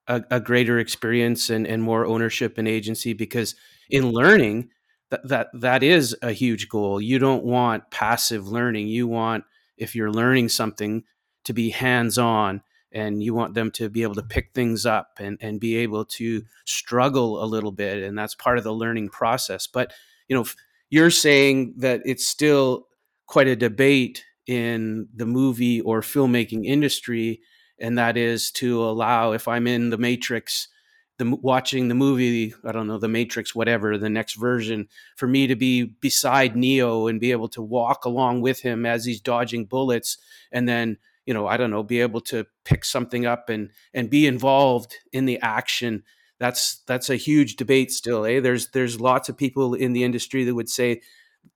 a, 0.07 0.23
a 0.29 0.39
greater 0.39 0.77
experience 0.77 1.49
and, 1.49 1.65
and 1.65 1.81
more 1.81 2.05
ownership 2.05 2.57
and 2.57 2.67
agency 2.67 3.13
because 3.13 3.55
in 3.89 4.11
learning 4.11 4.69
that, 5.11 5.27
that 5.27 5.47
that 5.53 5.83
is 5.83 6.15
a 6.21 6.31
huge 6.31 6.69
goal. 6.69 7.01
You 7.01 7.19
don't 7.19 7.43
want 7.43 7.91
passive 7.91 8.47
learning. 8.47 8.87
You 8.87 9.07
want 9.07 9.43
if 9.81 9.95
you're 9.95 10.11
learning 10.11 10.49
something 10.49 11.03
to 11.43 11.53
be 11.53 11.71
hands 11.71 12.17
on 12.17 12.61
and 12.91 13.23
you 13.23 13.33
want 13.33 13.53
them 13.53 13.71
to 13.71 13.89
be 13.89 14.03
able 14.03 14.15
to 14.15 14.21
pick 14.23 14.51
things 14.53 14.85
up 14.85 15.11
and, 15.19 15.37
and 15.41 15.59
be 15.59 15.75
able 15.77 16.05
to 16.05 16.43
struggle 16.65 17.43
a 17.43 17.45
little 17.45 17.71
bit 17.71 18.03
and 18.03 18.17
that's 18.17 18.35
part 18.35 18.57
of 18.57 18.63
the 18.63 18.73
learning 18.73 19.09
process. 19.09 19.67
But 19.67 19.93
you 20.31 20.37
know 20.37 20.45
you're 20.89 21.09
saying 21.11 21.73
that 21.77 22.01
it's 22.05 22.27
still 22.27 22.87
quite 23.25 23.47
a 23.47 23.55
debate 23.55 24.23
in 24.47 25.07
the 25.13 25.25
movie 25.25 25.81
or 25.81 26.01
filmmaking 26.01 26.65
industry 26.65 27.41
and 27.79 27.97
that 27.97 28.15
is 28.15 28.49
to 28.51 28.81
allow 28.83 29.33
if 29.33 29.47
i'm 29.47 29.67
in 29.67 29.89
the 29.89 29.97
matrix 29.97 30.67
the 31.17 31.35
watching 31.41 31.87
the 31.87 31.95
movie 31.95 32.53
i 32.65 32.71
don't 32.71 32.87
know 32.87 32.97
the 32.97 33.07
matrix 33.07 33.53
whatever 33.53 33.97
the 33.97 34.09
next 34.09 34.35
version 34.35 34.87
for 35.15 35.27
me 35.27 35.47
to 35.47 35.55
be 35.55 35.83
beside 35.83 36.55
neo 36.55 37.07
and 37.07 37.19
be 37.19 37.31
able 37.31 37.49
to 37.49 37.61
walk 37.61 38.05
along 38.05 38.41
with 38.41 38.61
him 38.61 38.85
as 38.85 39.05
he's 39.05 39.21
dodging 39.21 39.65
bullets 39.65 40.17
and 40.51 40.67
then 40.67 40.97
you 41.25 41.33
know 41.33 41.47
i 41.47 41.57
don't 41.57 41.71
know 41.71 41.83
be 41.83 42.01
able 42.01 42.21
to 42.21 42.45
pick 42.65 42.83
something 42.83 43.25
up 43.25 43.49
and 43.49 43.69
and 43.93 44.09
be 44.09 44.25
involved 44.25 44.95
in 45.11 45.25
the 45.25 45.39
action 45.41 46.03
that's 46.41 46.81
that's 46.87 47.11
a 47.11 47.15
huge 47.15 47.55
debate 47.55 47.91
still 47.91 48.25
eh? 48.25 48.39
There's 48.39 48.69
there's 48.69 48.99
lots 48.99 49.29
of 49.29 49.37
people 49.37 49.75
in 49.75 49.93
the 49.93 50.03
industry 50.03 50.43
that 50.43 50.55
would 50.55 50.69
say 50.69 51.01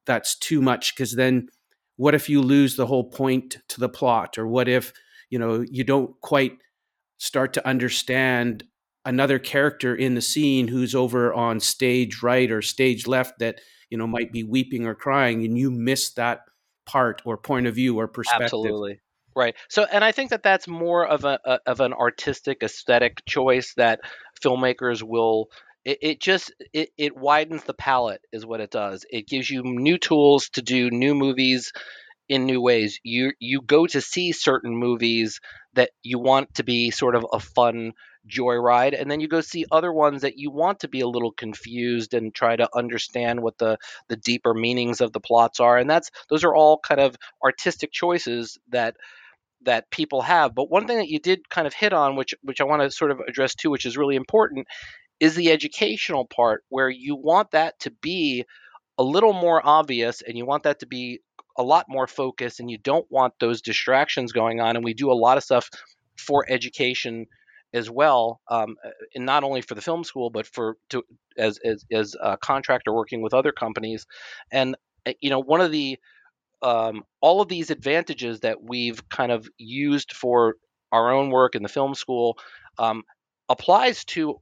that's 0.06 0.36
too 0.36 0.62
much 0.62 0.96
because 0.96 1.16
then 1.16 1.50
what 1.96 2.14
if 2.14 2.30
you 2.30 2.40
lose 2.40 2.76
the 2.76 2.86
whole 2.86 3.10
point 3.10 3.58
to 3.70 3.80
the 3.80 3.90
plot? 3.90 4.38
Or 4.38 4.46
what 4.48 4.68
if 4.68 4.94
you 5.32 5.40
know 5.40 5.66
you 5.68 5.84
don't 5.84 6.22
quite 6.22 6.60
start 7.18 7.54
to 7.54 7.68
understand 7.68 8.64
another 9.06 9.40
character 9.40 9.96
in 9.96 10.16
the 10.16 10.22
scene 10.22 10.68
who's 10.68 10.96
over 10.96 11.34
on 11.34 11.60
stage 11.60 12.22
right 12.24 12.52
or 12.52 12.62
stage 12.62 13.08
left 13.08 13.40
that 13.40 13.62
you 13.90 13.98
know 13.98 14.08
might 14.08 14.32
be 14.32 14.44
weeping 14.44 14.86
or 14.86 14.96
crying 14.96 15.46
and 15.46 15.58
you 15.58 15.72
miss 15.72 16.12
that 16.14 16.42
part 16.86 17.22
or 17.26 17.38
point 17.38 17.68
of 17.68 17.76
view 17.76 17.98
or 17.98 18.08
perspective. 18.08 18.46
Absolutely. 18.46 19.00
Right. 19.36 19.56
So 19.70 19.84
and 19.84 20.04
i 20.04 20.12
think 20.12 20.30
that 20.30 20.44
that's 20.44 20.68
more 20.68 21.06
of 21.06 21.24
a, 21.26 21.40
a 21.46 21.60
of 21.66 21.80
an 21.80 21.94
artistic 21.94 22.64
aesthetic 22.64 23.24
choice 23.26 23.74
that 23.76 24.00
filmmakers 24.42 25.04
will 25.04 25.50
it, 25.86 26.00
it 26.02 26.20
just 26.20 26.52
it, 26.74 26.90
it 26.98 27.16
widens 27.16 27.64
the 27.64 27.74
palette 27.74 28.22
is 28.34 28.46
what 28.46 28.60
it 28.60 28.72
does. 28.72 29.06
It 29.10 29.28
gives 29.28 29.50
you 29.50 29.62
new 29.64 29.98
tools 29.98 30.50
to 30.50 30.62
do 30.62 30.90
new 30.90 31.16
movies 31.16 31.72
in 32.30 32.46
new 32.46 32.62
ways. 32.62 33.00
You 33.04 33.34
you 33.40 33.62
go 33.62 33.86
to 33.88 34.02
see 34.02 34.32
certain 34.32 34.76
movies 34.76 35.40
that 35.74 35.92
you 36.04 36.20
want 36.20 36.56
to 36.56 36.64
be 36.64 36.92
sort 36.92 37.16
of 37.16 37.26
a 37.32 37.40
fun 37.40 37.94
joyride, 38.28 39.00
and 39.00 39.10
then 39.10 39.20
you 39.20 39.28
go 39.28 39.42
see 39.42 39.66
other 39.72 39.94
ones 39.94 40.22
that 40.24 40.38
you 40.38 40.50
want 40.50 40.80
to 40.80 40.88
be 40.88 41.02
a 41.02 41.08
little 41.08 41.32
confused 41.32 42.14
and 42.14 42.34
try 42.34 42.56
to 42.56 42.70
understand 42.76 43.42
what 43.42 43.58
the 43.58 43.78
the 44.08 44.18
deeper 44.18 44.54
meanings 44.54 45.02
of 45.02 45.12
the 45.14 45.20
plots 45.20 45.60
are. 45.60 45.78
And 45.78 45.90
that's 45.90 46.10
those 46.30 46.44
are 46.44 46.56
all 46.56 46.80
kind 46.80 47.02
of 47.02 47.16
artistic 47.44 47.92
choices 47.92 48.58
that 48.70 48.96
that 49.64 49.90
people 49.92 50.22
have. 50.22 50.56
But 50.56 50.70
one 50.70 50.88
thing 50.88 50.98
that 50.98 51.10
you 51.10 51.20
did 51.20 51.50
kind 51.50 51.68
of 51.68 51.74
hit 51.74 51.94
on, 51.94 52.16
which 52.16 52.34
which 52.42 52.62
I 52.62 52.66
want 52.66 52.82
to 52.82 52.92
sort 52.92 53.12
of 53.12 53.20
address 53.28 53.56
too, 53.56 53.70
which 53.70 53.86
is 53.86 53.98
really 53.98 54.16
important, 54.16 54.68
is 55.20 55.36
the 55.36 55.52
educational 55.52 56.26
part 56.26 56.64
where 56.70 56.90
you 56.90 57.16
want 57.16 57.52
that 57.52 57.80
to 57.82 57.92
be 57.92 58.46
a 58.98 59.04
little 59.04 59.34
more 59.34 59.62
obvious 59.66 60.22
and 60.22 60.38
you 60.38 60.46
want 60.46 60.64
that 60.64 60.80
to 60.80 60.88
be 60.88 61.20
a 61.58 61.64
lot 61.64 61.86
more 61.88 62.08
focus 62.08 62.60
and 62.60 62.70
you 62.70 62.78
don't 62.78 63.10
want 63.10 63.34
those 63.40 63.62
distractions 63.62 64.32
going 64.32 64.60
on. 64.60 64.76
And 64.76 64.84
we 64.84 64.94
do 64.94 65.12
a 65.12 65.14
lot 65.14 65.38
of 65.38 65.44
stuff 65.44 65.70
for 66.18 66.46
education 66.50 67.26
as 67.74 67.90
well, 67.90 68.40
um, 68.50 68.76
and 69.14 69.26
not 69.26 69.44
only 69.44 69.62
for 69.62 69.76
the 69.76 69.82
film 69.82 70.04
school, 70.04 70.30
but 70.30 70.48
for 70.48 70.78
to 70.90 71.04
as 71.38 71.60
as, 71.66 71.84
as 71.92 72.16
a 72.22 72.38
contractor 72.38 72.94
working 72.94 73.22
with 73.22 73.34
other 73.34 73.52
companies. 73.52 74.06
And 74.52 74.76
you 75.20 75.30
know, 75.30 75.40
one 75.40 75.62
of 75.62 75.72
the 75.72 76.00
um, 76.62 77.04
all 77.22 77.42
of 77.42 77.50
these 77.50 77.70
advantages 77.70 78.40
that 78.42 78.64
we've 78.64 79.08
kind 79.10 79.32
of 79.32 79.48
used 79.58 80.14
for 80.14 80.56
our 80.92 81.12
own 81.12 81.30
work 81.30 81.56
in 81.56 81.64
the 81.64 81.70
film 81.70 81.94
school 81.94 82.38
um, 82.78 83.04
applies 83.50 84.06
to 84.06 84.40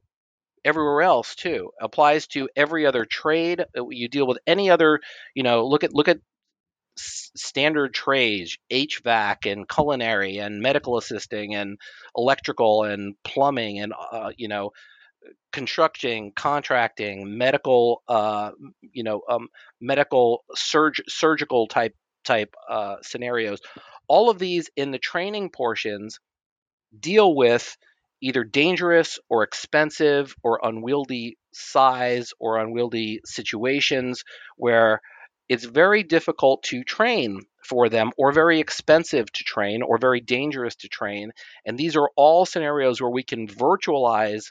everywhere 0.64 1.02
else 1.02 1.34
too 1.34 1.70
applies 1.78 2.26
to 2.26 2.48
every 2.56 2.86
other 2.86 3.04
trade 3.04 3.66
you 3.90 4.08
deal 4.08 4.26
with 4.26 4.38
any 4.46 4.70
other 4.70 4.98
you 5.34 5.42
know 5.42 5.66
look 5.66 5.84
at 5.84 5.92
look 5.92 6.08
at 6.08 6.18
standard 6.96 7.92
trades 7.92 8.56
hvac 8.70 9.50
and 9.50 9.68
culinary 9.68 10.38
and 10.38 10.60
medical 10.60 10.96
assisting 10.96 11.54
and 11.54 11.78
electrical 12.16 12.84
and 12.84 13.14
plumbing 13.24 13.80
and 13.80 13.92
uh, 14.12 14.30
you 14.36 14.48
know 14.48 14.70
constructing 15.52 16.32
contracting 16.34 17.36
medical 17.38 18.02
uh, 18.08 18.50
you 18.92 19.02
know 19.02 19.22
um, 19.28 19.48
medical 19.80 20.44
surg- 20.54 21.04
surgical 21.08 21.66
type 21.66 21.94
type 22.24 22.54
uh, 22.68 22.96
scenarios. 23.02 23.60
All 24.08 24.30
of 24.30 24.38
these 24.38 24.70
in 24.76 24.90
the 24.90 24.98
training 24.98 25.50
portions 25.50 26.18
deal 26.98 27.34
with 27.34 27.76
either 28.20 28.44
dangerous 28.44 29.18
or 29.28 29.42
expensive 29.42 30.34
or 30.42 30.60
unwieldy 30.62 31.36
size 31.52 32.32
or 32.38 32.58
unwieldy 32.58 33.20
situations 33.24 34.24
where 34.56 35.00
it's 35.48 35.64
very 35.64 36.02
difficult 36.02 36.62
to 36.64 36.84
train 36.84 37.40
for 37.62 37.88
them 37.88 38.10
or 38.18 38.32
very 38.32 38.60
expensive 38.60 39.30
to 39.32 39.44
train 39.44 39.82
or 39.82 39.98
very 39.98 40.20
dangerous 40.20 40.76
to 40.76 40.88
train 40.88 41.30
and 41.64 41.78
these 41.78 41.96
are 41.96 42.10
all 42.16 42.44
scenarios 42.44 43.00
where 43.00 43.10
we 43.10 43.22
can 43.22 43.46
virtualize 43.48 44.50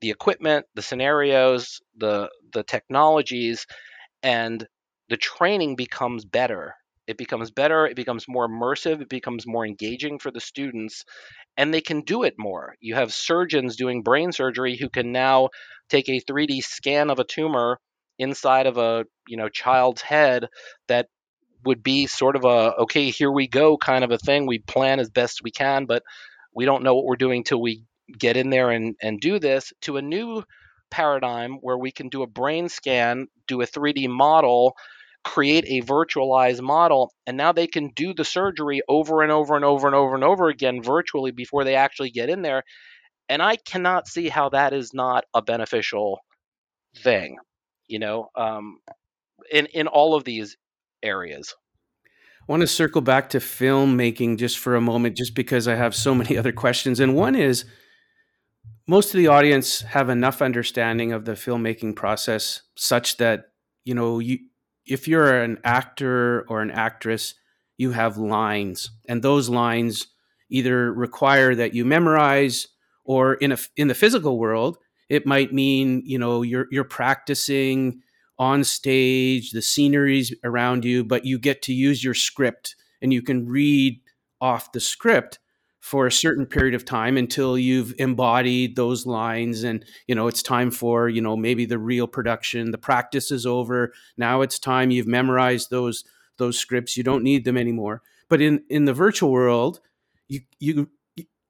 the 0.00 0.10
equipment 0.10 0.66
the 0.74 0.82
scenarios 0.82 1.80
the 1.96 2.28
the 2.52 2.62
technologies 2.64 3.66
and 4.22 4.66
the 5.08 5.16
training 5.16 5.76
becomes 5.76 6.24
better 6.24 6.74
it 7.06 7.16
becomes 7.16 7.50
better 7.50 7.86
it 7.86 7.96
becomes 7.96 8.26
more 8.28 8.48
immersive 8.48 9.00
it 9.00 9.08
becomes 9.08 9.46
more 9.46 9.66
engaging 9.66 10.18
for 10.18 10.30
the 10.30 10.40
students 10.40 11.04
and 11.56 11.72
they 11.72 11.80
can 11.80 12.00
do 12.02 12.22
it 12.22 12.34
more. 12.38 12.74
You 12.80 12.94
have 12.94 13.12
surgeons 13.12 13.76
doing 13.76 14.02
brain 14.02 14.32
surgery 14.32 14.76
who 14.76 14.88
can 14.88 15.12
now 15.12 15.50
take 15.88 16.08
a 16.08 16.20
3D 16.20 16.62
scan 16.62 17.10
of 17.10 17.18
a 17.18 17.24
tumor 17.24 17.78
inside 18.18 18.66
of 18.66 18.76
a 18.76 19.04
you 19.26 19.36
know 19.36 19.48
child's 19.48 20.02
head 20.02 20.48
that 20.88 21.08
would 21.64 21.82
be 21.82 22.06
sort 22.06 22.36
of 22.36 22.44
a 22.44 22.74
okay 22.76 23.10
here 23.10 23.30
we 23.30 23.46
go 23.46 23.76
kind 23.76 24.04
of 24.04 24.10
a 24.10 24.18
thing. 24.18 24.46
We 24.46 24.58
plan 24.58 25.00
as 25.00 25.10
best 25.10 25.40
we 25.42 25.50
can 25.50 25.86
but 25.86 26.02
we 26.54 26.64
don't 26.64 26.82
know 26.82 26.94
what 26.94 27.04
we're 27.04 27.16
doing 27.16 27.44
till 27.44 27.60
we 27.60 27.84
get 28.18 28.36
in 28.36 28.50
there 28.50 28.70
and, 28.70 28.94
and 29.00 29.20
do 29.20 29.38
this 29.38 29.72
to 29.82 29.96
a 29.96 30.02
new 30.02 30.42
paradigm 30.90 31.54
where 31.62 31.78
we 31.78 31.90
can 31.90 32.08
do 32.08 32.22
a 32.22 32.26
brain 32.26 32.68
scan 32.68 33.26
do 33.46 33.62
a 33.62 33.66
3d 33.66 34.08
model 34.08 34.74
create 35.24 35.64
a 35.66 35.86
virtualized 35.86 36.60
model 36.60 37.12
and 37.26 37.36
now 37.36 37.52
they 37.52 37.66
can 37.66 37.88
do 37.94 38.12
the 38.12 38.24
surgery 38.24 38.82
over 38.88 39.22
and 39.22 39.32
over 39.32 39.56
and 39.56 39.64
over 39.64 39.86
and 39.86 39.96
over 39.96 40.14
and 40.14 40.24
over 40.24 40.48
again 40.48 40.82
virtually 40.82 41.30
before 41.30 41.64
they 41.64 41.76
actually 41.76 42.10
get 42.10 42.28
in 42.28 42.42
there 42.42 42.62
and 43.30 43.40
i 43.40 43.56
cannot 43.56 44.06
see 44.06 44.28
how 44.28 44.50
that 44.50 44.74
is 44.74 44.92
not 44.92 45.24
a 45.32 45.40
beneficial 45.40 46.18
thing 46.98 47.38
you 47.88 47.98
know 47.98 48.30
um, 48.36 48.78
in 49.50 49.66
in 49.66 49.86
all 49.86 50.14
of 50.14 50.24
these 50.24 50.56
areas 51.02 51.54
I 52.42 52.50
want 52.50 52.62
to 52.62 52.66
circle 52.66 53.02
back 53.02 53.30
to 53.30 53.38
filmmaking 53.38 54.36
just 54.36 54.58
for 54.58 54.74
a 54.74 54.80
moment, 54.80 55.16
just 55.16 55.36
because 55.36 55.68
I 55.68 55.76
have 55.76 55.94
so 55.94 56.12
many 56.12 56.36
other 56.38 56.50
questions. 56.50 56.98
And 56.98 57.14
one 57.14 57.36
is 57.36 57.64
most 58.88 59.14
of 59.14 59.18
the 59.18 59.28
audience 59.28 59.82
have 59.82 60.08
enough 60.08 60.42
understanding 60.42 61.12
of 61.12 61.24
the 61.24 61.32
filmmaking 61.32 61.94
process 61.94 62.62
such 62.74 63.18
that, 63.18 63.52
you 63.84 63.94
know, 63.94 64.18
you, 64.18 64.38
if 64.84 65.06
you're 65.06 65.40
an 65.40 65.58
actor 65.62 66.44
or 66.48 66.62
an 66.62 66.72
actress, 66.72 67.34
you 67.76 67.92
have 67.92 68.16
lines, 68.16 68.90
and 69.08 69.22
those 69.22 69.48
lines 69.48 70.08
either 70.50 70.92
require 70.92 71.54
that 71.54 71.74
you 71.74 71.84
memorize, 71.84 72.66
or 73.04 73.34
in 73.34 73.52
a 73.52 73.58
in 73.76 73.88
the 73.88 73.94
physical 73.94 74.38
world, 74.38 74.78
it 75.12 75.26
might 75.26 75.52
mean 75.52 76.02
you 76.06 76.18
know 76.18 76.40
you're 76.40 76.66
you're 76.70 76.84
practicing 76.84 78.00
on 78.38 78.64
stage, 78.64 79.50
the 79.50 79.60
sceneries 79.60 80.34
around 80.42 80.86
you, 80.86 81.04
but 81.04 81.26
you 81.26 81.38
get 81.38 81.60
to 81.62 81.74
use 81.74 82.02
your 82.02 82.14
script 82.14 82.74
and 83.02 83.12
you 83.12 83.20
can 83.20 83.46
read 83.46 84.00
off 84.40 84.72
the 84.72 84.80
script 84.80 85.38
for 85.80 86.06
a 86.06 86.12
certain 86.12 86.46
period 86.46 86.74
of 86.74 86.86
time 86.86 87.18
until 87.18 87.58
you've 87.58 87.92
embodied 87.98 88.74
those 88.74 89.04
lines 89.04 89.64
and 89.64 89.84
you 90.06 90.14
know 90.14 90.28
it's 90.28 90.42
time 90.42 90.70
for 90.70 91.10
you 91.10 91.20
know 91.20 91.36
maybe 91.36 91.66
the 91.66 91.78
real 91.78 92.06
production 92.06 92.70
the 92.70 92.78
practice 92.78 93.30
is 93.30 93.44
over. 93.44 93.92
Now 94.16 94.40
it's 94.40 94.58
time 94.58 94.90
you've 94.90 95.06
memorized 95.06 95.68
those 95.68 96.04
those 96.38 96.58
scripts. 96.58 96.96
You 96.96 97.04
don't 97.04 97.22
need 97.22 97.44
them 97.44 97.58
anymore. 97.58 98.00
But 98.30 98.40
in 98.40 98.62
in 98.70 98.86
the 98.86 98.94
virtual 98.94 99.30
world 99.30 99.80
you 100.26 100.40
you 100.58 100.88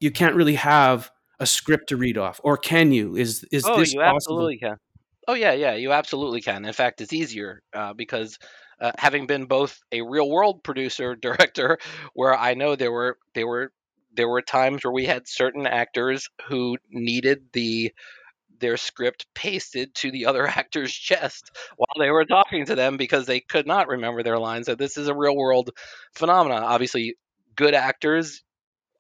you 0.01 0.11
can't 0.11 0.35
really 0.35 0.57
have 0.57 1.12
a 1.43 1.47
script 1.47 1.89
to 1.89 1.97
read 1.97 2.17
off 2.17 2.41
or 2.45 2.57
can 2.57 2.93
you 2.93 3.17
is 3.17 3.45
is 3.51 3.65
oh 3.67 3.79
this 3.79 3.93
you 3.93 4.01
possible? 4.01 4.17
absolutely 4.17 4.59
can 4.59 4.77
oh 5.27 5.35
yeah 5.35 5.53
yeah 5.53 5.75
you 5.75 5.93
absolutely 5.93 6.41
can 6.41 6.65
in 6.65 6.73
fact 6.73 7.01
it's 7.01 7.13
easier 7.13 7.63
uh, 7.75 7.93
because 7.93 8.39
uh, 8.81 8.93
having 8.97 9.27
been 9.27 9.47
both 9.47 9.81
a 9.91 10.03
real 10.03 10.31
world 10.31 10.63
producer 10.63 11.17
director 11.21 11.79
where 12.15 12.37
i 12.37 12.55
know 12.55 12.77
there 12.77 12.93
were 12.93 13.19
there 13.35 13.47
were 13.47 13.73
there 14.15 14.29
were 14.29 14.43
times 14.43 14.85
where 14.85 14.93
we 14.93 15.05
had 15.05 15.27
certain 15.27 15.67
actors 15.67 16.29
who 16.49 16.77
needed 16.91 17.41
the 17.53 17.93
their 18.61 18.77
script 18.77 19.27
pasted 19.35 19.93
to 19.95 20.13
the 20.13 20.27
other 20.27 20.47
actor's 20.47 20.93
chest 20.93 21.51
while 21.77 21.97
they 21.99 22.11
were 22.11 22.25
talking 22.25 22.65
to 22.65 22.77
them 22.77 22.97
because 22.97 23.27
they 23.27 23.41
could 23.41 23.67
not 23.67 23.89
remember 23.89 24.23
their 24.23 24.39
lines. 24.39 24.67
So 24.67 24.77
this 24.77 24.97
is 24.97 25.09
a 25.09 25.15
real 25.15 25.37
world 25.37 25.71
phenomenon. 26.15 26.63
Obviously, 26.63 27.17
good 27.57 27.75
actors 27.75 28.45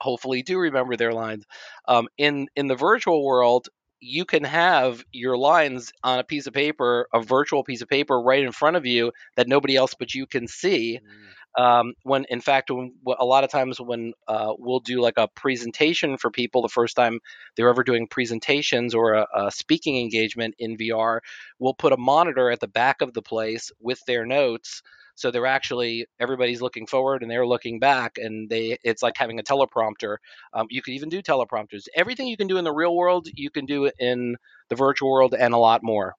hopefully 0.03 0.43
do 0.43 0.59
remember 0.59 0.97
their 0.97 1.13
lines. 1.13 1.45
Um, 1.89 2.09
in 2.19 2.49
in 2.57 2.69
the 2.69 2.77
virtual 2.77 3.25
world, 3.25 3.69
you 4.01 4.25
can 4.25 4.45
have 4.45 5.05
your 5.13 5.37
lines 5.39 5.93
on 6.03 6.19
a 6.19 6.25
piece 6.25 6.47
of 6.47 6.55
paper, 6.55 7.09
a 7.15 7.23
virtual 7.23 7.65
piece 7.65 7.83
of 7.83 7.89
paper, 7.89 8.21
right 8.21 8.43
in 8.45 8.53
front 8.53 8.77
of 8.77 8.87
you 8.87 9.13
that 9.37 9.49
nobody 9.49 9.77
else 9.77 9.95
but 9.99 10.15
you 10.15 10.27
can 10.27 10.49
see. 10.49 11.01
Mm 11.05 11.33
um, 11.57 11.95
when 12.03 12.25
in 12.29 12.41
fact 12.41 12.71
when, 12.71 12.93
a 13.19 13.25
lot 13.25 13.45
of 13.45 13.51
times 13.51 13.81
when 13.81 14.13
uh, 14.29 14.53
we'll 14.59 14.81
do 14.81 15.01
like 15.01 15.19
a 15.19 15.29
presentation 15.29 16.17
for 16.17 16.31
people 16.31 16.63
the 16.63 16.69
first 16.69 16.97
time 16.97 17.21
they're 17.57 17.69
ever 17.69 17.85
doing 17.85 18.07
presentations 18.07 18.95
or 18.95 19.15
a, 19.15 19.27
a, 19.35 19.51
speaking 19.51 19.99
engagement 19.99 20.55
in 20.59 20.77
vr 20.77 21.21
we'll 21.59 21.75
put 21.75 21.93
a 21.93 21.97
monitor 21.97 22.51
at 22.51 22.61
the 22.61 22.69
back 22.69 23.03
of 23.03 23.13
the 23.13 23.23
place 23.23 23.71
with 23.81 24.01
their 24.07 24.25
notes 24.25 24.83
so 25.15 25.31
they're 25.31 25.47
actually 25.47 26.07
everybody's 26.19 26.63
looking 26.63 26.87
forward 26.87 27.23
and 27.23 27.31
they're 27.31 27.47
looking 27.47 27.79
back 27.79 28.19
and 28.19 28.49
they 28.49 28.79
it's 28.83 29.03
like 29.03 29.17
having 29.17 29.39
a 29.39 29.43
teleprompter. 29.43 30.17
Um, 30.53 30.67
you 30.71 30.83
could 30.83 30.95
even 30.95 31.09
do 31.09 31.23
teleprompters. 31.23 31.87
Everything 31.95 32.27
you 32.27 32.37
can 32.37 32.49
do 32.49 32.57
in 32.57 32.65
the 32.65 32.73
real 32.73 32.97
world 32.97 33.29
you 33.35 33.51
can 33.51 33.67
do 33.67 33.91
in 33.99 34.37
the 34.69 34.77
virtual 34.77 35.11
world 35.11 35.35
and 35.35 35.55
a 35.55 35.59
lot 35.59 35.83
more. 35.83 36.15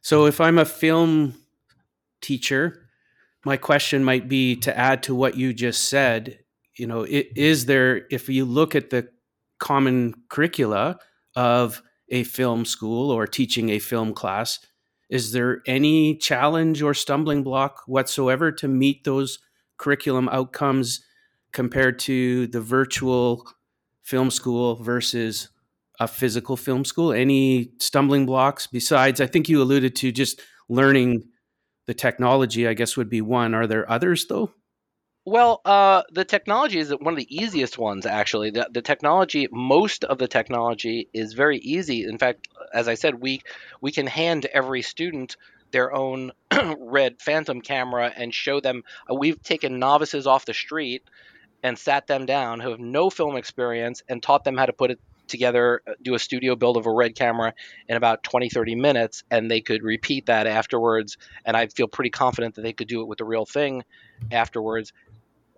So 0.00 0.26
if 0.26 0.40
i'm 0.40 0.58
a 0.58 0.64
film 0.64 1.34
teacher 2.20 2.83
my 3.44 3.56
question 3.56 4.04
might 4.04 4.28
be 4.28 4.56
to 4.56 4.76
add 4.76 5.02
to 5.02 5.14
what 5.14 5.36
you 5.36 5.52
just 5.52 5.88
said 5.88 6.38
you 6.76 6.86
know 6.86 7.06
is 7.08 7.66
there 7.66 8.06
if 8.10 8.28
you 8.28 8.44
look 8.44 8.74
at 8.74 8.90
the 8.90 9.08
common 9.58 10.14
curricula 10.28 10.98
of 11.36 11.82
a 12.10 12.24
film 12.24 12.64
school 12.64 13.10
or 13.10 13.26
teaching 13.26 13.70
a 13.70 13.78
film 13.78 14.12
class 14.12 14.60
is 15.10 15.32
there 15.32 15.62
any 15.66 16.16
challenge 16.16 16.82
or 16.82 16.94
stumbling 16.94 17.42
block 17.42 17.82
whatsoever 17.86 18.50
to 18.52 18.68
meet 18.68 19.04
those 19.04 19.38
curriculum 19.76 20.28
outcomes 20.30 21.04
compared 21.52 21.98
to 22.00 22.46
the 22.48 22.60
virtual 22.60 23.48
film 24.02 24.30
school 24.30 24.76
versus 24.76 25.48
a 26.00 26.08
physical 26.08 26.56
film 26.56 26.84
school? 26.84 27.12
Any 27.12 27.70
stumbling 27.78 28.26
blocks 28.26 28.66
besides 28.66 29.20
i 29.20 29.26
think 29.26 29.48
you 29.48 29.62
alluded 29.62 29.94
to 29.96 30.10
just 30.10 30.40
learning 30.68 31.22
the 31.86 31.94
technology, 31.94 32.66
I 32.66 32.74
guess, 32.74 32.96
would 32.96 33.10
be 33.10 33.20
one. 33.20 33.54
Are 33.54 33.66
there 33.66 33.90
others 33.90 34.26
though? 34.26 34.52
Well, 35.26 35.62
uh, 35.64 36.02
the 36.12 36.24
technology 36.24 36.78
is 36.78 36.90
one 36.90 37.14
of 37.14 37.18
the 37.18 37.34
easiest 37.34 37.78
ones, 37.78 38.04
actually. 38.04 38.50
The, 38.50 38.68
the 38.70 38.82
technology, 38.82 39.48
most 39.50 40.04
of 40.04 40.18
the 40.18 40.28
technology 40.28 41.08
is 41.14 41.32
very 41.32 41.58
easy. 41.58 42.04
In 42.04 42.18
fact, 42.18 42.46
as 42.74 42.88
I 42.88 42.94
said, 42.94 43.22
we 43.22 43.40
we 43.80 43.90
can 43.90 44.06
hand 44.06 44.44
every 44.46 44.82
student 44.82 45.36
their 45.70 45.94
own 45.94 46.30
red 46.78 47.20
phantom 47.22 47.62
camera 47.62 48.12
and 48.14 48.34
show 48.34 48.60
them. 48.60 48.84
Uh, 49.10 49.14
we've 49.14 49.42
taken 49.42 49.78
novices 49.78 50.26
off 50.26 50.44
the 50.44 50.54
street 50.54 51.02
and 51.62 51.78
sat 51.78 52.06
them 52.06 52.26
down 52.26 52.60
who 52.60 52.70
have 52.70 52.78
no 52.78 53.08
film 53.08 53.36
experience 53.36 54.02
and 54.08 54.22
taught 54.22 54.44
them 54.44 54.58
how 54.58 54.66
to 54.66 54.72
put 54.74 54.90
it 54.90 55.00
together, 55.26 55.82
uh, 55.86 55.92
do 56.02 56.14
a 56.14 56.18
studio 56.18 56.56
build 56.56 56.76
of 56.76 56.86
a 56.86 56.90
red 56.90 57.14
camera 57.14 57.54
in 57.88 57.96
about 57.96 58.22
20, 58.22 58.48
30 58.48 58.74
minutes, 58.74 59.24
and 59.30 59.50
they 59.50 59.60
could 59.60 59.82
repeat 59.82 60.26
that 60.26 60.46
afterwards. 60.46 61.16
And 61.44 61.56
I 61.56 61.66
feel 61.66 61.88
pretty 61.88 62.10
confident 62.10 62.56
that 62.56 62.62
they 62.62 62.72
could 62.72 62.88
do 62.88 63.00
it 63.00 63.08
with 63.08 63.18
the 63.18 63.24
real 63.24 63.46
thing 63.46 63.84
afterwards 64.30 64.92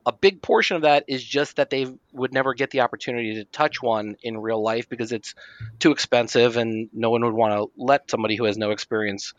a 0.07 0.13
big 0.13 0.41
portion 0.41 0.77
of 0.77 0.83
that 0.83 1.05
is 1.09 1.23
just 1.23 1.57
that 1.57 1.69
they 1.69 1.93
would 2.13 2.33
never 2.33 2.55
get 2.55 2.71
the 2.71 2.81
opportunity 2.81 3.35
to 3.35 3.45
touch 3.45 3.83
one 3.83 4.17
in 4.23 4.39
real 4.39 4.63
life 4.63 4.89
because 4.89 5.11
it's 5.11 5.35
too 5.81 5.91
expensive 5.91 6.57
and 6.57 6.89
no 6.93 7.11
one 7.11 7.25
would 7.25 7.35
want 7.35 7.53
to 7.53 7.67
let 7.77 8.09
somebody 8.09 8.37
who 8.37 8.45
has 8.45 8.57
no 8.57 8.71
experience 8.71 9.35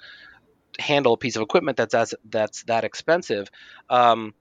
handle 0.78 1.14
a 1.14 1.18
piece 1.18 1.38
of 1.38 1.42
equipment 1.42 1.78
that's 1.78 1.94
as, 1.94 2.14
that's 2.30 2.64
that 2.64 2.84
expensive. 2.84 3.50
Um, 3.90 4.34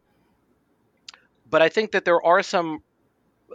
but 1.49 1.62
I 1.62 1.68
think 1.68 1.93
that 1.93 2.05
there 2.05 2.20
are 2.20 2.43
some 2.43 2.82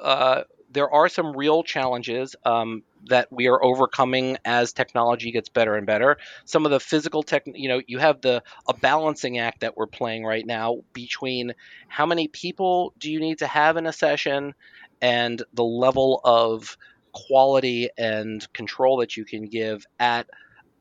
uh, 0.02 0.44
there 0.72 0.90
are 0.90 1.10
some 1.10 1.36
real 1.36 1.64
challenges 1.64 2.36
um, 2.46 2.84
that 3.08 3.32
we 3.32 3.48
are 3.48 3.64
overcoming 3.64 4.38
as 4.46 4.74
technology 4.74 5.32
gets 5.32 5.50
better 5.50 5.76
and 5.76 5.86
better. 5.86 6.18
Some 6.46 6.66
of 6.66 6.72
the 6.72 6.80
physical 6.80 7.24
tech, 7.24 7.44
you 7.46 7.70
know, 7.70 7.82
you 7.86 8.00
have 8.00 8.22
the 8.22 8.44
a 8.68 8.74
balancing 8.74 9.40
act 9.40 9.62
that 9.62 9.76
we're 9.76 9.88
playing 9.88 10.24
right 10.24 10.46
now 10.46 10.84
between 10.94 11.54
how 11.88 12.06
many 12.06 12.28
people 12.28 12.94
do 12.98 13.12
you 13.12 13.20
need 13.20 13.40
to 13.40 13.48
have 13.48 13.78
in 13.78 13.86
a 13.86 13.94
session 13.94 14.54
and 15.02 15.44
the 15.54 15.64
level 15.64 16.22
of 16.24 16.78
quality 17.12 17.90
and 17.98 18.52
control 18.54 18.98
that 18.98 19.18
you 19.18 19.26
can 19.26 19.46
give 19.46 19.86
at 20.00 20.30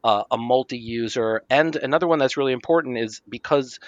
uh, 0.04 0.22
a 0.30 0.38
multi-user. 0.38 1.42
And 1.50 1.74
another 1.76 2.06
one 2.06 2.18
that's 2.18 2.36
really 2.36 2.52
important 2.52 2.98
is 2.98 3.20
because 3.28 3.80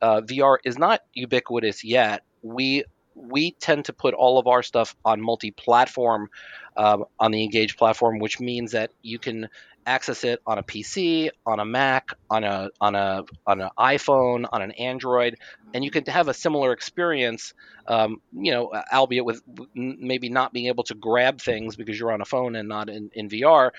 uh, 0.00 0.22
VR 0.22 0.58
is 0.64 0.78
not 0.78 1.00
ubiquitous 1.12 1.84
yet. 1.84 2.22
We 2.42 2.84
we 3.14 3.52
tend 3.52 3.86
to 3.86 3.92
put 3.92 4.14
all 4.14 4.38
of 4.38 4.46
our 4.46 4.62
stuff 4.62 4.96
on 5.04 5.20
multi-platform 5.20 6.30
um, 6.76 7.04
on 7.18 7.30
the 7.30 7.42
Engage 7.42 7.76
platform, 7.76 8.18
which 8.18 8.40
means 8.40 8.72
that 8.72 8.90
you 9.02 9.18
can 9.18 9.48
access 9.86 10.24
it 10.24 10.40
on 10.46 10.58
a 10.58 10.62
PC, 10.62 11.30
on 11.44 11.60
a 11.60 11.64
Mac, 11.64 12.10
on 12.30 12.44
a 12.44 12.70
on 12.80 12.94
a 12.94 13.24
on 13.46 13.60
an 13.60 13.70
iPhone, 13.78 14.46
on 14.50 14.62
an 14.62 14.72
Android, 14.72 15.36
and 15.74 15.84
you 15.84 15.90
can 15.90 16.04
have 16.06 16.28
a 16.28 16.34
similar 16.34 16.72
experience. 16.72 17.54
Um, 17.86 18.20
you 18.32 18.52
know, 18.52 18.72
albeit 18.92 19.24
with 19.24 19.42
maybe 19.74 20.28
not 20.28 20.52
being 20.52 20.66
able 20.66 20.84
to 20.84 20.94
grab 20.94 21.40
things 21.40 21.76
because 21.76 21.98
you're 21.98 22.12
on 22.12 22.20
a 22.20 22.24
phone 22.24 22.54
and 22.54 22.68
not 22.68 22.88
in, 22.88 23.10
in 23.12 23.28
VR, 23.28 23.70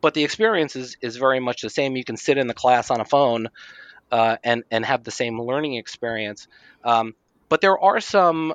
but 0.00 0.14
the 0.14 0.24
experience 0.24 0.76
is 0.76 0.96
is 1.00 1.16
very 1.16 1.40
much 1.40 1.62
the 1.62 1.70
same. 1.70 1.96
You 1.96 2.04
can 2.04 2.16
sit 2.16 2.36
in 2.36 2.46
the 2.46 2.54
class 2.54 2.90
on 2.90 3.00
a 3.00 3.04
phone 3.04 3.48
uh, 4.10 4.36
and 4.42 4.64
and 4.70 4.84
have 4.84 5.04
the 5.04 5.10
same 5.10 5.40
learning 5.40 5.74
experience. 5.74 6.48
Um, 6.84 7.14
but 7.48 7.60
there 7.60 7.78
are 7.78 8.00
some 8.00 8.54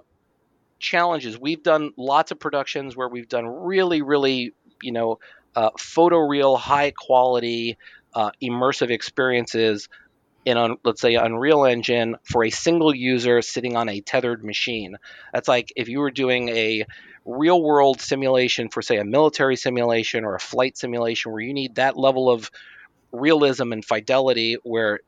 challenges. 0.80 1.40
We've 1.40 1.62
done 1.62 1.92
lots 1.98 2.32
of 2.32 2.40
productions 2.40 2.96
where 2.96 3.08
we've 3.08 3.30
done 3.30 3.46
really, 3.46 4.02
really, 4.02 4.54
you 4.82 4.92
know, 4.92 5.20
uh, 5.56 5.72
photoreal, 5.78 6.58
high 6.58 6.92
quality, 6.92 7.78
uh, 8.14 8.32
immersive 8.42 8.90
experiences 8.90 9.90
in, 10.46 10.58
on, 10.58 10.78
let's 10.84 11.02
say, 11.02 11.16
Unreal 11.16 11.66
Engine 11.66 12.16
for 12.24 12.44
a 12.44 12.50
single 12.50 12.96
user 12.96 13.42
sitting 13.42 13.76
on 13.76 13.90
a 13.90 14.02
tethered 14.02 14.44
machine. 14.44 14.96
That's 15.34 15.48
like 15.48 15.72
if 15.76 15.90
you 15.90 16.00
were 16.00 16.12
doing 16.12 16.50
a 16.50 16.86
real 17.26 17.62
world 17.62 18.02
simulation 18.02 18.70
for, 18.70 18.82
say, 18.82 18.98
a 18.98 19.04
military 19.04 19.56
simulation 19.56 20.24
or 20.24 20.36
a 20.36 20.40
flight 20.40 20.78
simulation 20.78 21.32
where 21.32 21.42
you 21.42 21.54
need 21.54 21.76
that 21.76 21.98
level 21.98 22.30
of 22.30 22.50
realism 23.12 23.74
and 23.74 23.84
fidelity 23.84 24.58
where 24.64 25.00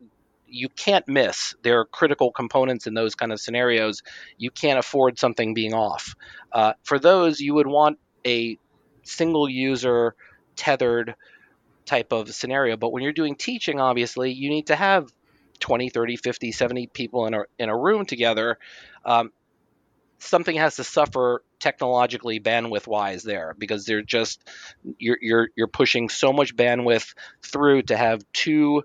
you 0.51 0.69
can't 0.69 1.07
miss. 1.07 1.55
There 1.63 1.79
are 1.79 1.85
critical 1.85 2.31
components 2.31 2.87
in 2.87 2.93
those 2.93 3.15
kind 3.15 3.31
of 3.31 3.39
scenarios. 3.39 4.03
You 4.37 4.51
can't 4.51 4.77
afford 4.77 5.17
something 5.17 5.53
being 5.53 5.73
off. 5.73 6.15
Uh, 6.51 6.73
for 6.83 6.99
those, 6.99 7.39
you 7.39 7.53
would 7.55 7.67
want 7.67 7.97
a 8.25 8.57
single 9.03 9.49
user 9.49 10.15
tethered 10.55 11.15
type 11.85 12.11
of 12.11 12.33
scenario. 12.33 12.77
But 12.77 12.91
when 12.91 13.03
you're 13.03 13.13
doing 13.13 13.35
teaching, 13.35 13.79
obviously, 13.79 14.31
you 14.31 14.49
need 14.49 14.67
to 14.67 14.75
have 14.75 15.11
20, 15.59 15.89
30, 15.89 16.17
50, 16.17 16.51
70 16.51 16.87
people 16.87 17.25
in 17.25 17.33
a, 17.33 17.43
in 17.57 17.69
a 17.69 17.77
room 17.77 18.05
together. 18.05 18.57
Um, 19.05 19.31
something 20.19 20.55
has 20.55 20.75
to 20.75 20.83
suffer 20.83 21.43
technologically 21.59 22.39
bandwidth 22.39 22.87
wise 22.87 23.23
there 23.23 23.55
because 23.57 23.85
they're 23.85 24.01
just 24.01 24.47
you're, 24.97 25.17
you're 25.21 25.49
you're 25.55 25.67
pushing 25.67 26.09
so 26.09 26.31
much 26.31 26.55
bandwidth 26.55 27.13
through 27.43 27.83
to 27.83 27.97
have 27.97 28.23
two 28.33 28.83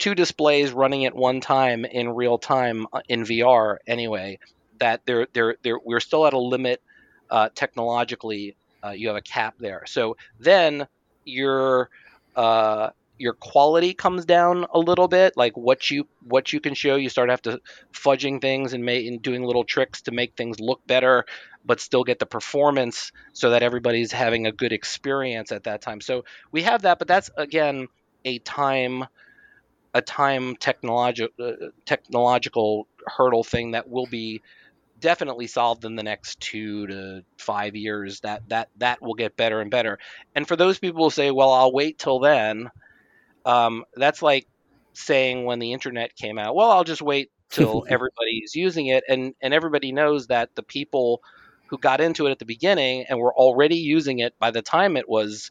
two 0.00 0.14
displays 0.14 0.72
running 0.72 1.04
at 1.04 1.14
one 1.14 1.40
time 1.40 1.84
in 1.84 2.08
real 2.08 2.38
time 2.38 2.86
uh, 2.92 3.00
in 3.08 3.24
VR 3.24 3.78
anyway. 3.86 4.38
That 4.78 5.02
they're 5.04 5.28
they're, 5.32 5.56
they're 5.62 5.78
we're 5.78 6.00
still 6.00 6.26
at 6.26 6.32
a 6.32 6.38
limit 6.38 6.82
uh, 7.30 7.50
technologically. 7.54 8.56
Uh, 8.82 8.90
you 8.90 9.08
have 9.08 9.16
a 9.16 9.22
cap 9.22 9.54
there. 9.58 9.84
So 9.86 10.16
then 10.38 10.88
your 11.24 11.90
uh, 12.34 12.90
your 13.18 13.34
quality 13.34 13.92
comes 13.92 14.24
down 14.24 14.66
a 14.72 14.78
little 14.78 15.06
bit. 15.06 15.36
Like 15.36 15.54
what 15.54 15.90
you 15.90 16.08
what 16.26 16.52
you 16.52 16.60
can 16.60 16.72
show, 16.72 16.96
you 16.96 17.10
start 17.10 17.28
have 17.28 17.42
to 17.42 17.60
fudging 17.92 18.40
things 18.40 18.72
and, 18.72 18.82
make, 18.82 19.06
and 19.06 19.20
doing 19.20 19.44
little 19.44 19.64
tricks 19.64 20.00
to 20.02 20.10
make 20.10 20.34
things 20.34 20.58
look 20.58 20.80
better, 20.86 21.26
but 21.64 21.80
still 21.80 22.02
get 22.02 22.18
the 22.18 22.26
performance 22.26 23.12
so 23.34 23.50
that 23.50 23.62
everybody's 23.62 24.10
having 24.10 24.46
a 24.46 24.52
good 24.52 24.72
experience 24.72 25.52
at 25.52 25.64
that 25.64 25.82
time. 25.82 26.00
So 26.00 26.24
we 26.50 26.62
have 26.62 26.82
that, 26.82 26.98
but 26.98 27.08
that's 27.08 27.30
again 27.36 27.88
a 28.24 28.38
time 28.38 29.04
a 29.94 30.02
time 30.02 30.56
technological 30.56 31.32
uh, 31.44 31.68
technological 31.84 32.86
hurdle 33.06 33.44
thing 33.44 33.72
that 33.72 33.88
will 33.88 34.06
be 34.06 34.40
definitely 35.00 35.46
solved 35.46 35.84
in 35.84 35.96
the 35.96 36.02
next 36.02 36.40
two 36.40 36.86
to 36.86 37.22
five 37.38 37.74
years. 37.74 38.20
That 38.20 38.42
that 38.48 38.68
that 38.78 39.02
will 39.02 39.14
get 39.14 39.36
better 39.36 39.60
and 39.60 39.70
better. 39.70 39.98
And 40.34 40.46
for 40.46 40.56
those 40.56 40.78
people 40.78 41.04
who 41.04 41.10
say, 41.10 41.30
"Well, 41.30 41.52
I'll 41.52 41.72
wait 41.72 41.98
till 41.98 42.20
then," 42.20 42.70
um, 43.44 43.84
that's 43.94 44.22
like 44.22 44.46
saying 44.94 45.44
when 45.44 45.58
the 45.58 45.72
internet 45.72 46.16
came 46.16 46.38
out, 46.38 46.54
"Well, 46.54 46.70
I'll 46.70 46.84
just 46.84 47.02
wait 47.02 47.30
till 47.50 47.84
everybody's 47.88 48.54
using 48.54 48.86
it," 48.86 49.04
and 49.08 49.34
and 49.40 49.54
everybody 49.54 49.92
knows 49.92 50.28
that 50.28 50.54
the 50.54 50.62
people 50.62 51.22
who 51.68 51.78
got 51.78 52.00
into 52.00 52.26
it 52.26 52.32
at 52.32 52.38
the 52.38 52.44
beginning 52.44 53.06
and 53.08 53.18
were 53.18 53.34
already 53.34 53.76
using 53.76 54.18
it 54.18 54.34
by 54.40 54.50
the 54.50 54.62
time 54.62 54.96
it 54.96 55.08
was 55.08 55.50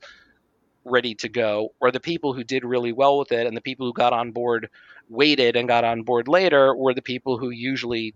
ready 0.90 1.16
to 1.16 1.30
go, 1.30 1.70
or 1.80 1.92
the 1.92 2.00
people 2.00 2.34
who 2.34 2.44
did 2.44 2.64
really 2.64 2.92
well 2.92 3.18
with 3.18 3.32
it 3.32 3.48
and 3.48 3.56
the 3.56 3.62
people 3.62 3.86
who 3.86 3.94
got 3.94 4.14
on 4.14 4.32
board 4.32 4.70
waited 5.10 5.56
and 5.56 5.68
got 5.68 5.84
on 5.84 6.04
board 6.04 6.28
later 6.28 6.76
were 6.76 6.94
the 6.94 7.02
people 7.02 7.38
who 7.38 7.50
usually 7.50 8.14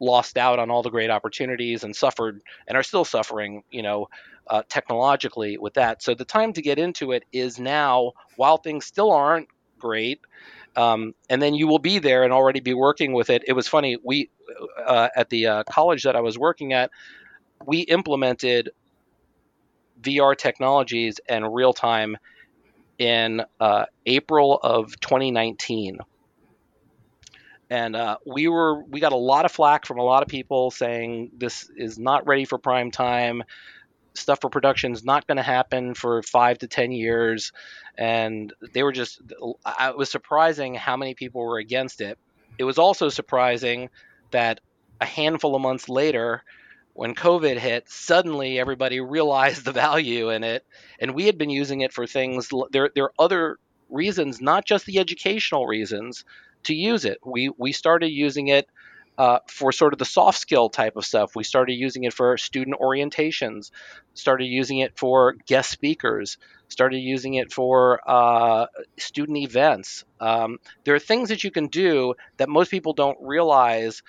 lost 0.00 0.36
out 0.36 0.58
on 0.58 0.70
all 0.70 0.82
the 0.82 0.90
great 0.90 1.10
opportunities 1.10 1.84
and 1.84 1.94
suffered 1.96 2.42
and 2.66 2.76
are 2.76 2.82
still 2.82 3.04
suffering, 3.04 3.62
you 3.70 3.82
know, 3.82 4.08
uh, 4.48 4.62
technologically 4.68 5.58
with 5.58 5.74
that. 5.74 6.02
So 6.02 6.14
the 6.14 6.24
time 6.24 6.52
to 6.52 6.62
get 6.62 6.78
into 6.78 7.12
it 7.12 7.24
is 7.32 7.58
now, 7.58 8.12
while 8.36 8.58
things 8.58 8.84
still 8.84 9.10
aren't 9.10 9.48
great. 9.78 10.20
Um, 10.76 11.14
and 11.30 11.40
then 11.40 11.54
you 11.54 11.66
will 11.66 11.78
be 11.78 11.98
there 11.98 12.22
and 12.22 12.32
already 12.32 12.60
be 12.60 12.74
working 12.74 13.12
with 13.12 13.30
it. 13.30 13.42
It 13.46 13.54
was 13.54 13.66
funny. 13.66 13.96
We 14.02 14.30
uh, 14.84 15.08
at 15.16 15.30
the 15.30 15.46
uh, 15.46 15.64
college 15.64 16.02
that 16.04 16.16
I 16.16 16.20
was 16.20 16.38
working 16.38 16.74
at, 16.74 16.90
we 17.64 17.80
implemented 17.80 18.70
VR 20.06 20.36
technologies 20.36 21.20
and 21.28 21.54
real 21.54 21.72
time 21.72 22.16
in 22.98 23.42
uh, 23.60 23.86
April 24.04 24.58
of 24.62 24.98
2019. 25.00 25.98
And 27.68 27.96
uh, 27.96 28.18
we 28.24 28.48
were 28.48 28.84
we 28.84 29.00
got 29.00 29.12
a 29.12 29.16
lot 29.16 29.44
of 29.44 29.52
flack 29.52 29.86
from 29.86 29.98
a 29.98 30.02
lot 30.02 30.22
of 30.22 30.28
people 30.28 30.70
saying 30.70 31.32
this 31.36 31.68
is 31.76 31.98
not 31.98 32.26
ready 32.26 32.44
for 32.44 32.58
prime 32.58 32.90
time. 32.90 33.42
Stuff 34.14 34.40
for 34.40 34.48
production 34.48 34.92
is 34.92 35.04
not 35.04 35.26
going 35.26 35.36
to 35.36 35.42
happen 35.42 35.94
for 35.94 36.22
five 36.22 36.58
to 36.58 36.68
ten 36.68 36.92
years, 36.92 37.52
and 37.98 38.52
they 38.72 38.82
were 38.84 38.92
just. 38.92 39.20
It 39.28 39.96
was 39.96 40.10
surprising 40.10 40.74
how 40.74 40.96
many 40.96 41.14
people 41.14 41.42
were 41.42 41.58
against 41.58 42.00
it. 42.00 42.18
It 42.56 42.64
was 42.64 42.78
also 42.78 43.08
surprising 43.08 43.90
that 44.30 44.60
a 45.00 45.04
handful 45.04 45.54
of 45.54 45.60
months 45.60 45.88
later, 45.88 46.42
when 46.96 47.14
COVID 47.14 47.58
hit, 47.58 47.88
suddenly 47.88 48.58
everybody 48.58 49.00
realized 49.00 49.64
the 49.64 49.72
value 49.72 50.30
in 50.30 50.44
it, 50.44 50.64
and 50.98 51.14
we 51.14 51.26
had 51.26 51.38
been 51.38 51.50
using 51.50 51.82
it 51.82 51.92
for 51.92 52.06
things. 52.06 52.50
There, 52.72 52.90
there 52.94 53.04
are 53.04 53.12
other 53.18 53.58
reasons, 53.88 54.40
not 54.40 54.64
just 54.64 54.86
the 54.86 54.98
educational 54.98 55.66
reasons, 55.66 56.24
to 56.64 56.74
use 56.74 57.04
it. 57.04 57.18
We 57.24 57.50
we 57.56 57.72
started 57.72 58.08
using 58.08 58.48
it 58.48 58.66
uh, 59.18 59.38
for 59.48 59.72
sort 59.72 59.92
of 59.92 59.98
the 59.98 60.04
soft 60.04 60.38
skill 60.38 60.68
type 60.68 60.96
of 60.96 61.04
stuff. 61.04 61.36
We 61.36 61.44
started 61.44 61.74
using 61.74 62.04
it 62.04 62.12
for 62.12 62.36
student 62.38 62.78
orientations, 62.80 63.70
started 64.14 64.46
using 64.46 64.78
it 64.78 64.98
for 64.98 65.34
guest 65.46 65.70
speakers, 65.70 66.38
started 66.68 66.98
using 66.98 67.34
it 67.34 67.52
for 67.52 68.00
uh, 68.06 68.66
student 68.98 69.38
events. 69.38 70.04
Um, 70.20 70.58
there 70.84 70.94
are 70.94 70.98
things 70.98 71.28
that 71.28 71.44
you 71.44 71.50
can 71.50 71.68
do 71.68 72.14
that 72.38 72.48
most 72.48 72.70
people 72.70 72.92
don't 72.92 73.18
realize 73.20 74.02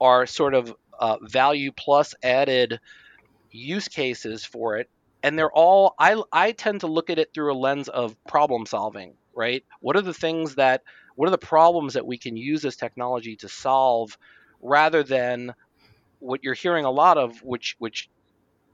are 0.00 0.26
sort 0.26 0.54
of 0.54 0.74
uh, 0.98 1.16
value 1.22 1.72
plus 1.72 2.14
added 2.22 2.80
use 3.50 3.88
cases 3.88 4.44
for 4.44 4.78
it. 4.78 4.88
And 5.22 5.38
they're 5.38 5.52
all 5.52 5.94
I, 5.98 6.22
I 6.32 6.52
tend 6.52 6.80
to 6.80 6.86
look 6.86 7.10
at 7.10 7.18
it 7.18 7.32
through 7.32 7.52
a 7.52 7.56
lens 7.56 7.88
of 7.88 8.16
problem 8.24 8.66
solving 8.66 9.14
right? 9.34 9.64
What 9.80 9.96
are 9.96 10.02
the 10.02 10.14
things 10.14 10.54
that 10.56 10.82
what 11.16 11.26
are 11.28 11.30
the 11.30 11.38
problems 11.38 11.94
that 11.94 12.06
we 12.06 12.18
can 12.18 12.36
use 12.36 12.62
this 12.62 12.76
technology 12.76 13.36
to 13.36 13.48
solve 13.48 14.16
rather 14.60 15.02
than 15.02 15.54
what 16.20 16.42
you're 16.42 16.54
hearing 16.54 16.84
a 16.84 16.90
lot 16.90 17.18
of 17.18 17.42
which 17.42 17.76
which 17.78 18.08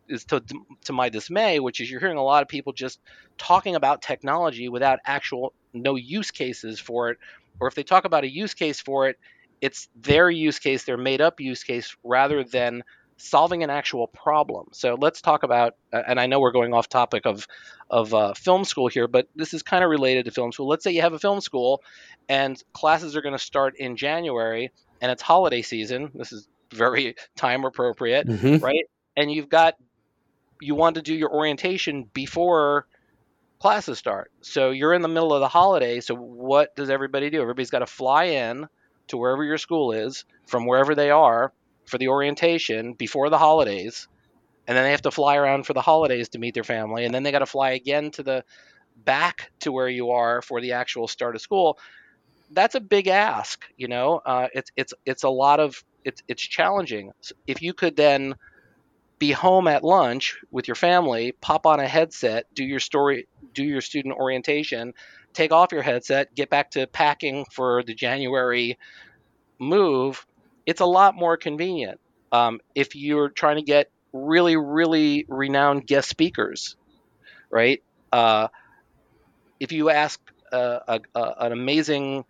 is 0.09 0.25
to 0.25 0.43
to 0.85 0.93
my 0.93 1.09
dismay 1.09 1.61
which 1.61 1.81
is 1.81 1.91
you're 1.91 2.01
hearing 2.01 2.17
a 2.17 2.23
lot 2.23 2.43
of 2.43 2.49
people 2.49 2.73
just 2.73 3.01
talking 3.39 3.75
about 3.75 4.03
technology 4.03 4.69
without 4.69 5.01
actual 5.05 5.53
no 5.73 5.97
use 5.97 6.31
cases 6.31 6.79
for 6.79 7.11
it. 7.11 7.19
Or 7.59 7.69
if 7.69 7.75
they 7.75 7.83
talk 7.83 8.05
about 8.05 8.25
a 8.25 8.31
use 8.31 8.55
case 8.55 8.81
for 8.81 9.09
it 9.09 9.19
it's 9.61 9.89
their 9.95 10.31
use 10.31 10.59
case 10.59 10.85
their 10.85 10.97
made 10.97 11.21
up 11.21 11.41
use 11.41 11.65
case 11.65 11.97
rather 12.03 12.45
than 12.45 12.83
solving 13.17 13.63
an 13.63 13.69
actual 13.69 14.07
problem. 14.07 14.69
So 14.73 14.97
let's 14.99 15.21
talk 15.21 15.43
about, 15.43 15.77
and 15.93 16.19
I 16.19 16.27
know 16.27 16.41
we're 16.41 16.53
going 16.53 16.73
off 16.73 16.89
topic 16.89 17.27
of 17.27 17.47
of 17.91 18.15
uh, 18.15 18.35
film 18.35 18.65
school 18.65 18.89
here, 18.89 19.09
but 19.09 19.29
this 19.35 19.53
is 19.53 19.63
kind 19.63 19.83
of 19.83 19.91
related 19.91 20.25
to 20.25 20.31
film 20.31 20.53
school. 20.53 20.69
Let's 20.69 20.85
say 20.85 20.93
you 20.93 21.03
have 21.03 21.13
a 21.13 21.19
film 21.19 21.41
school, 21.41 21.83
and 22.29 22.63
classes 22.73 23.17
are 23.17 23.23
going 23.23 23.35
to 23.35 23.39
start 23.39 23.77
in 23.79 23.97
January, 23.97 24.71
and 25.01 25.11
it's 25.11 25.23
holiday 25.23 25.63
season. 25.63 26.11
This 26.15 26.33
is 26.33 26.49
very 26.73 27.17
time 27.37 27.65
appropriate, 27.65 28.27
mm-hmm. 28.27 28.65
right? 28.65 28.85
And 29.17 29.31
you've 29.31 29.49
got 29.49 29.75
you 30.61 30.75
want 30.75 30.97
to 30.97 31.03
do 31.03 31.15
your 31.15 31.33
orientation 31.33 32.05
before 32.05 32.87
classes 33.61 33.99
start. 33.99 34.31
So 34.41 34.71
you're 34.71 34.95
in 34.95 35.03
the 35.03 35.09
middle 35.09 35.35
of 35.35 35.41
the 35.41 35.49
holiday. 35.49 36.01
So 36.01 36.15
what 36.15 36.75
does 36.77 36.91
everybody 36.91 37.29
do? 37.29 37.43
Everybody's 37.43 37.71
got 37.71 37.81
to 37.81 37.87
fly 37.87 38.25
in 38.25 38.69
to 39.11 39.17
wherever 39.17 39.45
your 39.45 39.59
school 39.59 39.93
is 39.93 40.25
from 40.47 40.67
wherever 40.67 40.95
they 40.95 41.11
are 41.11 41.53
for 41.87 41.99
the 41.99 42.09
orientation 42.09 42.95
before 42.95 43.31
the 43.31 43.39
holidays, 43.39 44.09
and 44.67 44.77
then 44.77 44.85
they 44.85 44.93
have 44.93 45.03
to 45.03 45.11
fly 45.11 45.37
around 45.37 45.67
for 45.67 45.73
the 45.75 45.81
holidays 45.81 46.31
to 46.31 46.39
meet 46.39 46.55
their 46.55 46.65
family, 46.65 47.05
and 47.05 47.15
then 47.15 47.23
they 47.23 47.33
got 47.33 47.41
to 47.41 47.47
fly 47.47 47.71
again 47.71 48.11
to 48.13 48.23
the 48.23 48.45
back 49.05 49.51
to 49.61 49.73
where 49.73 49.89
you 49.89 50.11
are 50.11 50.43
for 50.43 50.61
the 50.61 50.73
actual 50.73 51.09
start 51.09 51.35
of 51.35 51.41
school. 51.41 51.79
That's 52.53 52.75
a 52.75 52.81
big 52.81 53.09
ask, 53.09 53.65
you 53.77 53.89
know. 53.89 54.21
Uh, 54.25 54.49
it's 54.55 54.71
it's 54.77 54.95
it's 55.05 55.23
a 55.23 55.29
lot 55.29 55.61
of 55.61 55.83
it's 56.05 56.23
it's 56.29 56.43
challenging. 56.43 57.13
If 57.47 57.63
you 57.63 57.75
could 57.75 57.97
then 57.97 58.35
be 59.19 59.33
home 59.33 59.69
at 59.69 59.85
lunch 59.85 60.39
with 60.51 60.67
your 60.67 60.75
family, 60.75 61.33
pop 61.41 61.67
on 61.67 61.79
a 61.79 61.87
headset, 61.87 62.47
do 62.55 62.65
your 62.65 62.81
story, 62.81 63.29
do 63.53 63.63
your 63.63 63.83
student 63.83 64.15
orientation, 64.15 64.95
take 65.33 65.53
off 65.53 65.73
your 65.73 65.83
headset, 65.83 66.35
get 66.35 66.51
back 66.51 66.71
to 66.73 66.87
packing 66.87 67.45
for 67.53 67.83
the 67.83 67.95
January 67.95 68.79
move, 69.59 70.27
it's 70.67 70.81
a 70.81 70.87
lot 70.87 71.15
more 71.15 71.37
convenient. 71.37 72.01
Um, 72.33 72.61
if 72.75 72.95
you're 72.95 73.29
trying 73.29 73.57
to 73.57 73.63
get 73.63 73.91
really, 74.13 74.57
really 74.57 75.27
renowned 75.29 75.87
guest 75.87 76.09
speakers, 76.09 76.77
right? 77.51 77.83
Uh, 78.13 78.49
if 79.59 79.73
you 79.73 79.91
ask 79.91 80.21
uh, 80.53 80.79
a, 80.89 81.01
a, 81.15 81.35
an 81.41 81.53
amazing 81.53 82.25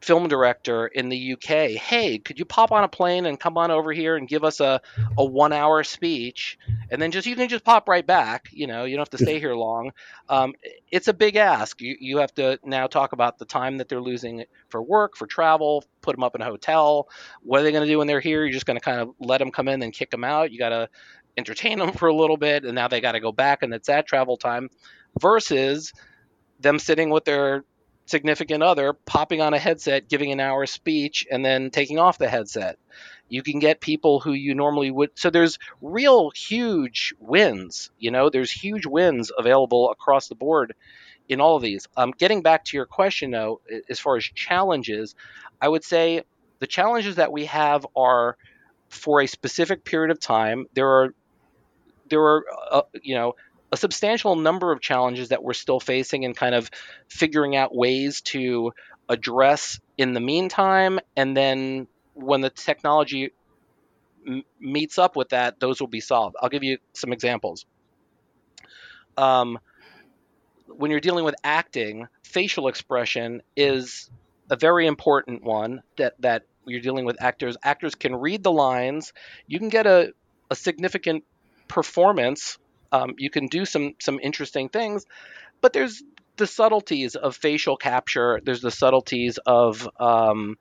film 0.00 0.28
director 0.28 0.86
in 0.86 1.08
the 1.08 1.32
UK, 1.32 1.70
hey, 1.70 2.18
could 2.18 2.38
you 2.38 2.44
pop 2.44 2.72
on 2.72 2.84
a 2.84 2.88
plane 2.88 3.26
and 3.26 3.38
come 3.38 3.58
on 3.58 3.70
over 3.70 3.92
here 3.92 4.16
and 4.16 4.28
give 4.28 4.44
us 4.44 4.60
a, 4.60 4.80
a 5.16 5.24
one 5.24 5.52
hour 5.52 5.82
speech? 5.82 6.58
And 6.90 7.00
then 7.00 7.10
just 7.10 7.26
you 7.26 7.36
can 7.36 7.48
just 7.48 7.64
pop 7.64 7.88
right 7.88 8.06
back. 8.06 8.48
You 8.52 8.66
know, 8.66 8.84
you 8.84 8.96
don't 8.96 9.02
have 9.02 9.18
to 9.18 9.24
stay 9.24 9.38
here 9.40 9.54
long. 9.54 9.92
Um, 10.28 10.54
it's 10.90 11.08
a 11.08 11.12
big 11.12 11.36
ask. 11.36 11.80
You, 11.80 11.96
you 11.98 12.18
have 12.18 12.34
to 12.34 12.58
now 12.64 12.86
talk 12.86 13.12
about 13.12 13.38
the 13.38 13.44
time 13.44 13.78
that 13.78 13.88
they're 13.88 14.00
losing 14.00 14.44
for 14.68 14.82
work, 14.82 15.16
for 15.16 15.26
travel, 15.26 15.84
put 16.00 16.14
them 16.14 16.22
up 16.22 16.34
in 16.34 16.42
a 16.42 16.46
hotel. 16.46 17.08
What 17.42 17.60
are 17.60 17.62
they 17.64 17.72
going 17.72 17.84
to 17.84 17.90
do 17.90 17.98
when 17.98 18.06
they're 18.06 18.20
here? 18.20 18.44
You're 18.44 18.52
just 18.52 18.66
going 18.66 18.78
to 18.78 18.84
kind 18.84 19.00
of 19.00 19.10
let 19.18 19.38
them 19.38 19.50
come 19.50 19.68
in 19.68 19.82
and 19.82 19.92
kick 19.92 20.10
them 20.10 20.24
out. 20.24 20.52
You 20.52 20.58
got 20.58 20.70
to 20.70 20.88
entertain 21.36 21.78
them 21.78 21.92
for 21.96 22.08
a 22.08 22.14
little 22.14 22.36
bit, 22.36 22.64
and 22.64 22.74
now 22.74 22.88
they 22.88 23.00
got 23.00 23.12
to 23.12 23.20
go 23.20 23.32
back, 23.32 23.62
and 23.62 23.74
it's 23.74 23.88
that 23.88 24.06
travel 24.06 24.36
time 24.36 24.68
versus 25.20 25.92
them 26.60 26.78
sitting 26.78 27.10
with 27.10 27.24
their 27.24 27.64
significant 28.08 28.62
other 28.62 28.92
popping 28.92 29.40
on 29.40 29.54
a 29.54 29.58
headset, 29.58 30.08
giving 30.08 30.32
an 30.32 30.40
hour 30.40 30.66
speech, 30.66 31.26
and 31.30 31.44
then 31.44 31.70
taking 31.70 31.98
off 31.98 32.18
the 32.18 32.28
headset. 32.28 32.78
You 33.28 33.42
can 33.42 33.58
get 33.58 33.80
people 33.80 34.20
who 34.20 34.32
you 34.32 34.54
normally 34.54 34.90
would. 34.90 35.10
So 35.14 35.30
there's 35.30 35.58
real 35.82 36.30
huge 36.30 37.14
wins. 37.18 37.90
You 37.98 38.10
know, 38.10 38.30
there's 38.30 38.50
huge 38.50 38.86
wins 38.86 39.30
available 39.36 39.90
across 39.90 40.28
the 40.28 40.34
board 40.34 40.74
in 41.28 41.40
all 41.40 41.56
of 41.56 41.62
these. 41.62 41.86
Um, 41.96 42.12
getting 42.16 42.42
back 42.42 42.64
to 42.66 42.76
your 42.76 42.86
question, 42.86 43.30
though, 43.30 43.60
as 43.88 44.00
far 44.00 44.16
as 44.16 44.24
challenges, 44.24 45.14
I 45.60 45.68
would 45.68 45.84
say 45.84 46.22
the 46.58 46.66
challenges 46.66 47.16
that 47.16 47.32
we 47.32 47.44
have 47.46 47.86
are 47.94 48.36
for 48.88 49.20
a 49.20 49.26
specific 49.26 49.84
period 49.84 50.10
of 50.10 50.18
time. 50.18 50.66
There 50.74 50.88
are 50.88 51.14
there 52.08 52.22
are 52.22 52.44
uh, 52.70 52.82
you 53.02 53.14
know 53.14 53.34
a 53.70 53.76
substantial 53.76 54.36
number 54.36 54.72
of 54.72 54.80
challenges 54.80 55.28
that 55.28 55.42
we're 55.42 55.52
still 55.52 55.80
facing 55.80 56.24
and 56.24 56.36
kind 56.36 56.54
of 56.54 56.70
figuring 57.08 57.56
out 57.56 57.74
ways 57.74 58.20
to 58.22 58.72
address 59.08 59.80
in 59.96 60.12
the 60.12 60.20
meantime. 60.20 61.00
And 61.16 61.36
then 61.36 61.86
when 62.14 62.40
the 62.40 62.50
technology 62.50 63.32
m- 64.26 64.44
meets 64.60 64.98
up 64.98 65.16
with 65.16 65.30
that, 65.30 65.60
those 65.60 65.80
will 65.80 65.88
be 65.88 66.00
solved. 66.00 66.36
I'll 66.40 66.48
give 66.48 66.64
you 66.64 66.78
some 66.94 67.12
examples. 67.12 67.66
Um, 69.16 69.58
when 70.66 70.90
you're 70.90 71.00
dealing 71.00 71.24
with 71.24 71.34
acting, 71.42 72.08
facial 72.22 72.68
expression 72.68 73.42
is 73.56 74.10
a 74.50 74.56
very 74.56 74.86
important 74.86 75.42
one 75.42 75.82
that, 75.96 76.14
that 76.20 76.44
you're 76.64 76.80
dealing 76.80 77.04
with 77.04 77.20
actors. 77.22 77.56
Actors 77.62 77.94
can 77.94 78.14
read 78.14 78.42
the 78.42 78.52
lines. 78.52 79.12
You 79.46 79.58
can 79.58 79.68
get 79.68 79.86
a, 79.86 80.12
a 80.50 80.54
significant 80.54 81.24
performance 81.66 82.58
um, 82.92 83.14
you 83.18 83.30
can 83.30 83.46
do 83.46 83.64
some 83.64 83.94
some 84.00 84.18
interesting 84.22 84.68
things, 84.68 85.06
but 85.60 85.72
there's 85.72 86.02
the 86.36 86.46
subtleties 86.46 87.16
of 87.16 87.36
facial 87.36 87.76
capture. 87.76 88.40
There's 88.42 88.60
the 88.62 88.70
subtleties 88.70 89.38
of 89.38 89.88
um, 90.00 90.56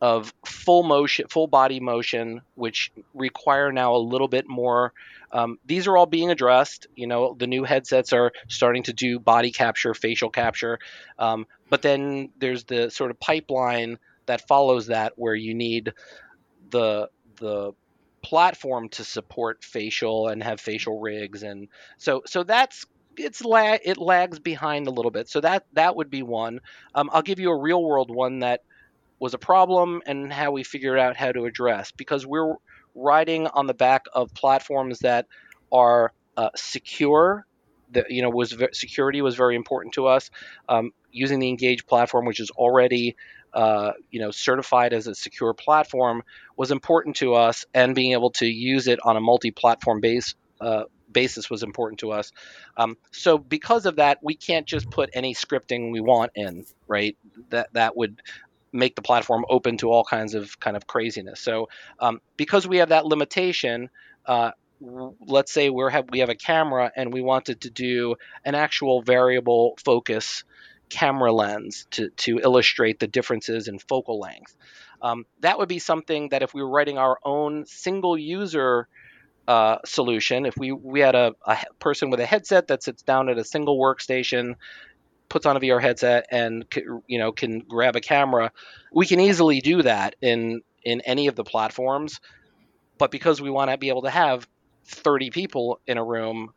of 0.00 0.34
full 0.44 0.82
motion, 0.82 1.26
full 1.28 1.46
body 1.46 1.80
motion, 1.80 2.42
which 2.56 2.92
require 3.14 3.72
now 3.72 3.94
a 3.94 3.98
little 3.98 4.28
bit 4.28 4.46
more. 4.46 4.92
Um, 5.32 5.58
these 5.64 5.86
are 5.86 5.96
all 5.96 6.06
being 6.06 6.30
addressed. 6.30 6.86
You 6.94 7.06
know, 7.06 7.34
the 7.38 7.46
new 7.46 7.64
headsets 7.64 8.12
are 8.12 8.32
starting 8.48 8.82
to 8.84 8.92
do 8.92 9.18
body 9.18 9.50
capture, 9.50 9.94
facial 9.94 10.30
capture, 10.30 10.78
um, 11.18 11.46
but 11.70 11.82
then 11.82 12.30
there's 12.38 12.64
the 12.64 12.90
sort 12.90 13.10
of 13.10 13.18
pipeline 13.18 13.98
that 14.26 14.46
follows 14.46 14.88
that, 14.88 15.14
where 15.16 15.34
you 15.34 15.54
need 15.54 15.92
the 16.70 17.08
the 17.36 17.72
platform 18.24 18.88
to 18.88 19.04
support 19.04 19.62
facial 19.62 20.28
and 20.28 20.42
have 20.42 20.58
facial 20.58 20.98
rigs 20.98 21.42
and 21.42 21.68
so 21.98 22.22
so 22.24 22.42
that's 22.42 22.86
it's 23.16 23.44
lag 23.44 23.80
it 23.84 23.98
lags 23.98 24.38
behind 24.38 24.86
a 24.86 24.90
little 24.90 25.10
bit. 25.10 25.28
So 25.28 25.40
that 25.40 25.66
that 25.74 25.94
would 25.96 26.10
be 26.10 26.22
one. 26.22 26.60
Um, 26.94 27.10
i'll 27.12 27.22
give 27.22 27.38
you 27.38 27.50
a 27.50 27.60
real 27.60 27.82
world 27.82 28.10
one 28.10 28.40
that 28.40 28.62
was 29.20 29.34
a 29.34 29.38
problem 29.38 30.02
and 30.06 30.32
how 30.32 30.52
we 30.52 30.64
figured 30.64 30.98
out 30.98 31.16
how 31.16 31.32
to 31.32 31.44
address 31.44 31.92
because 31.92 32.26
we're 32.26 32.54
riding 32.94 33.46
on 33.46 33.66
the 33.66 33.74
back 33.74 34.06
of 34.12 34.32
platforms 34.34 35.00
that 35.00 35.26
are 35.72 36.12
uh, 36.36 36.50
secure 36.56 37.46
that 37.92 38.10
you 38.10 38.22
know 38.22 38.30
was 38.30 38.56
security 38.72 39.22
was 39.22 39.36
very 39.36 39.54
important 39.54 39.94
to 39.94 40.06
us. 40.06 40.30
Um, 40.68 40.92
using 41.12 41.38
the 41.38 41.48
engage 41.48 41.86
platform 41.86 42.24
which 42.24 42.40
is 42.40 42.50
already 42.50 43.16
uh, 43.54 43.92
you 44.10 44.20
know, 44.20 44.30
certified 44.30 44.92
as 44.92 45.06
a 45.06 45.14
secure 45.14 45.54
platform 45.54 46.22
was 46.56 46.70
important 46.70 47.16
to 47.16 47.34
us, 47.34 47.64
and 47.72 47.94
being 47.94 48.12
able 48.12 48.30
to 48.30 48.46
use 48.46 48.88
it 48.88 48.98
on 49.04 49.16
a 49.16 49.20
multi-platform 49.20 50.00
base 50.00 50.34
uh, 50.60 50.84
basis 51.10 51.48
was 51.48 51.62
important 51.62 52.00
to 52.00 52.10
us. 52.10 52.32
Um, 52.76 52.96
so 53.12 53.38
because 53.38 53.86
of 53.86 53.96
that, 53.96 54.18
we 54.22 54.34
can't 54.34 54.66
just 54.66 54.90
put 54.90 55.10
any 55.14 55.34
scripting 55.34 55.92
we 55.92 56.00
want 56.00 56.32
in, 56.34 56.66
right? 56.88 57.16
That 57.50 57.72
that 57.72 57.96
would 57.96 58.20
make 58.72 58.96
the 58.96 59.02
platform 59.02 59.44
open 59.48 59.76
to 59.78 59.90
all 59.90 60.04
kinds 60.04 60.34
of 60.34 60.58
kind 60.58 60.76
of 60.76 60.86
craziness. 60.86 61.40
So 61.40 61.68
um, 62.00 62.20
because 62.36 62.66
we 62.66 62.78
have 62.78 62.90
that 62.90 63.06
limitation. 63.06 63.88
Uh, 64.26 64.50
let's 64.80 65.52
say 65.52 65.70
we 65.70 65.90
have 65.90 66.06
we 66.10 66.18
have 66.18 66.28
a 66.28 66.34
camera 66.34 66.90
and 66.96 67.12
we 67.12 67.22
wanted 67.22 67.60
to 67.60 67.70
do 67.70 68.16
an 68.44 68.54
actual 68.54 69.02
variable 69.02 69.78
focus 69.84 70.44
camera 70.88 71.32
lens 71.32 71.86
to, 71.92 72.10
to 72.10 72.38
illustrate 72.38 72.98
the 73.00 73.06
differences 73.06 73.68
in 73.68 73.78
focal 73.78 74.18
length. 74.18 74.56
Um, 75.02 75.26
that 75.40 75.58
would 75.58 75.68
be 75.68 75.78
something 75.78 76.30
that 76.30 76.42
if 76.42 76.54
we 76.54 76.62
were 76.62 76.70
writing 76.70 76.98
our 76.98 77.18
own 77.24 77.66
single 77.66 78.16
user 78.16 78.88
uh, 79.46 79.76
solution, 79.84 80.46
if 80.46 80.56
we, 80.56 80.72
we 80.72 81.00
had 81.00 81.14
a, 81.14 81.34
a 81.46 81.58
person 81.78 82.10
with 82.10 82.20
a 82.20 82.26
headset 82.26 82.68
that 82.68 82.82
sits 82.82 83.02
down 83.02 83.28
at 83.28 83.38
a 83.38 83.44
single 83.44 83.78
workstation, 83.78 84.54
puts 85.28 85.46
on 85.46 85.56
a 85.56 85.60
VR 85.60 85.80
headset, 85.80 86.26
and 86.30 86.64
you 87.06 87.18
know 87.18 87.32
can 87.32 87.60
grab 87.60 87.96
a 87.96 88.00
camera, 88.00 88.52
we 88.92 89.06
can 89.06 89.20
easily 89.20 89.60
do 89.60 89.82
that 89.82 90.16
in 90.20 90.62
in 90.84 91.00
any 91.02 91.26
of 91.26 91.34
the 91.34 91.44
platforms. 91.44 92.20
But 92.96 93.10
because 93.10 93.42
we 93.42 93.50
want 93.50 93.70
to 93.70 93.76
be 93.76 93.88
able 93.88 94.02
to 94.02 94.10
have 94.10 94.46
30 94.86 95.30
people 95.30 95.80
in 95.86 95.98
a 95.98 96.04
room 96.04 96.52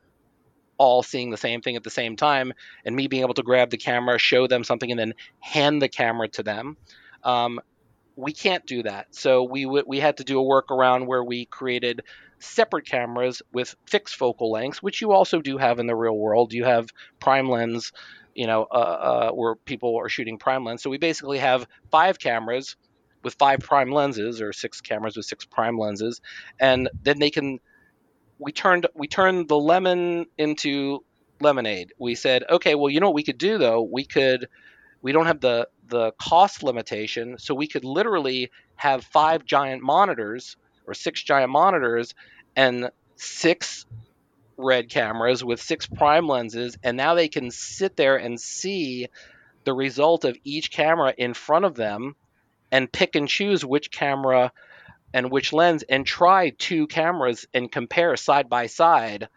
all 0.78 1.04
seeing 1.04 1.30
the 1.30 1.38
same 1.38 1.62
thing 1.62 1.76
at 1.76 1.84
the 1.84 1.90
same 1.90 2.16
time, 2.16 2.54
and 2.86 2.96
me 2.96 3.08
being 3.08 3.24
able 3.24 3.34
to 3.36 3.44
grab 3.44 3.70
the 3.70 3.78
camera, 3.78 4.18
show 4.18 4.48
them 4.48 4.64
something, 4.64 4.92
and 4.92 5.00
then 5.00 5.14
hand 5.40 5.82
the 5.82 5.90
camera 5.90 6.28
to 6.30 6.44
them. 6.44 6.78
Um, 7.24 7.60
we 8.16 8.34
can't 8.34 8.66
do 8.66 8.84
that. 8.84 9.08
So 9.12 9.44
we 9.44 9.64
w- 9.64 9.84
we 9.88 10.00
had 10.00 10.18
to 10.18 10.24
do 10.24 10.40
a 10.40 10.44
workaround 10.44 11.06
where 11.06 11.24
we 11.24 11.46
created 11.46 12.02
separate 12.40 12.86
cameras 12.88 13.42
with 13.54 13.76
fixed 13.88 14.16
focal 14.16 14.52
lengths, 14.52 14.82
which 14.82 15.02
you 15.02 15.12
also 15.12 15.42
do 15.42 15.58
have 15.58 15.80
in 15.80 15.88
the 15.88 15.96
real 15.96 16.18
world. 16.18 16.54
You 16.54 16.66
have 16.66 16.90
prime 17.20 17.50
lens, 17.50 17.92
you 18.36 18.48
know, 18.48 18.68
uh, 18.72 18.76
uh, 18.76 19.32
where 19.32 19.56
people 19.56 19.98
are 19.98 20.10
shooting 20.10 20.38
prime 20.38 20.64
lens. 20.64 20.84
So 20.84 20.90
we 20.90 20.98
basically 20.98 21.40
have 21.40 21.68
five 21.92 22.20
cameras 22.20 22.76
with 23.24 23.36
five 23.40 23.60
prime 23.60 23.92
lenses, 23.92 24.42
or 24.42 24.54
six 24.54 24.82
cameras 24.82 25.18
with 25.18 25.26
six 25.26 25.46
prime 25.46 25.78
lenses, 25.78 26.22
and 26.60 26.90
then 27.04 27.20
they 27.20 27.30
can. 27.30 27.60
We 28.40 28.52
turned 28.52 28.88
we 28.94 29.08
turned 29.08 29.48
the 29.48 29.58
lemon 29.58 30.28
into 30.38 31.04
lemonade. 31.40 31.94
We 31.98 32.16
said, 32.16 32.44
okay, 32.50 32.76
well, 32.76 32.90
you 32.90 33.00
know 33.00 33.08
what 33.08 33.16
we 33.16 33.24
could 33.24 33.38
do 33.38 33.58
though? 33.58 33.82
We 33.82 34.06
could 34.06 34.48
we 35.02 35.12
don't 35.12 35.26
have 35.26 35.42
the 35.42 35.68
the 35.88 36.12
cost 36.20 36.64
limitation, 36.64 37.38
so 37.40 37.56
we 37.56 37.68
could 37.68 37.86
literally 37.86 38.52
have 38.76 39.04
five 39.04 39.46
giant 39.46 39.82
monitors 39.82 40.58
or 40.86 40.94
six 40.94 41.24
giant 41.24 41.52
monitors 41.52 42.14
and 42.56 42.90
six 43.16 43.86
red 44.58 44.90
cameras 44.90 45.44
with 45.44 45.62
six 45.62 45.86
prime 45.86 46.28
lenses 46.28 46.78
and 46.84 46.98
now 46.98 47.14
they 47.14 47.28
can 47.28 47.52
sit 47.52 47.96
there 47.96 48.18
and 48.18 48.42
see 48.42 49.08
the 49.66 49.74
result 49.74 50.26
of 50.26 50.36
each 50.44 50.72
camera 50.72 51.14
in 51.16 51.34
front 51.36 51.66
of 51.66 51.76
them 51.76 52.16
and 52.72 52.92
pick 52.92 53.16
and 53.16 53.28
choose 53.28 53.64
which 53.64 53.92
camera 53.92 54.52
and 55.14 55.32
which 55.32 55.54
lens 55.54 55.84
and 55.84 56.06
try 56.06 56.50
two 56.58 56.88
cameras 56.88 57.46
and 57.54 57.72
compare 57.72 58.16
side 58.18 58.50
by 58.50 58.68
side 58.68 59.30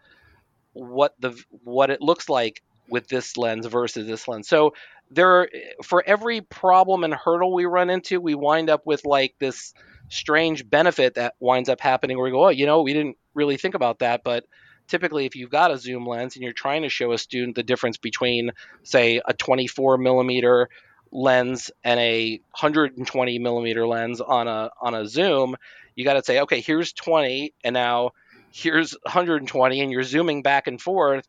what 0.73 1.15
the 1.19 1.41
what 1.63 1.89
it 1.89 2.01
looks 2.01 2.29
like 2.29 2.61
with 2.89 3.07
this 3.07 3.37
lens 3.37 3.65
versus 3.65 4.05
this 4.05 4.27
lens. 4.27 4.47
So 4.47 4.73
there 5.09 5.41
are, 5.41 5.49
for 5.83 6.03
every 6.05 6.41
problem 6.41 7.03
and 7.03 7.13
hurdle 7.13 7.53
we 7.53 7.65
run 7.65 7.89
into, 7.89 8.19
we 8.19 8.35
wind 8.35 8.69
up 8.69 8.85
with 8.85 9.05
like 9.05 9.35
this 9.39 9.73
strange 10.09 10.69
benefit 10.69 11.15
that 11.15 11.35
winds 11.39 11.69
up 11.69 11.81
happening 11.81 12.17
where 12.17 12.25
we 12.25 12.31
go, 12.31 12.45
oh, 12.45 12.49
you 12.49 12.65
know, 12.65 12.81
we 12.81 12.93
didn't 12.93 13.17
really 13.33 13.57
think 13.57 13.75
about 13.75 13.99
that, 13.99 14.23
but 14.23 14.45
typically 14.87 15.25
if 15.25 15.35
you've 15.35 15.49
got 15.49 15.71
a 15.71 15.77
zoom 15.77 16.05
lens 16.05 16.35
and 16.35 16.43
you're 16.43 16.53
trying 16.53 16.81
to 16.81 16.89
show 16.89 17.13
a 17.13 17.17
student 17.17 17.55
the 17.55 17.63
difference 17.63 17.97
between 17.97 18.51
say 18.83 19.21
a 19.25 19.33
24 19.33 19.97
millimeter 19.97 20.69
lens 21.11 21.71
and 21.83 21.99
a 21.99 22.39
120 22.59 23.39
millimeter 23.39 23.85
lens 23.85 24.21
on 24.21 24.47
a 24.47 24.69
on 24.81 24.93
a 24.93 25.05
zoom 25.05 25.55
you 25.95 26.05
got 26.05 26.13
to 26.13 26.23
say 26.23 26.39
okay 26.39 26.61
here's 26.61 26.93
20 26.93 27.53
and 27.63 27.73
now 27.73 28.11
here's 28.51 28.93
120 29.03 29.81
and 29.81 29.91
you're 29.91 30.03
zooming 30.03 30.41
back 30.41 30.67
and 30.67 30.81
forth. 30.81 31.27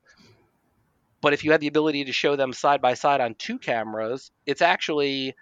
But 1.21 1.33
if 1.33 1.45
you 1.45 1.53
had 1.53 1.61
the 1.61 1.69
ability 1.69 2.05
to 2.07 2.13
show 2.13 2.35
them 2.35 2.53
side 2.53 2.83
by 2.83 2.95
side 2.95 3.21
on 3.21 3.35
two 3.35 3.59
cameras 3.59 4.31
it's 4.47 4.63
actually 4.63 5.35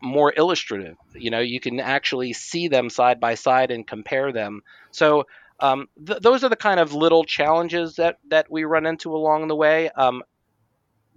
more 0.00 0.32
illustrative. 0.36 0.96
You 1.14 1.30
know 1.30 1.40
you 1.40 1.60
can 1.60 1.78
actually 1.78 2.32
see 2.32 2.68
them 2.68 2.90
side 2.90 3.20
by 3.20 3.34
side 3.34 3.70
and 3.70 3.86
compare 3.86 4.32
them. 4.32 4.62
So 4.90 5.24
um, 5.60 5.88
th- 6.04 6.20
those 6.20 6.42
are 6.42 6.48
the 6.48 6.56
kind 6.56 6.80
of 6.80 6.92
little 6.92 7.24
challenges 7.24 7.96
that 7.96 8.18
that 8.28 8.50
we 8.50 8.64
run 8.64 8.86
into 8.86 9.14
along 9.14 9.46
the 9.46 9.56
way. 9.56 9.90
Um, 9.90 10.24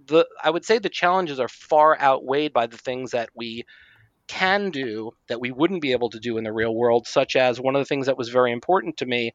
the 0.06 0.26
i 0.42 0.50
would 0.50 0.64
say 0.64 0.78
the 0.78 0.88
challenges 0.88 1.40
are 1.40 1.48
far 1.48 1.98
outweighed 2.00 2.52
by 2.52 2.66
the 2.66 2.78
things 2.78 3.12
that 3.12 3.28
we 3.34 3.64
can 4.28 4.70
do 4.70 5.12
that 5.28 5.40
we 5.40 5.50
wouldn't 5.50 5.82
be 5.82 5.92
able 5.92 6.10
to 6.10 6.18
do 6.18 6.36
in 6.36 6.44
the 6.44 6.52
real 6.52 6.74
world 6.74 7.06
such 7.06 7.36
as 7.36 7.60
one 7.60 7.76
of 7.76 7.80
the 7.80 7.86
things 7.86 8.06
that 8.06 8.18
was 8.18 8.28
very 8.28 8.52
important 8.52 8.96
to 8.96 9.06
me 9.06 9.32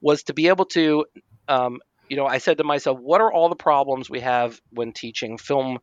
was 0.00 0.22
to 0.24 0.34
be 0.34 0.48
able 0.48 0.64
to, 0.66 1.04
um, 1.48 1.80
you 2.08 2.16
know, 2.16 2.26
I 2.26 2.38
said 2.38 2.58
to 2.58 2.64
myself, 2.64 2.98
what 3.00 3.20
are 3.20 3.32
all 3.32 3.48
the 3.48 3.56
problems 3.56 4.08
we 4.08 4.20
have 4.20 4.60
when 4.70 4.92
teaching 4.92 5.38
film, 5.38 5.78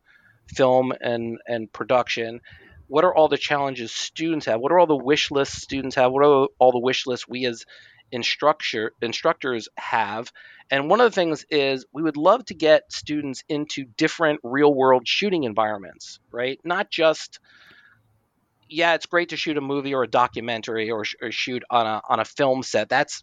film 0.48 0.92
and 1.00 1.38
and 1.46 1.72
production? 1.72 2.40
What 2.88 3.04
are 3.04 3.14
all 3.14 3.28
the 3.28 3.36
challenges 3.36 3.92
students 3.92 4.46
have? 4.46 4.60
What 4.60 4.72
are 4.72 4.78
all 4.78 4.86
the 4.86 4.96
wish 4.96 5.30
lists 5.30 5.60
students 5.60 5.96
have? 5.96 6.12
What 6.12 6.24
are 6.24 6.46
all 6.58 6.72
the 6.72 6.80
wish 6.80 7.06
lists 7.06 7.28
we 7.28 7.46
as 7.46 7.64
instructor 8.12 8.92
instructors 9.00 9.68
have? 9.76 10.32
And 10.70 10.90
one 10.90 11.00
of 11.00 11.10
the 11.10 11.14
things 11.14 11.44
is 11.50 11.86
we 11.92 12.02
would 12.02 12.16
love 12.16 12.44
to 12.46 12.54
get 12.54 12.92
students 12.92 13.44
into 13.48 13.84
different 13.84 14.40
real 14.42 14.72
world 14.72 15.06
shooting 15.06 15.44
environments, 15.44 16.18
right? 16.30 16.58
Not 16.64 16.90
just 16.90 17.38
yeah, 18.68 18.94
it's 18.94 19.06
great 19.06 19.28
to 19.28 19.36
shoot 19.36 19.56
a 19.56 19.60
movie 19.60 19.94
or 19.94 20.02
a 20.02 20.08
documentary 20.08 20.90
or, 20.90 21.04
or 21.22 21.30
shoot 21.30 21.62
on 21.70 21.86
a 21.86 22.00
on 22.08 22.20
a 22.20 22.24
film 22.24 22.62
set. 22.62 22.88
That's 22.88 23.22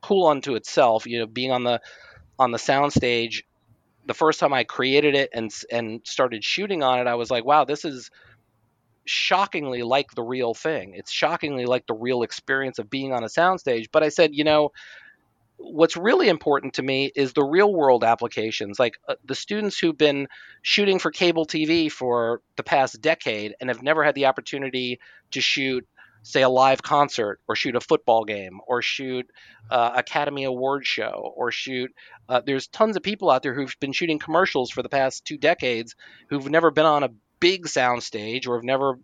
cool 0.00 0.26
unto 0.26 0.54
itself. 0.54 1.06
You 1.06 1.20
know, 1.20 1.26
being 1.26 1.52
on 1.52 1.64
the 1.64 1.80
on 2.38 2.52
the 2.52 2.58
soundstage, 2.58 3.42
the 4.06 4.14
first 4.14 4.40
time 4.40 4.54
I 4.54 4.64
created 4.64 5.14
it 5.14 5.30
and 5.34 5.50
and 5.70 6.00
started 6.04 6.42
shooting 6.44 6.82
on 6.82 7.00
it, 7.00 7.06
I 7.06 7.16
was 7.16 7.30
like, 7.30 7.44
wow, 7.44 7.64
this 7.64 7.84
is 7.84 8.10
shockingly 9.08 9.82
like 9.82 10.12
the 10.14 10.22
real 10.22 10.54
thing. 10.54 10.94
It's 10.94 11.10
shockingly 11.10 11.66
like 11.66 11.86
the 11.86 11.94
real 11.94 12.22
experience 12.22 12.78
of 12.78 12.90
being 12.90 13.12
on 13.12 13.24
a 13.24 13.28
soundstage. 13.28 13.86
But 13.90 14.02
I 14.02 14.08
said, 14.08 14.34
you 14.34 14.44
know, 14.44 14.72
what's 15.58 15.96
really 15.96 16.28
important 16.28 16.74
to 16.74 16.82
me 16.82 17.10
is 17.14 17.32
the 17.32 17.44
real 17.44 17.72
world 17.72 18.04
applications 18.04 18.78
like 18.78 18.94
uh, 19.08 19.16
the 19.24 19.34
students 19.34 19.78
who've 19.78 19.98
been 19.98 20.28
shooting 20.62 20.98
for 20.98 21.10
cable 21.10 21.46
TV 21.46 21.90
for 21.90 22.40
the 22.56 22.62
past 22.62 23.00
decade 23.00 23.54
and 23.60 23.68
have 23.68 23.82
never 23.82 24.04
had 24.04 24.14
the 24.14 24.26
opportunity 24.26 25.00
to 25.32 25.40
shoot 25.40 25.86
say 26.22 26.42
a 26.42 26.48
live 26.48 26.82
concert 26.82 27.40
or 27.48 27.56
shoot 27.56 27.76
a 27.76 27.80
football 27.80 28.24
game 28.24 28.60
or 28.66 28.82
shoot 28.82 29.28
uh, 29.70 29.92
academy 29.96 30.44
award 30.44 30.86
show 30.86 31.32
or 31.36 31.50
shoot 31.50 31.92
uh, 32.28 32.40
there's 32.44 32.66
tons 32.68 32.96
of 32.96 33.02
people 33.02 33.30
out 33.30 33.42
there 33.42 33.54
who've 33.54 33.76
been 33.80 33.92
shooting 33.92 34.18
commercials 34.18 34.70
for 34.70 34.82
the 34.82 34.88
past 34.88 35.24
two 35.24 35.38
decades 35.38 35.96
who've 36.28 36.50
never 36.50 36.70
been 36.70 36.86
on 36.86 37.02
a 37.02 37.10
big 37.40 37.66
soundstage 37.66 38.46
or 38.46 38.56
have 38.56 38.64
never 38.64 38.98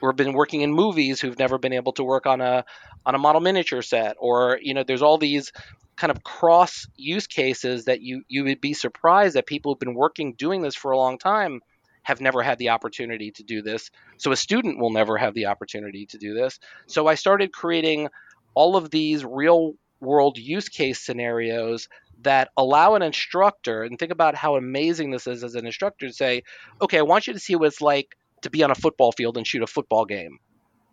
or 0.00 0.10
have 0.10 0.16
been 0.16 0.32
working 0.32 0.60
in 0.60 0.72
movies 0.72 1.20
who've 1.20 1.38
never 1.38 1.58
been 1.58 1.72
able 1.72 1.92
to 1.92 2.04
work 2.04 2.26
on 2.26 2.40
a 2.40 2.64
on 3.06 3.14
a 3.14 3.18
model 3.18 3.40
miniature 3.40 3.82
set 3.82 4.16
or 4.18 4.58
you 4.62 4.74
know 4.74 4.84
there's 4.84 5.02
all 5.02 5.18
these 5.18 5.52
kind 5.96 6.10
of 6.10 6.22
cross 6.22 6.86
use 6.96 7.26
cases 7.26 7.84
that 7.84 8.00
you 8.00 8.22
you 8.28 8.44
would 8.44 8.60
be 8.60 8.74
surprised 8.74 9.36
that 9.36 9.46
people 9.46 9.72
who've 9.72 9.80
been 9.80 9.94
working 9.94 10.34
doing 10.34 10.62
this 10.62 10.74
for 10.74 10.90
a 10.90 10.96
long 10.96 11.18
time 11.18 11.60
have 12.02 12.20
never 12.20 12.42
had 12.42 12.58
the 12.58 12.68
opportunity 12.68 13.30
to 13.30 13.42
do 13.42 13.62
this. 13.62 13.90
So 14.18 14.30
a 14.30 14.36
student 14.36 14.78
will 14.78 14.90
never 14.92 15.16
have 15.16 15.32
the 15.32 15.46
opportunity 15.46 16.06
to 16.06 16.18
do 16.18 16.34
this. 16.34 16.60
So 16.86 17.06
I 17.06 17.14
started 17.14 17.50
creating 17.52 18.08
all 18.52 18.76
of 18.76 18.90
these 18.90 19.24
real 19.24 19.74
world 20.00 20.36
use 20.36 20.68
case 20.68 21.00
scenarios 21.00 21.88
that 22.22 22.50
allow 22.56 22.94
an 22.94 23.02
instructor 23.02 23.82
and 23.82 23.98
think 23.98 24.12
about 24.12 24.34
how 24.34 24.56
amazing 24.56 25.10
this 25.10 25.26
is 25.26 25.44
as 25.44 25.54
an 25.54 25.66
instructor 25.66 26.06
to 26.06 26.12
say, 26.12 26.42
okay, 26.80 26.98
I 26.98 27.02
want 27.02 27.26
you 27.26 27.32
to 27.32 27.38
see 27.38 27.56
what 27.56 27.68
it's 27.68 27.80
like 27.80 28.16
to 28.42 28.50
be 28.50 28.62
on 28.62 28.70
a 28.70 28.74
football 28.74 29.12
field 29.12 29.36
and 29.36 29.46
shoot 29.46 29.62
a 29.62 29.66
football 29.66 30.04
game 30.04 30.38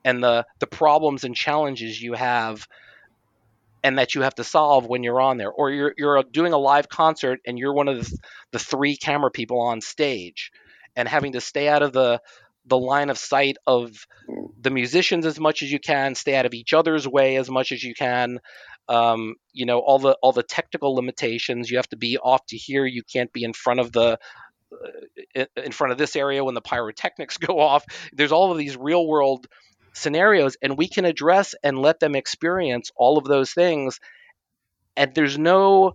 and 0.03 0.23
the 0.23 0.45
the 0.59 0.67
problems 0.67 1.23
and 1.23 1.35
challenges 1.35 2.01
you 2.01 2.13
have 2.13 2.67
and 3.83 3.97
that 3.97 4.15
you 4.15 4.21
have 4.21 4.35
to 4.35 4.43
solve 4.43 4.85
when 4.85 5.03
you're 5.03 5.21
on 5.21 5.37
there 5.37 5.51
or 5.51 5.71
you're 5.71 5.93
you're 5.97 6.23
doing 6.23 6.53
a 6.53 6.57
live 6.57 6.89
concert 6.89 7.39
and 7.45 7.57
you're 7.57 7.73
one 7.73 7.87
of 7.87 7.99
the, 7.99 8.17
the 8.51 8.59
three 8.59 8.95
camera 8.95 9.31
people 9.31 9.59
on 9.59 9.81
stage 9.81 10.51
and 10.95 11.07
having 11.07 11.33
to 11.33 11.41
stay 11.41 11.67
out 11.67 11.81
of 11.81 11.93
the 11.93 12.21
the 12.65 12.77
line 12.77 13.09
of 13.09 13.17
sight 13.17 13.57
of 13.65 14.05
the 14.61 14.69
musicians 14.69 15.25
as 15.25 15.39
much 15.39 15.63
as 15.63 15.71
you 15.71 15.79
can, 15.79 16.13
stay 16.13 16.35
out 16.35 16.45
of 16.45 16.53
each 16.53 16.73
other's 16.73 17.07
way 17.07 17.37
as 17.37 17.49
much 17.49 17.71
as 17.71 17.83
you 17.83 17.95
can. 17.95 18.39
Um, 18.91 19.35
you 19.53 19.65
know 19.65 19.79
all 19.79 19.99
the 19.99 20.17
all 20.21 20.33
the 20.33 20.43
technical 20.43 20.95
limitations. 20.95 21.71
You 21.71 21.77
have 21.77 21.89
to 21.89 21.97
be 21.97 22.17
off 22.17 22.45
to 22.47 22.57
here. 22.57 22.85
You 22.85 23.03
can't 23.03 23.31
be 23.31 23.43
in 23.43 23.53
front 23.53 23.79
of 23.79 23.91
the 23.91 24.19
uh, 25.35 25.45
in 25.55 25.71
front 25.71 25.91
of 25.91 25.97
this 25.97 26.15
area 26.15 26.43
when 26.43 26.55
the 26.55 26.61
pyrotechnics 26.61 27.37
go 27.47 27.59
off. 27.59 27.85
There's 28.13 28.31
all 28.31 28.51
of 28.51 28.57
these 28.57 28.75
real 28.75 29.07
world 29.07 29.47
scenarios, 29.93 30.57
and 30.61 30.77
we 30.77 30.87
can 30.87 31.05
address 31.05 31.55
and 31.63 31.77
let 31.77 31.99
them 31.99 32.15
experience 32.15 32.91
all 32.95 33.17
of 33.17 33.25
those 33.25 33.53
things. 33.53 33.99
And 34.97 35.13
there's 35.15 35.37
no 35.37 35.93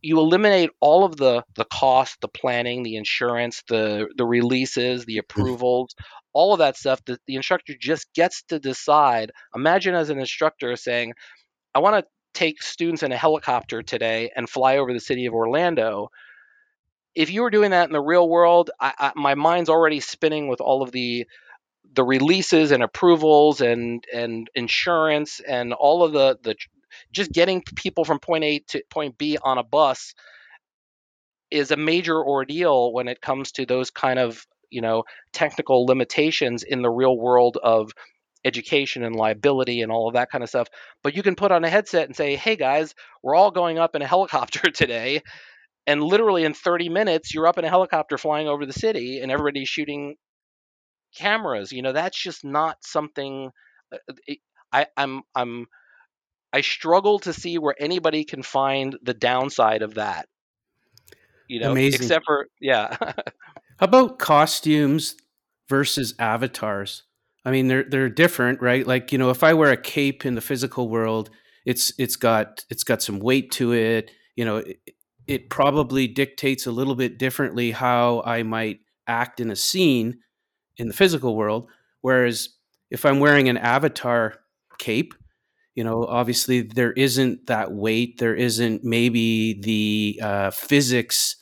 you 0.00 0.18
eliminate 0.20 0.70
all 0.80 1.04
of 1.04 1.16
the 1.16 1.44
the 1.54 1.64
cost, 1.64 2.20
the 2.20 2.28
planning, 2.28 2.82
the 2.82 2.96
insurance, 2.96 3.62
the 3.68 4.08
the 4.16 4.26
releases, 4.26 5.04
the 5.04 5.16
mm. 5.16 5.20
approvals, 5.20 5.94
all 6.32 6.52
of 6.52 6.60
that 6.60 6.76
stuff. 6.76 7.04
The, 7.04 7.18
the 7.26 7.36
instructor 7.36 7.74
just 7.78 8.12
gets 8.14 8.42
to 8.44 8.58
decide. 8.58 9.32
Imagine 9.54 9.94
as 9.94 10.10
an 10.10 10.18
instructor 10.18 10.76
saying, 10.76 11.14
"I 11.74 11.80
want 11.80 11.96
to 12.04 12.10
take 12.34 12.62
students 12.62 13.02
in 13.02 13.12
a 13.12 13.16
helicopter 13.16 13.82
today 13.82 14.30
and 14.34 14.48
fly 14.48 14.78
over 14.78 14.92
the 14.92 15.00
city 15.00 15.26
of 15.26 15.34
Orlando." 15.34 16.10
If 17.14 17.30
you 17.30 17.42
were 17.42 17.50
doing 17.50 17.72
that 17.72 17.88
in 17.88 17.92
the 17.92 18.00
real 18.00 18.28
world, 18.28 18.70
I, 18.80 18.92
I, 18.98 19.12
my 19.16 19.34
mind's 19.34 19.68
already 19.68 19.98
spinning 20.00 20.46
with 20.48 20.60
all 20.60 20.82
of 20.82 20.92
the 20.92 21.26
the 21.94 22.04
releases 22.04 22.70
and 22.70 22.82
approvals 22.82 23.60
and 23.60 24.04
and 24.12 24.48
insurance 24.54 25.40
and 25.40 25.72
all 25.72 26.04
of 26.04 26.12
the 26.12 26.38
the 26.42 26.54
just 27.12 27.32
getting 27.32 27.62
people 27.76 28.04
from 28.04 28.18
point 28.18 28.44
A 28.44 28.58
to 28.68 28.82
point 28.90 29.18
B 29.18 29.38
on 29.42 29.58
a 29.58 29.64
bus 29.64 30.14
is 31.50 31.70
a 31.70 31.76
major 31.76 32.22
ordeal 32.22 32.92
when 32.92 33.08
it 33.08 33.20
comes 33.20 33.52
to 33.52 33.66
those 33.66 33.90
kind 33.90 34.18
of 34.18 34.46
you 34.70 34.80
know 34.80 35.04
technical 35.32 35.86
limitations 35.86 36.62
in 36.62 36.82
the 36.82 36.90
real 36.90 37.16
world 37.16 37.56
of 37.62 37.92
education 38.48 39.04
and 39.04 39.14
liability 39.14 39.82
and 39.82 39.92
all 39.92 40.08
of 40.08 40.14
that 40.14 40.30
kind 40.30 40.42
of 40.42 40.50
stuff 40.50 40.66
but 41.04 41.14
you 41.14 41.22
can 41.22 41.36
put 41.36 41.52
on 41.52 41.64
a 41.64 41.70
headset 41.70 42.06
and 42.06 42.16
say 42.16 42.34
hey 42.34 42.56
guys 42.56 42.94
we're 43.22 43.36
all 43.36 43.52
going 43.52 43.78
up 43.78 43.94
in 43.94 44.02
a 44.02 44.06
helicopter 44.14 44.70
today 44.70 45.22
and 45.86 46.02
literally 46.02 46.44
in 46.44 46.54
30 46.54 46.88
minutes 46.88 47.32
you're 47.32 47.46
up 47.46 47.58
in 47.58 47.64
a 47.64 47.70
helicopter 47.70 48.18
flying 48.18 48.48
over 48.48 48.66
the 48.66 48.72
city 48.72 49.20
and 49.20 49.30
everybody's 49.30 49.68
shooting 49.68 50.16
cameras. 51.16 51.72
You 51.72 51.82
know, 51.82 51.92
that's 51.92 52.20
just 52.20 52.44
not 52.44 52.78
something. 52.80 53.50
uh, 53.92 54.34
I, 54.72 54.86
I'm 54.96 55.22
I'm 55.34 55.66
I 56.52 56.60
struggle 56.60 57.18
to 57.20 57.32
see 57.32 57.58
where 57.58 57.74
anybody 57.78 58.24
can 58.24 58.42
find 58.42 58.96
the 59.02 59.14
downside 59.14 59.82
of 59.82 59.94
that. 59.94 60.28
You 61.48 61.60
know, 61.60 61.72
Amazing. 61.72 62.02
except 62.02 62.26
for 62.26 62.48
yeah. 62.60 62.96
How 63.78 63.84
about 63.86 64.18
costumes 64.18 65.16
versus 65.68 66.14
avatars? 66.18 67.04
I 67.44 67.50
mean, 67.50 67.68
they're 67.68 67.84
they're 67.84 68.08
different, 68.08 68.60
right? 68.60 68.86
Like, 68.86 69.12
you 69.12 69.18
know, 69.18 69.30
if 69.30 69.42
I 69.42 69.54
wear 69.54 69.70
a 69.72 69.76
cape 69.76 70.26
in 70.26 70.34
the 70.34 70.40
physical 70.40 70.88
world, 70.88 71.30
it's 71.64 71.92
it's 71.98 72.16
got 72.16 72.64
it's 72.70 72.84
got 72.84 73.02
some 73.02 73.20
weight 73.20 73.50
to 73.52 73.72
it. 73.72 74.10
You 74.36 74.44
know, 74.44 74.56
it, 74.58 74.78
it 75.26 75.50
probably 75.50 76.06
dictates 76.08 76.66
a 76.66 76.72
little 76.72 76.94
bit 76.94 77.18
differently 77.18 77.70
how 77.70 78.22
I 78.24 78.42
might 78.42 78.80
act 79.06 79.40
in 79.40 79.50
a 79.50 79.56
scene 79.56 80.20
in 80.76 80.88
the 80.88 80.94
physical 80.94 81.36
world. 81.36 81.68
Whereas 82.00 82.50
if 82.90 83.04
I'm 83.04 83.20
wearing 83.20 83.48
an 83.48 83.56
avatar 83.56 84.36
cape, 84.78 85.14
you 85.74 85.84
know, 85.84 86.04
obviously 86.04 86.62
there 86.62 86.92
isn't 86.92 87.46
that 87.46 87.72
weight. 87.72 88.18
There 88.18 88.34
isn't 88.34 88.84
maybe 88.84 89.60
the 89.60 90.20
uh, 90.22 90.50
physics 90.50 91.36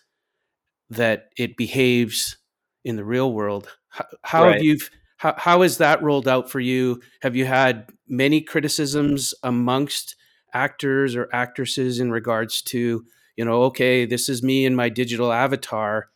that 0.90 1.30
it 1.36 1.56
behaves 1.56 2.36
in 2.84 2.96
the 2.96 3.04
real 3.04 3.32
world. 3.32 3.68
How, 3.88 4.04
how 4.22 4.44
Right. 4.44 4.54
have 4.54 4.62
you 4.62 4.78
how, 5.16 5.34
how 5.36 5.62
has 5.62 5.78
that 5.78 6.02
rolled 6.02 6.28
out 6.28 6.50
for 6.50 6.60
you? 6.60 7.00
Have 7.22 7.36
you 7.36 7.46
had 7.46 7.88
many 8.08 8.40
criticisms 8.40 9.34
amongst 9.42 10.16
actors 10.52 11.16
or 11.16 11.28
actresses 11.32 12.00
in 12.00 12.10
regards 12.10 12.62
to, 12.62 13.04
you 13.36 13.44
know, 13.44 13.62
okay, 13.64 14.06
this 14.06 14.28
is 14.28 14.42
me 14.42 14.64
in 14.64 14.74
my 14.74 14.88
digital 14.88 15.32
avatar 15.32 16.08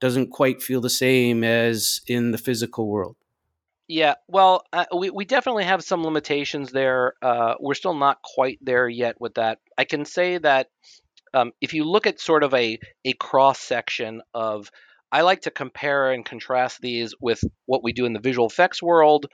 doesn't 0.00 0.30
quite 0.30 0.62
feel 0.62 0.80
the 0.80 0.90
same 0.90 1.44
as 1.44 2.00
in 2.06 2.30
the 2.30 2.38
physical 2.38 2.88
world. 2.88 3.16
Yeah, 3.86 4.14
well, 4.28 4.62
uh, 4.72 4.84
we 4.96 5.10
we 5.10 5.24
definitely 5.24 5.64
have 5.64 5.82
some 5.82 6.04
limitations 6.04 6.70
there. 6.70 7.14
Uh, 7.20 7.54
we're 7.58 7.74
still 7.74 7.94
not 7.94 8.22
quite 8.22 8.58
there 8.62 8.88
yet 8.88 9.20
with 9.20 9.34
that. 9.34 9.58
I 9.76 9.84
can 9.84 10.04
say 10.04 10.38
that 10.38 10.70
um, 11.34 11.52
if 11.60 11.74
you 11.74 11.84
look 11.84 12.06
at 12.06 12.20
sort 12.20 12.44
of 12.44 12.54
a 12.54 12.78
a 13.04 13.12
cross 13.14 13.58
section 13.58 14.22
of, 14.32 14.70
I 15.12 15.22
like 15.22 15.42
to 15.42 15.50
compare 15.50 16.12
and 16.12 16.24
contrast 16.24 16.80
these 16.80 17.14
with 17.20 17.42
what 17.66 17.82
we 17.82 17.92
do 17.92 18.06
in 18.06 18.12
the 18.12 18.20
visual 18.20 18.46
effects 18.46 18.82
world 18.82 19.26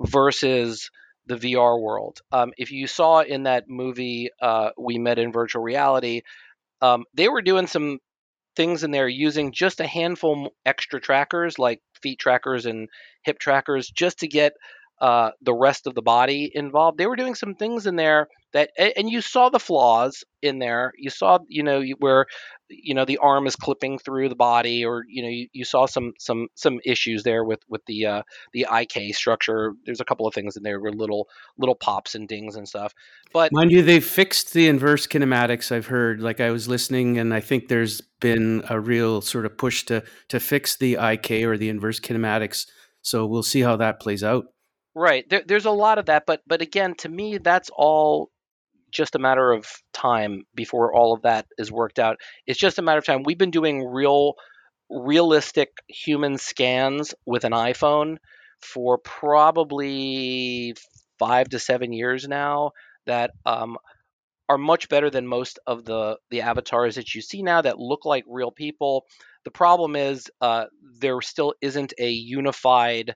versus 0.00 0.90
the 1.26 1.36
VR 1.36 1.80
world. 1.80 2.20
Um, 2.32 2.52
if 2.58 2.70
you 2.70 2.86
saw 2.86 3.20
in 3.20 3.44
that 3.44 3.64
movie, 3.68 4.30
uh, 4.42 4.70
we 4.78 4.98
met 4.98 5.18
in 5.18 5.32
virtual 5.32 5.62
reality, 5.62 6.22
um, 6.82 7.04
they 7.14 7.28
were 7.28 7.42
doing 7.42 7.66
some 7.66 7.98
things 8.56 8.84
in 8.84 8.90
there 8.90 9.08
using 9.08 9.52
just 9.52 9.80
a 9.80 9.86
handful 9.86 10.54
extra 10.64 11.00
trackers 11.00 11.58
like 11.58 11.80
feet 12.02 12.18
trackers 12.18 12.66
and 12.66 12.88
hip 13.22 13.38
trackers 13.38 13.88
just 13.88 14.20
to 14.20 14.28
get 14.28 14.52
uh, 15.00 15.30
the 15.42 15.54
rest 15.54 15.86
of 15.86 15.94
the 15.94 16.02
body 16.02 16.50
involved. 16.54 16.98
They 16.98 17.06
were 17.06 17.16
doing 17.16 17.34
some 17.34 17.54
things 17.54 17.86
in 17.86 17.96
there 17.96 18.28
that, 18.52 18.70
and 18.78 19.10
you 19.10 19.20
saw 19.20 19.48
the 19.48 19.58
flaws 19.58 20.22
in 20.40 20.60
there. 20.60 20.92
You 20.96 21.10
saw, 21.10 21.40
you 21.48 21.64
know, 21.64 21.82
where, 21.98 22.26
you 22.68 22.94
know, 22.94 23.04
the 23.04 23.18
arm 23.18 23.46
is 23.46 23.56
clipping 23.56 23.98
through 23.98 24.28
the 24.28 24.36
body, 24.36 24.84
or 24.84 25.04
you 25.08 25.22
know, 25.22 25.28
you, 25.28 25.48
you 25.52 25.64
saw 25.64 25.86
some 25.86 26.12
some 26.18 26.46
some 26.54 26.78
issues 26.84 27.24
there 27.24 27.44
with 27.44 27.60
with 27.68 27.84
the 27.86 28.06
uh, 28.06 28.22
the 28.52 28.66
IK 28.72 29.14
structure. 29.14 29.72
There's 29.84 30.00
a 30.00 30.04
couple 30.04 30.26
of 30.26 30.34
things 30.34 30.56
in 30.56 30.62
there 30.62 30.80
were 30.80 30.92
little 30.92 31.28
little 31.58 31.74
pops 31.74 32.14
and 32.14 32.28
dings 32.28 32.54
and 32.56 32.66
stuff. 32.66 32.94
But 33.32 33.52
Mind 33.52 33.72
you, 33.72 33.82
they've 33.82 34.04
fixed 34.04 34.54
the 34.54 34.68
inverse 34.68 35.06
kinematics. 35.06 35.72
I've 35.72 35.88
heard, 35.88 36.20
like 36.20 36.40
I 36.40 36.50
was 36.50 36.68
listening, 36.68 37.18
and 37.18 37.34
I 37.34 37.40
think 37.40 37.68
there's 37.68 38.00
been 38.20 38.62
a 38.70 38.80
real 38.80 39.20
sort 39.20 39.44
of 39.44 39.58
push 39.58 39.82
to 39.86 40.04
to 40.28 40.40
fix 40.40 40.76
the 40.76 40.94
IK 40.94 41.30
or 41.44 41.58
the 41.58 41.68
inverse 41.68 42.00
kinematics. 42.00 42.66
So 43.02 43.26
we'll 43.26 43.42
see 43.42 43.60
how 43.60 43.76
that 43.76 44.00
plays 44.00 44.24
out. 44.24 44.46
Right. 44.94 45.28
There, 45.28 45.42
there's 45.46 45.64
a 45.64 45.70
lot 45.70 45.98
of 45.98 46.06
that, 46.06 46.24
but 46.26 46.42
but 46.46 46.62
again, 46.62 46.94
to 46.98 47.08
me, 47.08 47.38
that's 47.38 47.70
all 47.74 48.30
just 48.92 49.16
a 49.16 49.18
matter 49.18 49.52
of 49.52 49.66
time 49.92 50.44
before 50.54 50.94
all 50.94 51.14
of 51.14 51.22
that 51.22 51.46
is 51.58 51.72
worked 51.72 51.98
out. 51.98 52.18
It's 52.46 52.58
just 52.60 52.78
a 52.78 52.82
matter 52.82 52.98
of 52.98 53.06
time. 53.06 53.22
We've 53.24 53.38
been 53.38 53.50
doing 53.52 53.84
real, 53.84 54.34
realistic 54.90 55.70
human 55.88 56.38
scans 56.38 57.14
with 57.26 57.44
an 57.44 57.52
iPhone 57.52 58.18
for 58.60 58.98
probably 58.98 60.74
five 61.18 61.50
to 61.50 61.58
seven 61.60 61.92
years 61.92 62.28
now. 62.28 62.72
That 63.06 63.32
um, 63.46 63.78
are 64.48 64.58
much 64.58 64.88
better 64.88 65.10
than 65.10 65.26
most 65.26 65.58
of 65.66 65.84
the 65.84 66.18
the 66.30 66.42
avatars 66.42 66.96
that 66.96 67.14
you 67.14 67.22
see 67.22 67.42
now 67.42 67.62
that 67.62 67.78
look 67.78 68.04
like 68.04 68.24
real 68.28 68.50
people. 68.50 69.06
The 69.44 69.50
problem 69.50 69.96
is 69.96 70.26
uh, 70.40 70.66
there 71.00 71.20
still 71.22 71.54
isn't 71.60 71.94
a 71.98 72.08
unified 72.10 73.14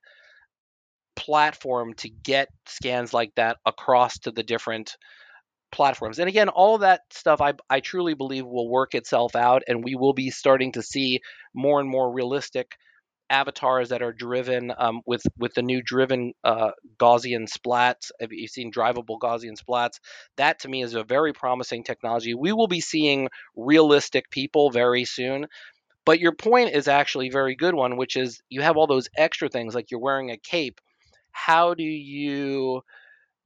platform 1.18 1.94
to 1.94 2.08
get 2.08 2.48
scans 2.66 3.12
like 3.12 3.34
that 3.34 3.58
across 3.66 4.18
to 4.20 4.30
the 4.30 4.44
different 4.44 4.96
platforms. 5.72 6.18
And 6.18 6.28
again, 6.28 6.48
all 6.48 6.78
that 6.78 7.00
stuff 7.10 7.40
I, 7.40 7.54
I 7.68 7.80
truly 7.80 8.14
believe 8.14 8.46
will 8.46 8.70
work 8.70 8.94
itself 8.94 9.34
out, 9.36 9.62
and 9.66 9.84
we 9.84 9.96
will 9.96 10.14
be 10.14 10.30
starting 10.30 10.72
to 10.72 10.82
see 10.82 11.20
more 11.52 11.80
and 11.80 11.88
more 11.88 12.12
realistic 12.12 12.76
avatars 13.30 13.90
that 13.90 14.00
are 14.00 14.12
driven 14.12 14.72
um, 14.78 15.02
with 15.04 15.22
with 15.36 15.52
the 15.54 15.62
new 15.62 15.82
driven 15.82 16.32
uh, 16.44 16.70
Gaussian 16.98 17.46
splats. 17.46 18.10
Have 18.20 18.32
you 18.32 18.48
seen 18.48 18.72
drivable 18.72 19.18
Gaussian 19.20 19.56
splats? 19.58 19.98
That 20.36 20.60
to 20.60 20.68
me 20.68 20.82
is 20.82 20.94
a 20.94 21.04
very 21.04 21.32
promising 21.32 21.84
technology. 21.84 22.32
We 22.34 22.52
will 22.52 22.68
be 22.68 22.80
seeing 22.80 23.28
realistic 23.56 24.30
people 24.30 24.70
very 24.70 25.04
soon. 25.04 25.46
But 26.06 26.20
your 26.20 26.32
point 26.32 26.70
is 26.74 26.88
actually 26.88 27.28
a 27.28 27.32
very 27.32 27.54
good 27.54 27.74
one, 27.74 27.98
which 27.98 28.16
is 28.16 28.40
you 28.48 28.62
have 28.62 28.78
all 28.78 28.86
those 28.86 29.10
extra 29.14 29.50
things 29.50 29.74
like 29.74 29.90
you're 29.90 30.00
wearing 30.00 30.30
a 30.30 30.38
cape. 30.38 30.80
How 31.32 31.74
do 31.74 31.84
you 31.84 32.82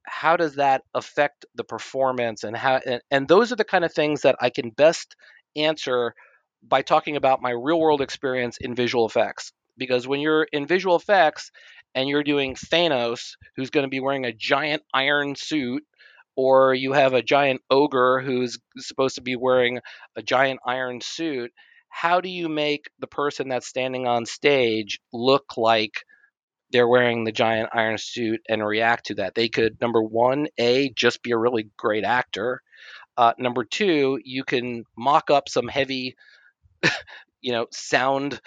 how 0.05 0.35
does 0.35 0.55
that 0.55 0.83
affect 0.93 1.45
the 1.55 1.63
performance 1.63 2.43
and 2.43 2.55
how 2.55 2.79
and, 2.85 3.01
and 3.09 3.27
those 3.27 3.51
are 3.51 3.55
the 3.55 3.63
kind 3.63 3.85
of 3.85 3.93
things 3.93 4.21
that 4.21 4.35
I 4.41 4.49
can 4.49 4.69
best 4.69 5.15
answer 5.55 6.13
by 6.61 6.81
talking 6.81 7.15
about 7.15 7.41
my 7.41 7.51
real 7.51 7.79
world 7.79 8.01
experience 8.01 8.57
in 8.59 8.75
visual 8.75 9.05
effects. 9.05 9.53
Because 9.77 10.07
when 10.07 10.19
you're 10.19 10.47
in 10.51 10.67
visual 10.67 10.95
effects 10.95 11.51
and 11.95 12.07
you're 12.07 12.23
doing 12.23 12.55
Thanos 12.55 13.35
who's 13.55 13.69
going 13.69 13.85
to 13.85 13.89
be 13.89 13.99
wearing 13.99 14.25
a 14.25 14.33
giant 14.33 14.83
iron 14.93 15.35
suit 15.35 15.83
or 16.35 16.73
you 16.73 16.93
have 16.93 17.13
a 17.13 17.21
giant 17.21 17.61
ogre 17.69 18.21
who's 18.21 18.57
supposed 18.77 19.15
to 19.15 19.21
be 19.21 19.35
wearing 19.35 19.79
a 20.15 20.21
giant 20.21 20.59
iron 20.65 20.99
suit 21.01 21.51
how 21.89 22.21
do 22.21 22.29
you 22.29 22.49
make 22.49 22.85
the 22.99 23.07
person 23.07 23.49
that's 23.49 23.67
standing 23.67 24.07
on 24.07 24.25
stage 24.25 24.99
look 25.11 25.57
like 25.57 26.03
they're 26.73 26.87
wearing 26.87 27.23
the 27.23 27.31
giant 27.31 27.69
iron 27.71 27.97
suit 27.97 28.41
and 28.49 28.65
react 28.65 29.05
to 29.05 29.15
that. 29.15 29.35
They 29.35 29.47
could 29.47 29.79
number 29.79 30.01
one, 30.01 30.47
a 30.57 30.89
just 30.89 31.23
be 31.23 31.31
a 31.31 31.37
really 31.37 31.69
great 31.77 32.03
actor. 32.03 32.61
Uh, 33.15 33.33
number 33.37 33.63
two, 33.63 34.19
you 34.25 34.43
can 34.43 34.83
mock 34.97 35.29
up 35.29 35.47
some 35.47 35.67
heavy, 35.67 36.15
you 37.41 37.53
know, 37.53 37.67
sound 37.71 38.41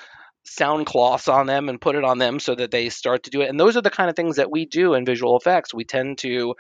sound 0.45 0.87
cloths 0.87 1.29
on 1.29 1.47
them 1.47 1.68
and 1.68 1.81
put 1.81 1.97
it 1.97 2.05
on 2.05 2.18
them 2.18 2.39
so 2.39 2.55
that 2.55 2.70
they 2.70 2.89
start 2.89 3.24
to 3.24 3.31
do 3.31 3.41
it. 3.41 3.49
And 3.49 3.59
those 3.59 3.77
are 3.77 3.83
the 3.83 3.91
kind 3.91 4.11
of 4.11 4.16
things 4.16 4.37
that 4.37 4.51
we 4.51 4.66
do 4.66 4.95
in 4.95 5.05
visual 5.05 5.37
effects. 5.37 5.72
We 5.72 5.85
tend 5.85 6.18
to 6.18 6.55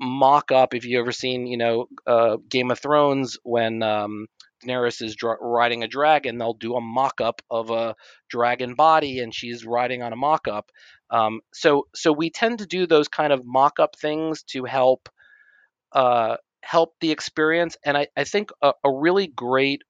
mock 0.00 0.52
up. 0.52 0.74
If 0.74 0.84
you 0.84 1.00
ever 1.00 1.12
seen, 1.12 1.46
you 1.46 1.56
know, 1.58 1.86
uh, 2.06 2.38
Game 2.48 2.70
of 2.70 2.78
Thrones 2.78 3.38
when 3.42 3.82
um, 3.82 4.26
Daenerys 4.66 5.02
is 5.02 5.16
dra- 5.16 5.36
riding 5.40 5.82
a 5.82 5.88
dragon, 5.88 6.38
they'll 6.38 6.54
do 6.54 6.74
a 6.74 6.80
mock 6.80 7.20
up 7.20 7.42
of 7.50 7.70
a 7.70 7.94
dragon 8.28 8.74
body, 8.74 9.20
and 9.20 9.34
she's 9.34 9.64
riding 9.64 10.02
on 10.02 10.12
a 10.12 10.16
mock 10.16 10.48
up. 10.48 10.70
Um, 11.10 11.40
so, 11.52 11.86
so 11.94 12.12
we 12.12 12.30
tend 12.30 12.58
to 12.60 12.66
do 12.66 12.86
those 12.86 13.08
kind 13.08 13.32
of 13.32 13.44
mock 13.44 13.78
up 13.78 13.96
things 13.96 14.42
to 14.44 14.64
help 14.64 15.08
uh, 15.92 16.36
help 16.62 16.94
the 17.00 17.10
experience. 17.10 17.76
And 17.84 17.96
I, 17.96 18.08
I 18.16 18.24
think 18.24 18.50
a, 18.62 18.72
a 18.84 18.90
really 18.92 19.28
great 19.28 19.82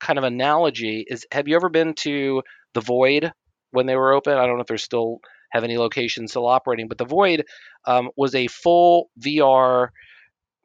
kind 0.00 0.18
of 0.18 0.24
analogy 0.24 1.04
is: 1.06 1.26
Have 1.32 1.48
you 1.48 1.56
ever 1.56 1.68
been 1.68 1.94
to 2.00 2.42
the 2.74 2.80
Void 2.80 3.32
when 3.70 3.86
they 3.86 3.96
were 3.96 4.14
open? 4.14 4.34
I 4.34 4.46
don't 4.46 4.56
know 4.56 4.62
if 4.62 4.66
they're 4.66 4.78
still 4.78 5.18
have 5.50 5.64
any 5.64 5.78
locations 5.78 6.32
still 6.32 6.46
operating, 6.46 6.88
but 6.88 6.98
the 6.98 7.04
Void 7.04 7.44
um, 7.86 8.10
was 8.16 8.34
a 8.34 8.46
full 8.48 9.10
VR 9.20 9.88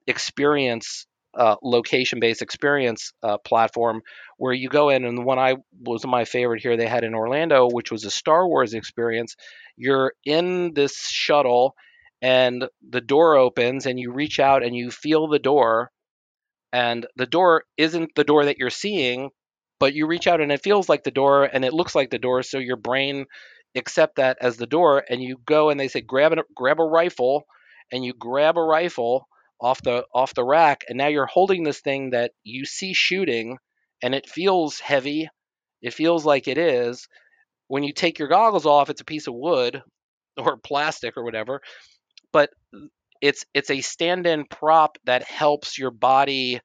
experience, 0.07 1.05
uh, 1.35 1.55
location-based 1.63 2.41
experience 2.41 3.11
uh, 3.23 3.37
platform 3.39 4.01
where 4.37 4.53
you 4.53 4.69
go 4.69 4.89
in, 4.89 5.05
and 5.05 5.17
the 5.17 5.23
one 5.23 5.39
I 5.39 5.55
was 5.81 6.05
my 6.05 6.25
favorite 6.25 6.61
here 6.61 6.77
they 6.77 6.87
had 6.87 7.03
in 7.03 7.15
Orlando, 7.15 7.67
which 7.69 7.91
was 7.91 8.05
a 8.05 8.11
Star 8.11 8.47
Wars 8.47 8.73
experience. 8.73 9.35
You're 9.75 10.13
in 10.25 10.73
this 10.73 10.95
shuttle, 11.09 11.75
and 12.21 12.65
the 12.87 13.01
door 13.01 13.35
opens, 13.35 13.85
and 13.85 13.99
you 13.99 14.11
reach 14.11 14.39
out 14.39 14.63
and 14.63 14.75
you 14.75 14.91
feel 14.91 15.27
the 15.27 15.39
door, 15.39 15.91
and 16.71 17.05
the 17.15 17.25
door 17.25 17.63
isn't 17.77 18.11
the 18.15 18.23
door 18.23 18.45
that 18.45 18.57
you're 18.57 18.69
seeing, 18.69 19.29
but 19.79 19.93
you 19.93 20.07
reach 20.07 20.27
out 20.27 20.41
and 20.41 20.51
it 20.51 20.63
feels 20.63 20.87
like 20.87 21.03
the 21.03 21.11
door 21.11 21.43
and 21.43 21.65
it 21.65 21.73
looks 21.73 21.95
like 21.95 22.09
the 22.09 22.19
door, 22.19 22.43
so 22.43 22.57
your 22.57 22.77
brain 22.77 23.25
accept 23.75 24.17
that 24.17 24.37
as 24.39 24.57
the 24.57 24.67
door, 24.67 25.03
and 25.09 25.21
you 25.21 25.37
go 25.45 25.69
and 25.69 25.79
they 25.79 25.87
say 25.87 26.01
grab 26.01 26.33
a 26.33 26.43
grab 26.55 26.79
a 26.79 26.83
rifle, 26.83 27.43
and 27.91 28.05
you 28.05 28.13
grab 28.13 28.57
a 28.57 28.63
rifle 28.63 29.27
off 29.63 29.81
the 29.83 30.05
off 30.13 30.33
the 30.35 30.43
rack, 30.43 30.85
and 30.89 30.97
now 30.97 31.07
you're 31.07 31.25
holding 31.25 31.63
this 31.63 31.81
thing 31.81 32.11
that 32.11 32.31
you 32.43 32.65
see 32.65 32.93
shooting, 32.93 33.57
and 34.03 34.13
it 34.15 34.29
feels 34.29 34.79
heavy, 34.79 35.29
it 35.81 35.93
feels 35.93 36.25
like 36.25 36.47
it 36.47 36.57
is, 36.57 37.07
when 37.67 37.83
you 37.83 37.93
take 37.93 38.19
your 38.19 38.27
goggles 38.27 38.65
off, 38.65 38.89
it's 38.89 39.01
a 39.01 39.05
piece 39.05 39.27
of 39.27 39.35
wood 39.35 39.81
or 40.37 40.57
plastic 40.57 41.17
or 41.17 41.23
whatever, 41.23 41.61
but 42.31 42.49
it's 43.21 43.45
it's 43.53 43.69
a 43.69 43.81
stand-in 43.81 44.45
prop 44.45 44.97
that 45.05 45.23
helps 45.23 45.77
your 45.77 45.91
body 45.91 46.59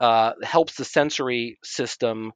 uh, 0.00 0.32
helps 0.42 0.76
the 0.76 0.84
sensory 0.84 1.58
system 1.64 2.32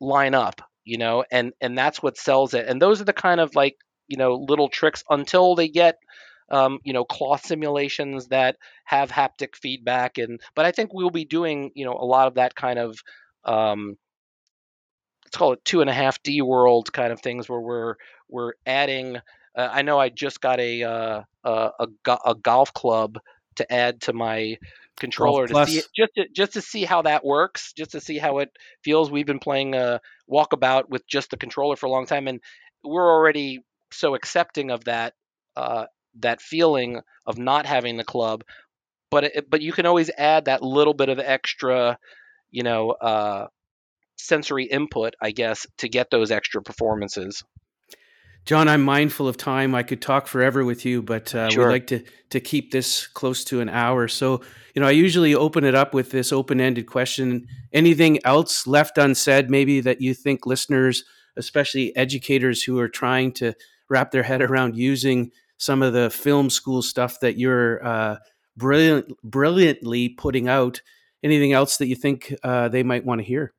line 0.00 0.34
up 0.34 0.60
you 0.84 0.98
know 0.98 1.24
and 1.30 1.52
and 1.60 1.76
that's 1.76 2.02
what 2.02 2.16
sells 2.16 2.54
it. 2.54 2.66
And 2.66 2.80
those 2.80 3.00
are 3.00 3.04
the 3.04 3.12
kind 3.12 3.40
of 3.40 3.54
like 3.54 3.76
you 4.08 4.16
know 4.16 4.34
little 4.48 4.68
tricks 4.68 5.02
until 5.10 5.54
they 5.54 5.68
get 5.68 5.96
um, 6.50 6.78
you 6.84 6.92
know 6.92 7.04
cloth 7.04 7.44
simulations 7.44 8.28
that 8.28 8.56
have 8.84 9.10
haptic 9.10 9.56
feedback 9.56 10.18
and 10.18 10.40
but 10.54 10.64
i 10.64 10.72
think 10.72 10.92
we'll 10.92 11.10
be 11.10 11.24
doing 11.24 11.70
you 11.74 11.84
know 11.84 11.94
a 11.94 12.04
lot 12.04 12.26
of 12.26 12.34
that 12.34 12.54
kind 12.54 12.78
of 12.78 12.98
um, 13.44 13.96
let's 15.24 15.36
call 15.36 15.52
it 15.52 15.64
two 15.64 15.80
and 15.80 15.90
a 15.90 15.94
half 15.94 16.22
d 16.22 16.42
world 16.42 16.92
kind 16.92 17.12
of 17.12 17.20
things 17.20 17.48
where 17.48 17.60
we're 17.60 17.94
we're 18.28 18.52
adding 18.66 19.16
uh, 19.56 19.68
i 19.72 19.82
know 19.82 19.98
i 19.98 20.08
just 20.08 20.40
got 20.40 20.60
a 20.60 20.82
uh, 20.82 21.22
a, 21.44 21.70
a, 21.80 22.18
a 22.26 22.34
golf 22.34 22.72
club 22.72 23.18
to 23.56 23.72
add 23.72 24.00
to 24.02 24.12
my 24.12 24.56
controller 24.98 25.46
to 25.46 25.66
see 25.66 25.78
it, 25.78 25.86
just 25.94 26.14
to, 26.16 26.24
just 26.32 26.52
to 26.54 26.62
see 26.62 26.84
how 26.84 27.02
that 27.02 27.24
works, 27.24 27.72
just 27.72 27.92
to 27.92 28.00
see 28.00 28.18
how 28.18 28.38
it 28.38 28.50
feels. 28.82 29.10
We've 29.10 29.26
been 29.26 29.38
playing 29.38 29.74
a 29.74 30.00
walkabout 30.30 30.88
with 30.88 31.06
just 31.06 31.30
the 31.30 31.36
controller 31.36 31.76
for 31.76 31.86
a 31.86 31.90
long 31.90 32.06
time, 32.06 32.28
and 32.28 32.40
we're 32.82 33.10
already 33.10 33.64
so 33.90 34.14
accepting 34.14 34.70
of 34.70 34.84
that 34.84 35.14
uh, 35.56 35.86
that 36.20 36.40
feeling 36.40 37.00
of 37.26 37.38
not 37.38 37.66
having 37.66 37.96
the 37.96 38.04
club. 38.04 38.44
But 39.10 39.24
it, 39.24 39.50
but 39.50 39.62
you 39.62 39.72
can 39.72 39.86
always 39.86 40.10
add 40.16 40.46
that 40.46 40.62
little 40.62 40.94
bit 40.94 41.08
of 41.08 41.18
extra, 41.18 41.98
you 42.50 42.62
know, 42.62 42.90
uh, 42.90 43.46
sensory 44.16 44.64
input, 44.64 45.14
I 45.20 45.30
guess, 45.30 45.66
to 45.78 45.88
get 45.88 46.10
those 46.10 46.30
extra 46.30 46.62
performances. 46.62 47.42
Jon, 48.44 48.68
I'm 48.68 48.82
mindful 48.82 49.26
of 49.26 49.38
time. 49.38 49.74
I 49.74 49.82
could 49.82 50.02
talk 50.02 50.26
forever 50.26 50.64
with 50.64 50.84
you, 50.84 51.00
but 51.00 51.34
uh, 51.34 51.48
Sure. 51.48 51.66
we'd 51.66 51.72
like 51.72 51.86
to 51.88 52.04
to 52.30 52.40
keep 52.40 52.72
this 52.72 53.06
close 53.06 53.42
to 53.44 53.60
an 53.60 53.68
hour. 53.70 54.06
So, 54.08 54.42
you 54.74 54.82
know, 54.82 54.88
I 54.88 54.90
usually 54.90 55.34
open 55.34 55.64
it 55.64 55.74
up 55.74 55.94
with 55.94 56.10
this 56.10 56.32
open-ended 56.32 56.86
question. 56.86 57.46
Anything 57.72 58.18
else 58.24 58.66
left 58.66 58.98
unsaid, 58.98 59.48
maybe 59.48 59.80
that 59.80 60.02
you 60.02 60.12
think 60.12 60.44
listeners, 60.44 61.04
especially 61.36 61.96
educators 61.96 62.62
who 62.64 62.78
are 62.78 62.88
trying 62.88 63.32
to 63.34 63.54
wrap 63.88 64.10
their 64.10 64.24
head 64.24 64.42
around 64.42 64.76
using 64.76 65.30
some 65.56 65.82
of 65.82 65.92
the 65.92 66.10
film 66.10 66.50
school 66.50 66.82
stuff 66.82 67.20
that 67.20 67.38
you're 67.38 67.84
uh, 67.86 68.16
brilliant, 68.56 69.12
brilliantly 69.22 70.10
putting 70.10 70.48
out, 70.48 70.80
anything 71.22 71.52
else 71.52 71.76
that 71.78 71.86
you 71.86 71.96
think 71.96 72.34
uh, 72.42 72.68
they 72.68 72.82
might 72.82 73.04
want 73.04 73.20
to 73.20 73.26
hear? 73.26 73.52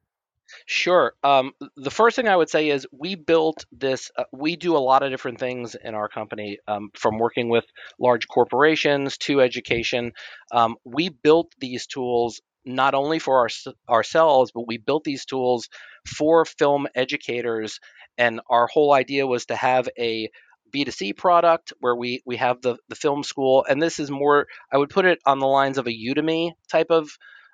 Sure. 0.67 1.13
Um, 1.23 1.53
the 1.75 1.91
first 1.91 2.15
thing 2.15 2.27
I 2.27 2.35
would 2.35 2.49
say 2.49 2.69
is 2.69 2.85
we 2.91 3.15
built 3.15 3.65
this. 3.71 4.11
Uh, 4.15 4.25
we 4.31 4.55
do 4.55 4.77
a 4.77 4.79
lot 4.79 5.01
of 5.01 5.09
different 5.09 5.39
things 5.39 5.75
in 5.75 5.95
our 5.95 6.07
company, 6.07 6.59
um, 6.67 6.91
from 6.93 7.17
working 7.17 7.49
with 7.49 7.65
large 7.99 8.27
corporations 8.27 9.17
to 9.19 9.41
education. 9.41 10.11
Um, 10.51 10.75
we 10.83 11.09
built 11.09 11.51
these 11.59 11.87
tools 11.87 12.41
not 12.63 12.93
only 12.93 13.19
for 13.19 13.39
our, 13.39 13.49
ourselves, 13.89 14.51
but 14.51 14.67
we 14.67 14.77
built 14.77 15.03
these 15.03 15.25
tools 15.25 15.69
for 16.05 16.45
film 16.45 16.87
educators. 16.95 17.79
And 18.17 18.39
our 18.49 18.67
whole 18.67 18.93
idea 18.93 19.27
was 19.27 19.45
to 19.47 19.55
have 19.55 19.89
a 19.97 20.29
B2C 20.76 21.17
product 21.17 21.73
where 21.80 21.95
we 21.95 22.21
we 22.26 22.38
have 22.38 22.61
the 22.61 22.78
the 22.89 22.95
film 22.95 23.23
school, 23.23 23.65
and 23.67 23.82
this 23.82 23.99
is 23.99 24.11
more. 24.11 24.47
I 24.71 24.78
would 24.78 24.89
put 24.89 25.05
it 25.05 25.19
on 25.26 25.39
the 25.39 25.47
lines 25.47 25.78
of 25.78 25.88
a 25.88 25.91
Udemy 25.91 26.51
type 26.69 26.91
of 26.91 27.09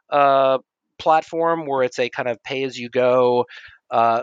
uh, 0.09 0.59
platform 0.99 1.65
where 1.65 1.84
it's 1.84 1.99
a 1.99 2.09
kind 2.09 2.30
of 2.30 2.41
pay 2.43 2.63
as 2.63 2.78
you 2.78 2.89
go, 2.89 3.45
uh, 3.89 4.22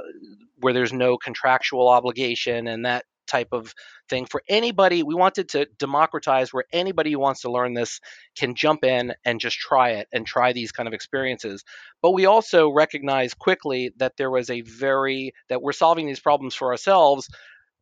where 0.59 0.72
there's 0.72 0.92
no 0.92 1.16
contractual 1.16 1.88
obligation 1.88 2.66
and 2.66 2.84
that 2.84 3.05
type 3.28 3.49
of 3.53 3.74
thing 4.09 4.26
for 4.26 4.42
anybody. 4.49 5.03
We 5.03 5.14
wanted 5.14 5.51
to 5.51 5.68
democratize 5.78 6.53
where 6.53 6.64
anybody 6.72 7.12
who 7.12 7.18
wants 7.18 7.42
to 7.42 7.53
learn 7.53 7.74
this 7.74 8.01
can 8.36 8.55
jump 8.55 8.84
in 8.84 9.14
and 9.24 9.38
just 9.38 9.59
try 9.59 9.90
it 9.90 10.09
and 10.12 10.26
try 10.26 10.53
these 10.53 10.72
kind 10.72 10.88
of 10.88 10.94
experiences. 10.94 11.62
But 12.03 12.12
we 12.12 12.26
also 12.26 12.70
recognize 12.70 13.34
quickly 13.34 13.92
that 13.99 14.16
there 14.16 14.30
was 14.30 14.51
a 14.51 14.62
very, 14.62 15.32
that 15.49 15.62
we're 15.62 15.72
solving 15.72 16.07
these 16.07 16.20
problems 16.20 16.55
for 16.55 16.72
ourselves. 16.72 17.28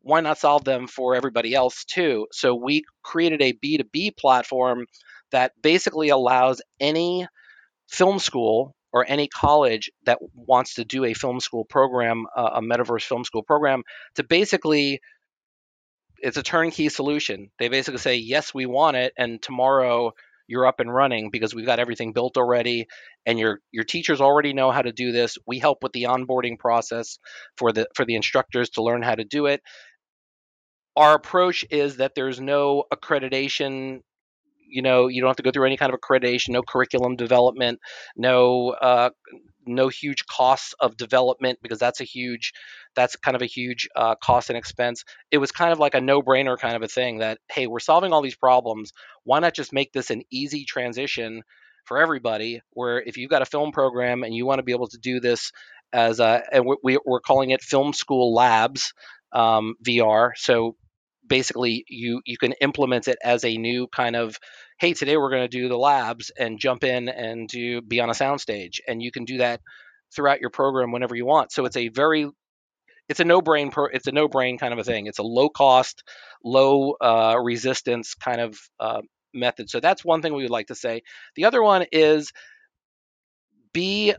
Why 0.07 0.21
not 0.21 0.37
solve 0.37 0.63
them 0.63 0.87
for 0.87 1.15
everybody 1.15 1.53
else 1.53 1.83
too? 1.83 2.27
So 2.31 2.55
we 2.55 2.83
created 3.03 3.41
a 3.41 3.51
B2B 3.51 4.15
platform 4.15 4.85
that 5.31 5.51
basically 5.61 6.07
allows 6.07 6.61
any 6.79 7.27
film 7.89 8.19
school 8.19 8.73
or 8.93 9.05
any 9.05 9.27
college 9.27 9.91
that 10.05 10.19
wants 10.33 10.75
to 10.75 10.85
do 10.85 11.03
a 11.03 11.13
film 11.13 11.41
school 11.41 11.65
program, 11.65 12.25
uh, 12.33 12.51
a 12.53 12.61
metaverse 12.61 13.03
film 13.03 13.25
school 13.25 13.43
program, 13.43 13.83
to 14.15 14.23
basically 14.23 15.01
it's 16.19 16.37
a 16.37 16.43
turnkey 16.43 16.87
solution. 16.87 17.51
They 17.59 17.67
basically 17.67 17.99
say, 17.99 18.15
"Yes, 18.15 18.53
we 18.53 18.65
want 18.65 18.95
it," 18.95 19.11
and 19.17 19.41
tomorrow 19.41 20.13
you're 20.47 20.65
up 20.65 20.79
and 20.79 20.93
running 20.93 21.31
because 21.31 21.53
we've 21.53 21.65
got 21.65 21.79
everything 21.79 22.13
built 22.13 22.37
already, 22.37 22.87
and 23.25 23.37
your 23.37 23.59
your 23.71 23.83
teachers 23.83 24.21
already 24.21 24.53
know 24.53 24.71
how 24.71 24.81
to 24.81 24.93
do 24.93 25.11
this. 25.11 25.37
We 25.45 25.59
help 25.59 25.83
with 25.83 25.91
the 25.91 26.03
onboarding 26.03 26.57
process 26.57 27.19
for 27.57 27.73
the 27.73 27.87
for 27.93 28.05
the 28.05 28.15
instructors 28.15 28.69
to 28.71 28.83
learn 28.83 29.01
how 29.01 29.15
to 29.15 29.25
do 29.25 29.47
it. 29.47 29.61
Our 30.97 31.13
approach 31.13 31.63
is 31.69 31.97
that 31.97 32.15
there's 32.15 32.39
no 32.39 32.83
accreditation 32.93 34.01
you 34.69 34.81
know 34.81 35.07
you 35.07 35.21
don't 35.21 35.29
have 35.29 35.37
to 35.37 35.43
go 35.43 35.51
through 35.51 35.65
any 35.65 35.77
kind 35.77 35.93
of 35.93 35.99
accreditation 36.01 36.49
no 36.49 36.61
curriculum 36.61 37.15
development 37.15 37.79
no 38.17 38.71
uh, 38.71 39.09
no 39.67 39.89
huge 39.89 40.25
costs 40.25 40.73
of 40.79 40.97
development 40.97 41.59
because 41.61 41.79
that's 41.79 42.01
a 42.01 42.05
huge 42.05 42.53
that's 42.95 43.15
kind 43.15 43.35
of 43.35 43.41
a 43.41 43.45
huge 43.45 43.87
uh, 43.95 44.15
cost 44.15 44.49
and 44.49 44.57
expense. 44.57 45.03
It 45.29 45.37
was 45.37 45.51
kind 45.51 45.71
of 45.71 45.79
like 45.79 45.93
a 45.93 46.01
no-brainer 46.01 46.57
kind 46.57 46.75
of 46.75 46.81
a 46.81 46.87
thing 46.87 47.19
that 47.19 47.39
hey 47.51 47.67
we're 47.67 47.79
solving 47.79 48.13
all 48.13 48.21
these 48.21 48.35
problems. 48.35 48.91
Why 49.23 49.39
not 49.39 49.53
just 49.53 49.73
make 49.73 49.91
this 49.93 50.09
an 50.09 50.23
easy 50.31 50.65
transition 50.65 51.43
for 51.85 51.99
everybody 51.99 52.61
where 52.71 53.01
if 53.01 53.17
you've 53.17 53.29
got 53.29 53.41
a 53.41 53.45
film 53.45 53.71
program 53.71 54.23
and 54.23 54.33
you 54.33 54.45
want 54.45 54.59
to 54.59 54.63
be 54.63 54.73
able 54.73 54.87
to 54.87 54.97
do 54.97 55.19
this 55.19 55.51
as 55.93 56.19
a 56.19 56.43
and 56.51 56.65
we, 56.83 56.97
we're 57.05 57.21
calling 57.21 57.51
it 57.51 57.61
film 57.61 57.93
school 57.93 58.33
labs 58.33 58.93
um, 59.31 59.75
vr 59.85 60.31
so 60.35 60.75
basically 61.27 61.85
you 61.87 62.21
you 62.25 62.37
can 62.37 62.53
implement 62.53 63.07
it 63.07 63.17
as 63.23 63.43
a 63.43 63.57
new 63.57 63.87
kind 63.87 64.15
of 64.15 64.37
hey 64.79 64.93
today 64.93 65.17
we're 65.17 65.29
going 65.29 65.43
to 65.43 65.47
do 65.47 65.67
the 65.67 65.77
labs 65.77 66.31
and 66.37 66.59
jump 66.59 66.83
in 66.83 67.09
and 67.09 67.47
do 67.47 67.81
be 67.81 67.99
on 67.99 68.09
a 68.09 68.13
soundstage. 68.13 68.79
And 68.87 69.01
you 69.01 69.11
can 69.11 69.25
do 69.25 69.39
that 69.39 69.61
throughout 70.15 70.39
your 70.39 70.49
program 70.49 70.91
whenever 70.91 71.15
you 71.15 71.25
want. 71.25 71.51
So 71.51 71.65
it's 71.65 71.77
a 71.77 71.89
very 71.89 72.29
it's 73.09 73.19
a 73.19 73.25
no 73.25 73.41
brain 73.41 73.71
pro, 73.71 73.85
it's 73.85 74.07
a 74.07 74.11
no 74.11 74.27
brain 74.27 74.57
kind 74.57 74.73
of 74.73 74.79
a 74.79 74.83
thing. 74.83 75.07
It's 75.07 75.19
a 75.19 75.23
low 75.23 75.49
cost 75.49 76.03
low 76.43 76.91
uh, 77.01 77.37
resistance 77.41 78.13
kind 78.13 78.41
of 78.41 78.59
uh, 78.79 79.01
method. 79.33 79.69
So 79.69 79.79
that's 79.79 80.05
one 80.05 80.21
thing 80.21 80.33
we 80.33 80.43
would 80.43 80.51
like 80.51 80.67
to 80.67 80.75
say. 80.75 81.01
The 81.35 81.45
other 81.45 81.61
one 81.63 81.85
is 81.91 82.31
be 83.73 84.13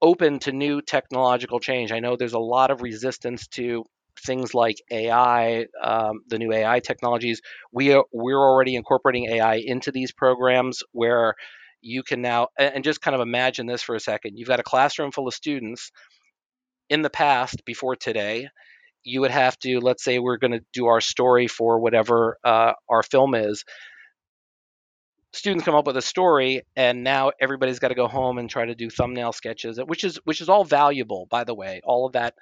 open 0.00 0.38
to 0.40 0.52
new 0.52 0.80
technological 0.80 1.58
change. 1.58 1.90
I 1.90 2.00
know 2.00 2.16
there's 2.16 2.34
a 2.34 2.38
lot 2.38 2.70
of 2.70 2.82
resistance 2.82 3.48
to 3.48 3.84
things 4.18 4.54
like 4.54 4.76
AI, 4.90 5.66
um, 5.82 6.20
the 6.28 6.38
new 6.38 6.52
AI 6.52 6.80
technologies. 6.80 7.40
We 7.72 7.92
are, 7.92 8.04
we're 8.12 8.38
already 8.38 8.74
incorporating 8.76 9.26
AI 9.26 9.56
into 9.56 9.92
these 9.92 10.12
programs 10.12 10.82
where 10.92 11.34
you 11.80 12.02
can 12.02 12.22
now 12.22 12.48
and 12.58 12.82
just 12.82 13.00
kind 13.00 13.14
of 13.14 13.20
imagine 13.20 13.66
this 13.66 13.82
for 13.82 13.94
a 13.94 14.00
second. 14.00 14.36
You've 14.36 14.48
got 14.48 14.60
a 14.60 14.64
classroom 14.64 15.12
full 15.12 15.28
of 15.28 15.34
students. 15.34 15.90
In 16.90 17.02
the 17.02 17.10
past, 17.10 17.64
before 17.66 17.96
today, 17.96 18.48
you 19.04 19.20
would 19.20 19.30
have 19.30 19.58
to 19.60 19.80
let's 19.80 20.02
say 20.02 20.18
we're 20.18 20.38
going 20.38 20.52
to 20.52 20.64
do 20.72 20.86
our 20.86 21.00
story 21.00 21.46
for 21.46 21.78
whatever 21.80 22.38
uh, 22.44 22.72
our 22.88 23.02
film 23.02 23.34
is 23.34 23.64
students 25.32 25.64
come 25.64 25.74
up 25.74 25.86
with 25.86 25.96
a 25.96 26.02
story 26.02 26.62
and 26.74 27.04
now 27.04 27.30
everybody's 27.40 27.78
got 27.78 27.88
to 27.88 27.94
go 27.94 28.08
home 28.08 28.38
and 28.38 28.48
try 28.48 28.64
to 28.64 28.74
do 28.74 28.88
thumbnail 28.88 29.32
sketches 29.32 29.78
which 29.86 30.04
is 30.04 30.16
which 30.24 30.40
is 30.40 30.48
all 30.48 30.64
valuable 30.64 31.26
by 31.30 31.44
the 31.44 31.54
way 31.54 31.80
all 31.84 32.06
of 32.06 32.12
that 32.12 32.34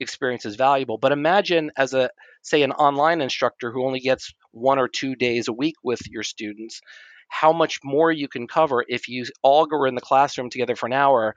experience 0.00 0.44
is 0.44 0.56
valuable 0.56 0.98
but 0.98 1.12
imagine 1.12 1.70
as 1.76 1.94
a 1.94 2.10
say 2.42 2.62
an 2.62 2.72
online 2.72 3.20
instructor 3.20 3.70
who 3.70 3.84
only 3.84 4.00
gets 4.00 4.34
one 4.50 4.78
or 4.78 4.88
two 4.88 5.14
days 5.14 5.48
a 5.48 5.52
week 5.52 5.76
with 5.82 6.00
your 6.08 6.22
students 6.22 6.80
how 7.28 7.52
much 7.52 7.80
more 7.82 8.12
you 8.12 8.28
can 8.28 8.46
cover 8.46 8.84
if 8.88 9.08
you 9.08 9.24
all 9.42 9.66
go 9.66 9.84
in 9.84 9.94
the 9.94 10.00
classroom 10.00 10.50
together 10.50 10.76
for 10.76 10.86
an 10.86 10.92
hour 10.92 11.34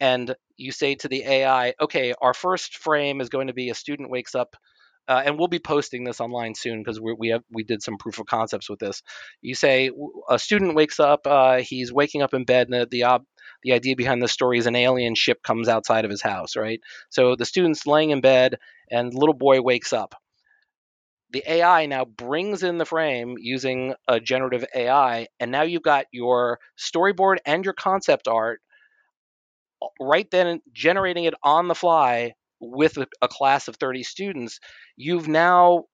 and 0.00 0.34
you 0.56 0.72
say 0.72 0.94
to 0.94 1.08
the 1.08 1.24
ai 1.24 1.74
okay 1.80 2.14
our 2.20 2.34
first 2.34 2.78
frame 2.78 3.20
is 3.20 3.28
going 3.28 3.46
to 3.48 3.54
be 3.54 3.70
a 3.70 3.74
student 3.74 4.10
wakes 4.10 4.34
up 4.34 4.56
uh, 5.10 5.22
and 5.24 5.36
we'll 5.36 5.48
be 5.48 5.58
posting 5.58 6.04
this 6.04 6.20
online 6.20 6.54
soon 6.54 6.80
because 6.80 7.00
we 7.00 7.30
have 7.30 7.42
we 7.50 7.64
did 7.64 7.82
some 7.82 7.98
proof 7.98 8.20
of 8.20 8.26
concepts 8.26 8.70
with 8.70 8.78
this. 8.78 9.02
You 9.42 9.56
say 9.56 9.90
a 10.28 10.38
student 10.38 10.76
wakes 10.76 11.00
up, 11.00 11.26
uh, 11.26 11.56
he's 11.56 11.92
waking 11.92 12.22
up 12.22 12.32
in 12.32 12.44
bed, 12.44 12.68
and 12.68 12.88
the 12.88 13.02
uh, 13.02 13.18
the 13.62 13.72
idea 13.72 13.96
behind 13.96 14.22
the 14.22 14.28
story 14.28 14.58
is 14.58 14.66
an 14.66 14.76
alien 14.76 15.14
ship 15.14 15.42
comes 15.42 15.68
outside 15.68 16.04
of 16.04 16.10
his 16.10 16.22
house, 16.22 16.56
right? 16.56 16.80
So 17.10 17.36
the 17.36 17.44
student's 17.44 17.86
laying 17.86 18.10
in 18.10 18.20
bed, 18.20 18.56
and 18.90 19.14
little 19.14 19.34
boy 19.34 19.60
wakes 19.60 19.92
up. 19.92 20.14
The 21.32 21.44
AI 21.46 21.86
now 21.86 22.04
brings 22.04 22.62
in 22.62 22.78
the 22.78 22.84
frame 22.84 23.36
using 23.38 23.94
a 24.08 24.18
generative 24.18 24.64
AI, 24.74 25.28
and 25.38 25.52
now 25.52 25.62
you've 25.62 25.82
got 25.82 26.06
your 26.10 26.58
storyboard 26.76 27.36
and 27.46 27.64
your 27.64 27.74
concept 27.74 28.26
art 28.26 28.60
right 30.00 30.30
then 30.30 30.60
generating 30.72 31.24
it 31.24 31.34
on 31.42 31.68
the 31.68 31.74
fly 31.74 32.32
with 32.60 32.98
a 33.22 33.28
class 33.28 33.68
of 33.68 33.76
30 33.76 34.02
students, 34.02 34.60
you've 34.96 35.28
now 35.28 35.84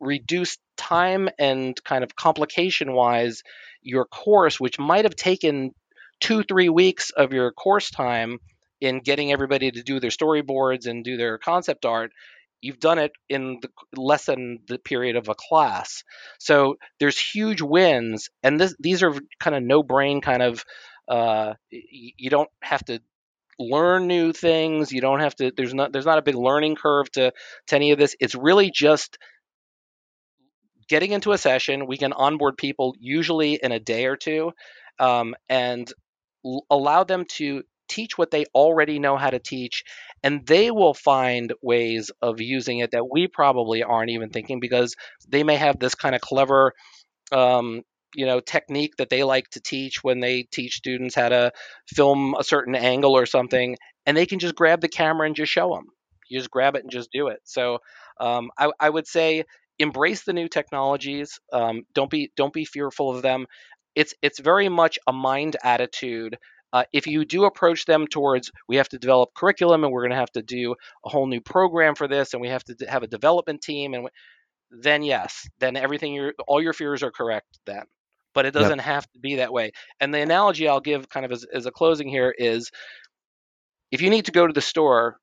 reduced 0.00 0.58
time 0.76 1.28
and 1.38 1.82
kind 1.84 2.02
of 2.02 2.16
complication 2.16 2.92
wise 2.92 3.42
your 3.82 4.06
course, 4.06 4.58
which 4.58 4.78
might 4.78 5.04
have 5.04 5.14
taken 5.14 5.72
two, 6.20 6.42
three 6.42 6.68
weeks 6.68 7.10
of 7.10 7.32
your 7.32 7.52
course 7.52 7.90
time 7.90 8.38
in 8.80 9.00
getting 9.00 9.32
everybody 9.32 9.70
to 9.70 9.82
do 9.82 10.00
their 10.00 10.10
storyboards 10.10 10.86
and 10.86 11.04
do 11.04 11.16
their 11.16 11.38
concept 11.38 11.84
art. 11.84 12.12
You've 12.60 12.80
done 12.80 12.98
it 12.98 13.12
in 13.28 13.60
the, 13.60 13.68
less 13.96 14.24
than 14.24 14.60
the 14.68 14.78
period 14.78 15.16
of 15.16 15.28
a 15.28 15.34
class. 15.34 16.02
So 16.38 16.76
there's 16.98 17.18
huge 17.18 17.60
wins, 17.60 18.30
and 18.42 18.58
this, 18.58 18.74
these 18.80 19.02
are 19.02 19.14
kind 19.38 19.56
of 19.56 19.62
no 19.62 19.82
brain 19.82 20.20
kind 20.20 20.42
of. 20.42 20.64
Uh, 21.06 21.52
you 21.70 22.30
don't 22.30 22.48
have 22.62 22.82
to 22.86 23.00
learn 23.58 24.06
new 24.06 24.32
things. 24.32 24.92
You 24.92 25.02
don't 25.02 25.20
have 25.20 25.34
to. 25.36 25.52
There's 25.54 25.74
not. 25.74 25.92
There's 25.92 26.06
not 26.06 26.18
a 26.18 26.22
big 26.22 26.36
learning 26.36 26.76
curve 26.76 27.10
to 27.12 27.32
to 27.66 27.76
any 27.76 27.92
of 27.92 27.98
this. 27.98 28.16
It's 28.18 28.34
really 28.34 28.70
just 28.74 29.18
getting 30.88 31.12
into 31.12 31.32
a 31.32 31.38
session. 31.38 31.86
We 31.86 31.98
can 31.98 32.14
onboard 32.14 32.56
people 32.56 32.94
usually 32.98 33.54
in 33.62 33.72
a 33.72 33.80
day 33.80 34.06
or 34.06 34.16
two, 34.16 34.52
um, 34.98 35.34
and 35.48 35.92
allow 36.70 37.04
them 37.04 37.24
to 37.36 37.62
teach 37.88 38.16
what 38.16 38.30
they 38.30 38.44
already 38.54 38.98
know 38.98 39.16
how 39.16 39.30
to 39.30 39.38
teach 39.38 39.84
and 40.22 40.46
they 40.46 40.70
will 40.70 40.94
find 40.94 41.52
ways 41.62 42.10
of 42.22 42.40
using 42.40 42.78
it 42.78 42.92
that 42.92 43.10
we 43.10 43.28
probably 43.28 43.82
aren't 43.82 44.10
even 44.10 44.30
thinking 44.30 44.58
because 44.58 44.94
they 45.28 45.44
may 45.44 45.56
have 45.56 45.78
this 45.78 45.94
kind 45.94 46.14
of 46.14 46.20
clever 46.20 46.72
um, 47.30 47.82
you 48.14 48.24
know 48.24 48.40
technique 48.40 48.94
that 48.96 49.10
they 49.10 49.22
like 49.22 49.48
to 49.50 49.60
teach 49.60 50.02
when 50.02 50.20
they 50.20 50.44
teach 50.50 50.76
students 50.76 51.14
how 51.14 51.28
to 51.28 51.52
film 51.88 52.34
a 52.38 52.44
certain 52.44 52.74
angle 52.74 53.16
or 53.16 53.26
something 53.26 53.76
and 54.06 54.16
they 54.16 54.26
can 54.26 54.38
just 54.38 54.54
grab 54.54 54.80
the 54.80 54.88
camera 54.88 55.26
and 55.26 55.36
just 55.36 55.52
show 55.52 55.74
them 55.74 55.86
you 56.28 56.38
just 56.38 56.50
grab 56.50 56.76
it 56.76 56.82
and 56.82 56.90
just 56.90 57.10
do 57.12 57.28
it. 57.28 57.40
So 57.44 57.78
um, 58.20 58.50
I, 58.58 58.70
I, 58.80 58.90
would 58.90 59.06
say 59.06 59.44
embrace 59.78 60.24
the 60.24 60.32
new 60.32 60.48
technologies 60.48 61.38
um, 61.52 61.82
don't 61.94 62.10
be 62.10 62.30
don't 62.36 62.52
be 62.52 62.64
fearful 62.64 63.14
of 63.14 63.22
them 63.22 63.46
it's 63.94 64.14
it's 64.22 64.38
very 64.38 64.68
much 64.68 64.98
a 65.06 65.12
mind 65.12 65.56
attitude 65.62 66.36
uh, 66.72 66.84
if 66.92 67.06
you 67.06 67.24
do 67.24 67.44
approach 67.44 67.84
them 67.84 68.06
towards 68.06 68.50
we 68.68 68.76
have 68.76 68.88
to 68.88 68.98
develop 68.98 69.32
curriculum 69.34 69.84
and 69.84 69.92
we're 69.92 70.02
going 70.02 70.10
to 70.10 70.16
have 70.16 70.32
to 70.32 70.42
do 70.42 70.74
a 71.04 71.08
whole 71.08 71.26
new 71.26 71.40
program 71.40 71.94
for 71.94 72.08
this 72.08 72.32
and 72.32 72.40
we 72.40 72.48
have 72.48 72.64
to 72.64 72.74
have 72.88 73.02
a 73.02 73.08
development 73.08 73.62
team 73.62 73.94
and 73.94 74.08
then 74.70 75.02
yes 75.02 75.48
then 75.60 75.76
everything 75.76 76.14
your 76.14 76.32
all 76.46 76.60
your 76.60 76.72
fears 76.72 77.02
are 77.02 77.12
correct 77.12 77.58
then 77.66 77.84
but 78.34 78.44
it 78.44 78.52
doesn't 78.52 78.78
yep. 78.78 78.86
have 78.86 79.10
to 79.12 79.18
be 79.20 79.36
that 79.36 79.52
way 79.52 79.70
and 80.00 80.12
the 80.12 80.20
analogy 80.20 80.68
i'll 80.68 80.80
give 80.80 81.08
kind 81.08 81.24
of 81.24 81.32
as, 81.32 81.44
as 81.52 81.66
a 81.66 81.70
closing 81.70 82.08
here 82.08 82.34
is 82.36 82.70
if 83.92 84.02
you 84.02 84.10
need 84.10 84.24
to 84.24 84.32
go 84.32 84.46
to 84.46 84.52
the 84.52 84.60
store 84.60 85.16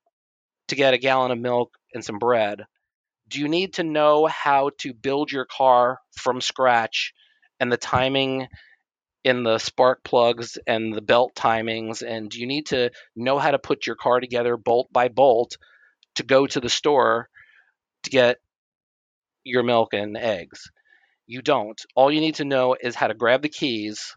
to 0.70 0.76
get 0.76 0.94
a 0.94 0.98
gallon 0.98 1.32
of 1.32 1.38
milk 1.38 1.74
and 1.94 2.06
some 2.06 2.18
bread 2.18 2.64
do 3.28 3.40
you 3.40 3.50
need 3.50 3.74
to 3.74 3.84
know 3.84 4.26
how 4.26 4.72
to 4.78 4.94
build 4.94 5.32
your 5.32 5.46
car 5.46 6.00
from 6.16 6.40
scratch 6.40 7.14
and 7.62 7.72
the 7.72 7.78
timing 7.78 8.48
in 9.24 9.44
the 9.44 9.60
spark 9.60 10.04
plugs 10.04 10.58
and 10.68 10.94
the 10.94 11.02
belt 11.02 11.34
timings 11.36 12.02
and 12.02 12.34
you 12.34 12.48
need 12.48 12.66
to 12.66 12.90
know 13.16 13.38
how 13.40 13.52
to 13.52 13.60
put 13.60 13.86
your 13.86 13.96
car 13.96 14.20
together 14.20 14.58
bolt 14.58 14.92
by 14.92 15.08
bolt 15.08 15.58
to 16.16 16.24
go 16.24 16.48
to 16.48 16.60
the 16.60 16.70
store 16.70 17.30
to 18.04 18.10
get 18.10 18.38
your 19.44 19.64
milk 19.64 19.94
and 19.94 20.18
eggs. 20.18 20.72
You 21.28 21.44
don't. 21.44 21.80
All 21.96 22.12
you 22.12 22.20
need 22.20 22.36
to 22.36 22.46
know 22.46 22.76
is 22.82 22.96
how 22.96 23.08
to 23.08 23.14
grab 23.14 23.44
the 23.44 23.50
keys 23.50 24.16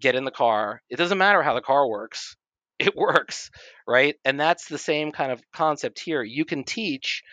get 0.00 0.14
in 0.14 0.24
the 0.24 0.30
car. 0.30 0.80
It 0.88 0.96
doesn't 0.96 1.18
matter 1.18 1.42
how 1.42 1.54
the 1.54 1.60
car 1.60 1.88
works. 1.88 2.36
It 2.80 2.94
works 2.94 3.50
right? 3.88 4.14
And 4.24 4.38
that's 4.38 4.68
the 4.68 4.78
same 4.78 5.10
kind 5.10 5.32
of 5.32 5.42
concept 5.52 5.98
here. 5.98 6.22
You 6.22 6.44
can 6.44 6.62
teach 6.62 7.24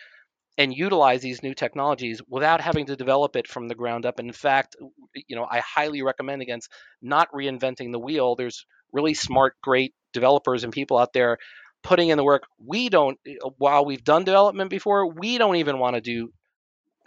and 0.58 0.72
utilize 0.72 1.20
these 1.20 1.42
new 1.42 1.54
technologies 1.54 2.20
without 2.28 2.60
having 2.60 2.86
to 2.86 2.96
develop 2.96 3.36
it 3.36 3.46
from 3.46 3.68
the 3.68 3.74
ground 3.74 4.06
up. 4.06 4.18
And 4.18 4.28
in 4.28 4.32
fact, 4.32 4.76
you 5.14 5.36
know, 5.36 5.46
I 5.50 5.60
highly 5.60 6.02
recommend 6.02 6.42
against 6.42 6.70
not 7.02 7.30
reinventing 7.32 7.92
the 7.92 7.98
wheel. 7.98 8.36
There's 8.36 8.64
really 8.92 9.14
smart, 9.14 9.54
great 9.62 9.94
developers 10.12 10.64
and 10.64 10.72
people 10.72 10.98
out 10.98 11.12
there 11.12 11.38
putting 11.82 12.08
in 12.08 12.16
the 12.16 12.24
work. 12.24 12.44
We 12.64 12.88
don't, 12.88 13.18
while 13.58 13.84
we've 13.84 14.02
done 14.02 14.24
development 14.24 14.70
before, 14.70 15.12
we 15.12 15.38
don't 15.38 15.56
even 15.56 15.78
want 15.78 15.94
to 15.96 16.00
do 16.00 16.32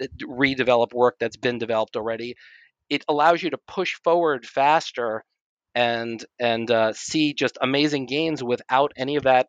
uh, 0.01 0.05
redevelop 0.21 0.93
work 0.93 1.15
that's 1.19 1.37
been 1.37 1.57
developed 1.57 1.95
already. 1.95 2.35
It 2.89 3.03
allows 3.07 3.41
you 3.41 3.49
to 3.51 3.57
push 3.67 3.95
forward 4.03 4.45
faster 4.45 5.23
and 5.75 6.23
and 6.39 6.69
uh, 6.71 6.93
see 6.93 7.33
just 7.33 7.57
amazing 7.61 8.05
gains 8.05 8.43
without 8.43 8.91
any 8.95 9.15
of 9.17 9.23
that 9.23 9.47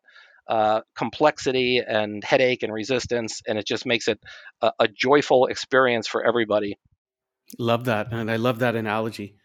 uh, 0.51 0.81
complexity 0.97 1.79
and 1.79 2.25
headache 2.25 2.61
and 2.61 2.73
resistance, 2.73 3.41
and 3.47 3.57
it 3.57 3.65
just 3.65 3.85
makes 3.85 4.09
it 4.09 4.19
a, 4.61 4.71
a 4.81 4.87
joyful 4.89 5.45
experience 5.47 6.07
for 6.07 6.23
everybody. 6.25 6.77
Love 7.57 7.85
that, 7.85 8.11
and 8.11 8.29
I 8.29 8.35
love 8.35 8.59
that 8.59 8.75
analogy. 8.75 9.35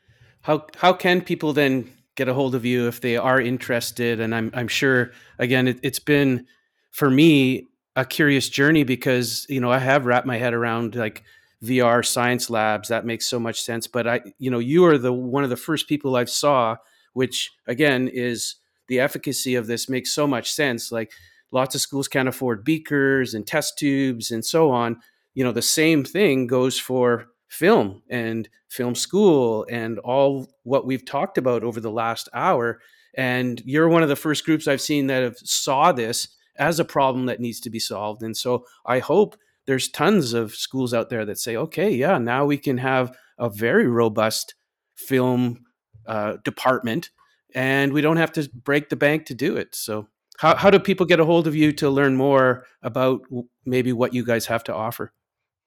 How 0.43 0.67
how 0.77 0.93
can 0.93 1.21
people 1.21 1.53
then 1.53 1.93
get 2.17 2.29
a 2.29 2.35
hold 2.35 2.57
of 2.57 2.65
you 2.65 2.89
if 2.89 3.01
they 3.01 3.17
are 3.17 3.41
interested? 3.41 4.21
And 4.21 4.35
I'm 4.35 4.51
I'm 4.53 4.67
sure 4.67 5.13
again 5.39 5.69
it, 5.69 5.79
it's 5.85 6.01
been 6.01 6.47
for 6.91 7.09
me 7.09 7.69
a 7.95 8.05
curious 8.05 8.49
journey 8.49 8.83
because 8.83 9.47
you 9.49 9.61
know 9.61 9.71
I 9.71 9.79
have 9.79 10.07
wrapped 10.07 10.27
my 10.27 10.39
head 10.39 10.55
around 10.55 10.97
like 10.97 11.23
VR 11.63 12.05
science 12.05 12.51
labs. 12.51 12.89
That 12.89 13.07
makes 13.07 13.27
so 13.31 13.39
much 13.39 13.63
sense. 13.63 13.87
But 13.87 14.09
I 14.09 14.21
you 14.39 14.51
know 14.51 14.59
you 14.59 14.85
are 14.87 14.99
the 14.99 15.13
one 15.13 15.45
of 15.45 15.51
the 15.51 15.57
first 15.57 15.87
people 15.89 16.17
I've 16.17 16.31
saw, 16.31 16.79
which 17.13 17.53
again 17.69 18.09
is 18.09 18.57
the 18.89 19.01
efficacy 19.01 19.55
of 19.55 19.67
this 19.67 19.89
makes 19.89 20.13
so 20.13 20.27
much 20.27 20.53
sense. 20.53 20.93
Like 20.93 21.13
lots 21.51 21.75
of 21.75 21.81
schools 21.81 22.09
can't 22.09 22.29
afford 22.29 22.65
beakers 22.65 23.35
and 23.35 23.47
test 23.47 23.79
tubes 23.79 24.31
and 24.31 24.45
so 24.45 24.71
on. 24.71 24.99
You 25.35 25.45
know, 25.45 25.53
the 25.53 25.63
same 25.63 26.05
thing 26.05 26.47
goes 26.47 26.79
for 26.79 27.27
film 27.49 28.03
and 28.09 28.49
film 28.69 28.95
school 28.95 29.67
and 29.71 29.99
all 30.01 30.49
what 30.65 30.87
we've 30.87 31.05
talked 31.05 31.39
about 31.39 31.63
over 31.63 31.81
the 31.81 31.91
last 31.91 32.29
hour. 32.33 32.81
And 33.17 33.63
you're 33.65 33.89
one 33.89 34.03
of 34.03 34.09
the 34.09 34.17
first 34.17 34.45
groups 34.45 34.69
I've 34.69 34.81
seen 34.81 35.07
that 35.07 35.23
have 35.23 35.39
saw 35.39 35.93
this 35.93 36.29
as 36.59 36.81
a 36.81 36.85
problem 36.85 37.27
that 37.27 37.41
needs 37.41 37.61
to 37.61 37.71
be 37.71 37.79
solved. 37.79 38.23
And 38.23 38.37
so 38.37 38.65
I 38.85 38.99
hope 38.99 39.37
there's 39.67 39.89
tons 39.89 40.33
of 40.33 40.55
schools 40.55 40.95
out 40.95 41.11
there 41.11 41.25
that 41.25 41.39
say, 41.39 41.57
okay, 41.57 41.91
yeah, 41.91 42.19
now 42.19 42.45
we 42.47 42.57
can 42.57 42.79
have 42.79 43.17
a 43.39 43.51
very 43.51 43.87
robust 43.87 44.55
film 44.95 45.65
uh, 46.07 46.37
department 46.45 47.11
and 47.57 47.93
we 47.93 48.01
don't 48.03 48.19
have 48.19 48.31
to 48.33 48.49
break 48.51 48.91
the 48.91 48.97
bank 48.97 49.25
to 49.27 49.35
do 49.35 49.57
it. 49.57 49.75
So, 49.75 50.07
how, 50.39 50.55
how 50.55 50.71
do 50.71 50.79
people 50.79 51.07
get 51.07 51.19
a 51.19 51.25
hold 51.25 51.47
of 51.47 51.57
you 51.57 51.73
to 51.73 51.89
learn 51.89 52.15
more 52.15 52.67
about 52.83 53.23
maybe 53.65 53.95
what 53.95 54.13
you 54.13 54.23
guys 54.25 54.45
have 54.47 54.63
to 54.65 54.75
offer? 54.75 55.15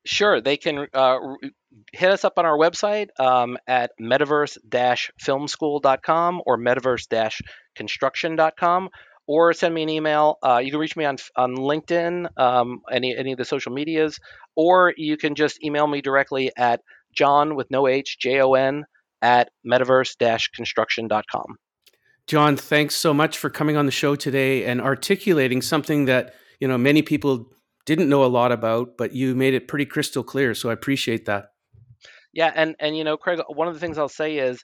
Sure, 0.05 0.39
they 0.39 0.55
can 0.55 0.85
uh, 0.93 1.17
hit 1.91 2.11
us 2.11 2.23
up 2.23 2.33
on 2.37 2.45
our 2.45 2.55
website 2.55 3.07
um, 3.19 3.57
at 3.67 3.89
metaverse-filmschool.com 3.99 6.41
or 6.45 6.57
metaverse-construction.com, 6.57 8.89
or 9.27 9.51
send 9.53 9.73
me 9.73 9.83
an 9.83 9.89
email. 9.89 10.37
Uh, 10.43 10.61
you 10.63 10.71
can 10.71 10.79
reach 10.79 10.95
me 10.95 11.03
on 11.05 11.17
on 11.35 11.55
LinkedIn, 11.55 12.27
um, 12.37 12.81
any 12.91 13.17
any 13.17 13.31
of 13.31 13.39
the 13.39 13.45
social 13.45 13.73
medias, 13.73 14.19
or 14.55 14.93
you 14.95 15.17
can 15.17 15.33
just 15.35 15.63
email 15.63 15.87
me 15.87 16.01
directly 16.01 16.51
at 16.55 16.81
Jon 17.13 17.55
with 17.55 17.71
no 17.71 17.87
H 17.87 18.19
J 18.19 18.41
O 18.41 18.53
N 18.53 18.85
at 19.21 19.49
metaverse-construction.com. 19.67 21.57
Jon, 22.29 22.55
thanks 22.55 22.93
so 22.93 23.11
much 23.11 23.39
for 23.39 23.49
coming 23.49 23.75
on 23.75 23.87
the 23.87 23.91
show 23.91 24.15
today 24.15 24.63
and 24.65 24.79
articulating 24.79 25.63
something 25.63 26.05
that, 26.05 26.35
you 26.59 26.67
know, 26.67 26.77
many 26.77 27.01
people 27.01 27.47
didn't 27.87 28.07
know 28.07 28.23
a 28.23 28.29
lot 28.29 28.51
about, 28.51 28.97
but 28.99 29.13
you 29.13 29.33
made 29.33 29.55
it 29.55 29.67
pretty 29.67 29.87
crystal 29.87 30.21
clear. 30.21 30.53
So 30.53 30.69
I 30.69 30.73
appreciate 30.73 31.25
that. 31.25 31.47
Yeah, 32.31 32.51
and 32.53 32.75
and 32.79 32.95
you 32.95 33.03
know, 33.03 33.17
Craig, 33.17 33.39
one 33.47 33.67
of 33.67 33.73
the 33.73 33.79
things 33.79 33.97
I'll 33.97 34.09
say 34.09 34.37
is 34.37 34.61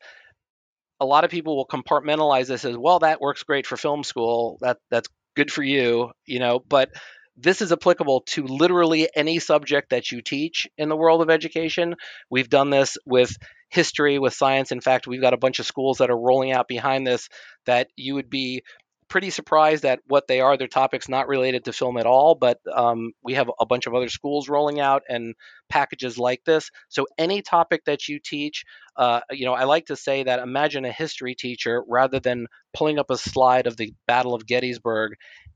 a 1.00 1.08
lot 1.08 1.24
of 1.24 1.32
people 1.32 1.56
will 1.56 1.66
compartmentalize 1.66 2.46
this 2.46 2.66
as 2.66 2.78
well 2.78 3.00
that 3.00 3.20
works 3.20 3.42
great 3.42 3.66
for 3.66 3.78
film 3.78 4.04
school. 4.04 4.60
That 4.62 4.78
that's 4.92 5.10
good 5.36 5.52
for 5.52 5.64
you, 5.64 6.12
you 6.28 6.38
know, 6.38 6.60
but 6.60 6.92
this 7.36 7.64
is 7.64 7.72
applicable 7.72 8.22
to 8.28 8.46
literally 8.46 9.10
any 9.16 9.40
subject 9.40 9.90
that 9.90 10.12
you 10.12 10.22
teach 10.22 10.68
in 10.78 10.88
the 10.88 10.96
world 10.96 11.24
of 11.24 11.32
education. 11.32 11.96
We've 12.30 12.48
done 12.48 12.70
this 12.70 12.96
with 13.08 13.36
history, 13.70 14.20
with 14.20 14.34
science. 14.34 14.72
In 14.72 14.82
fact, 14.82 15.08
we've 15.08 15.22
got 15.22 15.34
a 15.34 15.38
bunch 15.38 15.60
of 15.60 15.66
schools 15.66 16.00
that 16.00 16.10
are 16.10 16.18
rolling 16.18 16.52
out 16.52 16.68
behind 16.68 17.06
this 17.06 17.30
that 17.66 17.88
you 17.96 18.16
would 18.16 18.30
be 18.30 18.64
pretty 19.08 19.30
surprised 19.30 19.86
at 19.86 20.00
what 20.08 20.28
they 20.28 20.42
are. 20.42 20.58
Their 20.58 20.68
topics 20.68 21.08
not 21.08 21.28
related 21.28 21.66
to 21.66 21.74
film 21.74 21.98
at 21.98 22.08
all, 22.08 22.34
but 22.34 22.58
um, 22.74 23.12
we 23.24 23.36
have 23.36 23.52
a 23.60 23.66
bunch 23.66 23.86
of 23.86 23.94
other 23.94 24.10
schools 24.10 24.50
rolling 24.50 24.80
out 24.80 25.04
and 25.08 25.36
packages 25.70 26.18
like 26.18 26.44
this. 26.44 26.72
So 26.90 27.06
any 27.18 27.44
topic 27.44 27.86
that 27.86 28.08
you 28.08 28.20
teach, 28.20 28.66
uh, 28.98 29.22
you 29.30 29.46
know, 29.46 29.54
I 29.54 29.66
like 29.66 29.88
to 29.88 29.96
say 29.96 30.24
that 30.24 30.40
imagine 30.40 30.86
a 30.86 30.92
history 30.92 31.36
teacher 31.36 31.84
rather 31.88 32.20
than 32.20 32.48
pulling 32.74 32.98
up 32.98 33.12
a 33.12 33.18
slide 33.18 33.68
of 33.68 33.78
the 33.78 33.94
Battle 34.08 34.34
of 34.34 34.48
Gettysburg 34.48 35.14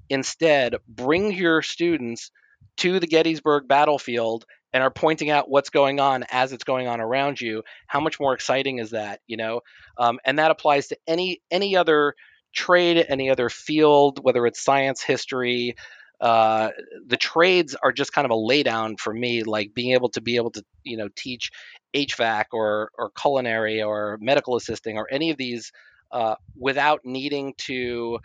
Instead, 0.09 0.75
bring 0.87 1.31
your 1.31 1.61
students 1.61 2.31
to 2.77 2.99
the 2.99 3.07
Gettysburg 3.07 3.67
battlefield 3.67 4.45
and 4.73 4.83
are 4.83 4.91
pointing 4.91 5.29
out 5.29 5.49
what's 5.49 5.69
going 5.69 5.99
on 5.99 6.23
as 6.29 6.53
it's 6.53 6.63
going 6.63 6.87
on 6.87 7.01
around 7.01 7.41
you. 7.41 7.63
How 7.87 7.99
much 7.99 8.19
more 8.19 8.33
exciting 8.33 8.79
is 8.79 8.91
that? 8.91 9.21
You 9.27 9.37
know, 9.37 9.61
um, 9.97 10.19
and 10.25 10.39
that 10.39 10.51
applies 10.51 10.87
to 10.87 10.97
any 11.07 11.41
any 11.51 11.75
other 11.75 12.15
trade, 12.53 13.05
any 13.09 13.29
other 13.29 13.49
field, 13.49 14.19
whether 14.21 14.45
it's 14.45 14.63
science, 14.63 15.01
history, 15.01 15.75
uh, 16.21 16.69
the 17.07 17.17
trades 17.17 17.75
are 17.81 17.91
just 17.91 18.11
kind 18.11 18.25
of 18.25 18.31
a 18.31 18.35
laydown 18.35 18.99
for 18.99 19.13
me, 19.13 19.43
like 19.43 19.73
being 19.73 19.93
able 19.93 20.09
to 20.09 20.21
be 20.21 20.35
able 20.35 20.51
to, 20.51 20.63
you 20.83 20.97
know, 20.97 21.07
teach 21.15 21.51
HVAC 21.95 22.45
or 22.51 22.91
or 22.97 23.11
culinary 23.11 23.81
or 23.81 24.17
medical 24.21 24.55
assisting 24.55 24.97
or 24.97 25.07
any 25.11 25.29
of 25.31 25.37
these 25.37 25.71
uh, 26.11 26.35
without 26.57 27.01
needing 27.05 27.53
to 27.57 28.19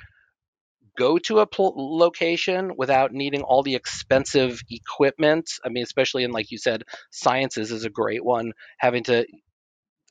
go 0.96 1.18
to 1.18 1.40
a 1.40 1.46
pl- 1.46 1.74
location 1.76 2.72
without 2.76 3.12
needing 3.12 3.42
all 3.42 3.62
the 3.62 3.74
expensive 3.74 4.60
equipment. 4.70 5.50
I 5.64 5.68
mean, 5.68 5.82
especially 5.82 6.24
in 6.24 6.30
like 6.30 6.50
you 6.50 6.58
said, 6.58 6.84
sciences 7.10 7.70
is 7.70 7.84
a 7.84 7.90
great 7.90 8.24
one. 8.24 8.52
Having 8.78 9.04
to 9.04 9.26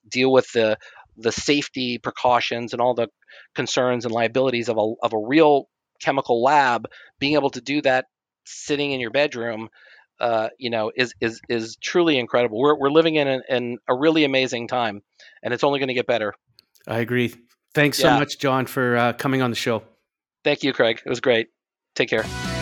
deal 0.09 0.31
with 0.31 0.51
the 0.53 0.77
the 1.17 1.31
safety 1.31 1.99
precautions 1.99 2.73
and 2.73 2.81
all 2.81 2.93
the 2.93 3.07
concerns 3.55 4.05
and 4.05 4.13
liabilities 4.13 4.69
of 4.69 4.77
a 4.77 4.93
of 5.01 5.13
a 5.13 5.17
real 5.17 5.67
chemical 6.01 6.43
lab, 6.43 6.87
being 7.19 7.35
able 7.35 7.49
to 7.51 7.61
do 7.61 7.81
that 7.81 8.05
sitting 8.45 8.91
in 8.91 8.99
your 8.99 9.11
bedroom, 9.11 9.69
uh, 10.19 10.49
you 10.57 10.69
know, 10.69 10.91
is 10.95 11.13
is 11.21 11.39
is 11.49 11.77
truly 11.81 12.17
incredible. 12.17 12.59
We're 12.59 12.77
we're 12.77 12.91
living 12.91 13.15
in, 13.15 13.27
an, 13.27 13.41
in 13.49 13.77
a 13.87 13.95
really 13.95 14.23
amazing 14.23 14.67
time, 14.67 15.01
and 15.41 15.53
it's 15.53 15.63
only 15.63 15.79
going 15.79 15.87
to 15.87 15.93
get 15.93 16.07
better. 16.07 16.33
I 16.87 16.99
agree. 16.99 17.33
Thanks 17.73 17.97
so 17.97 18.11
much, 18.11 18.37
Jon, 18.37 18.65
for 18.65 18.95
uh, 18.95 19.13
coming 19.13 19.41
on 19.41 19.49
the 19.49 19.55
show. 19.55 19.83
Thank 20.43 20.63
you, 20.63 20.73
Craig. 20.73 21.01
It 21.05 21.09
was 21.09 21.21
great. 21.21 21.49
Take 21.95 22.09
care. 22.09 22.52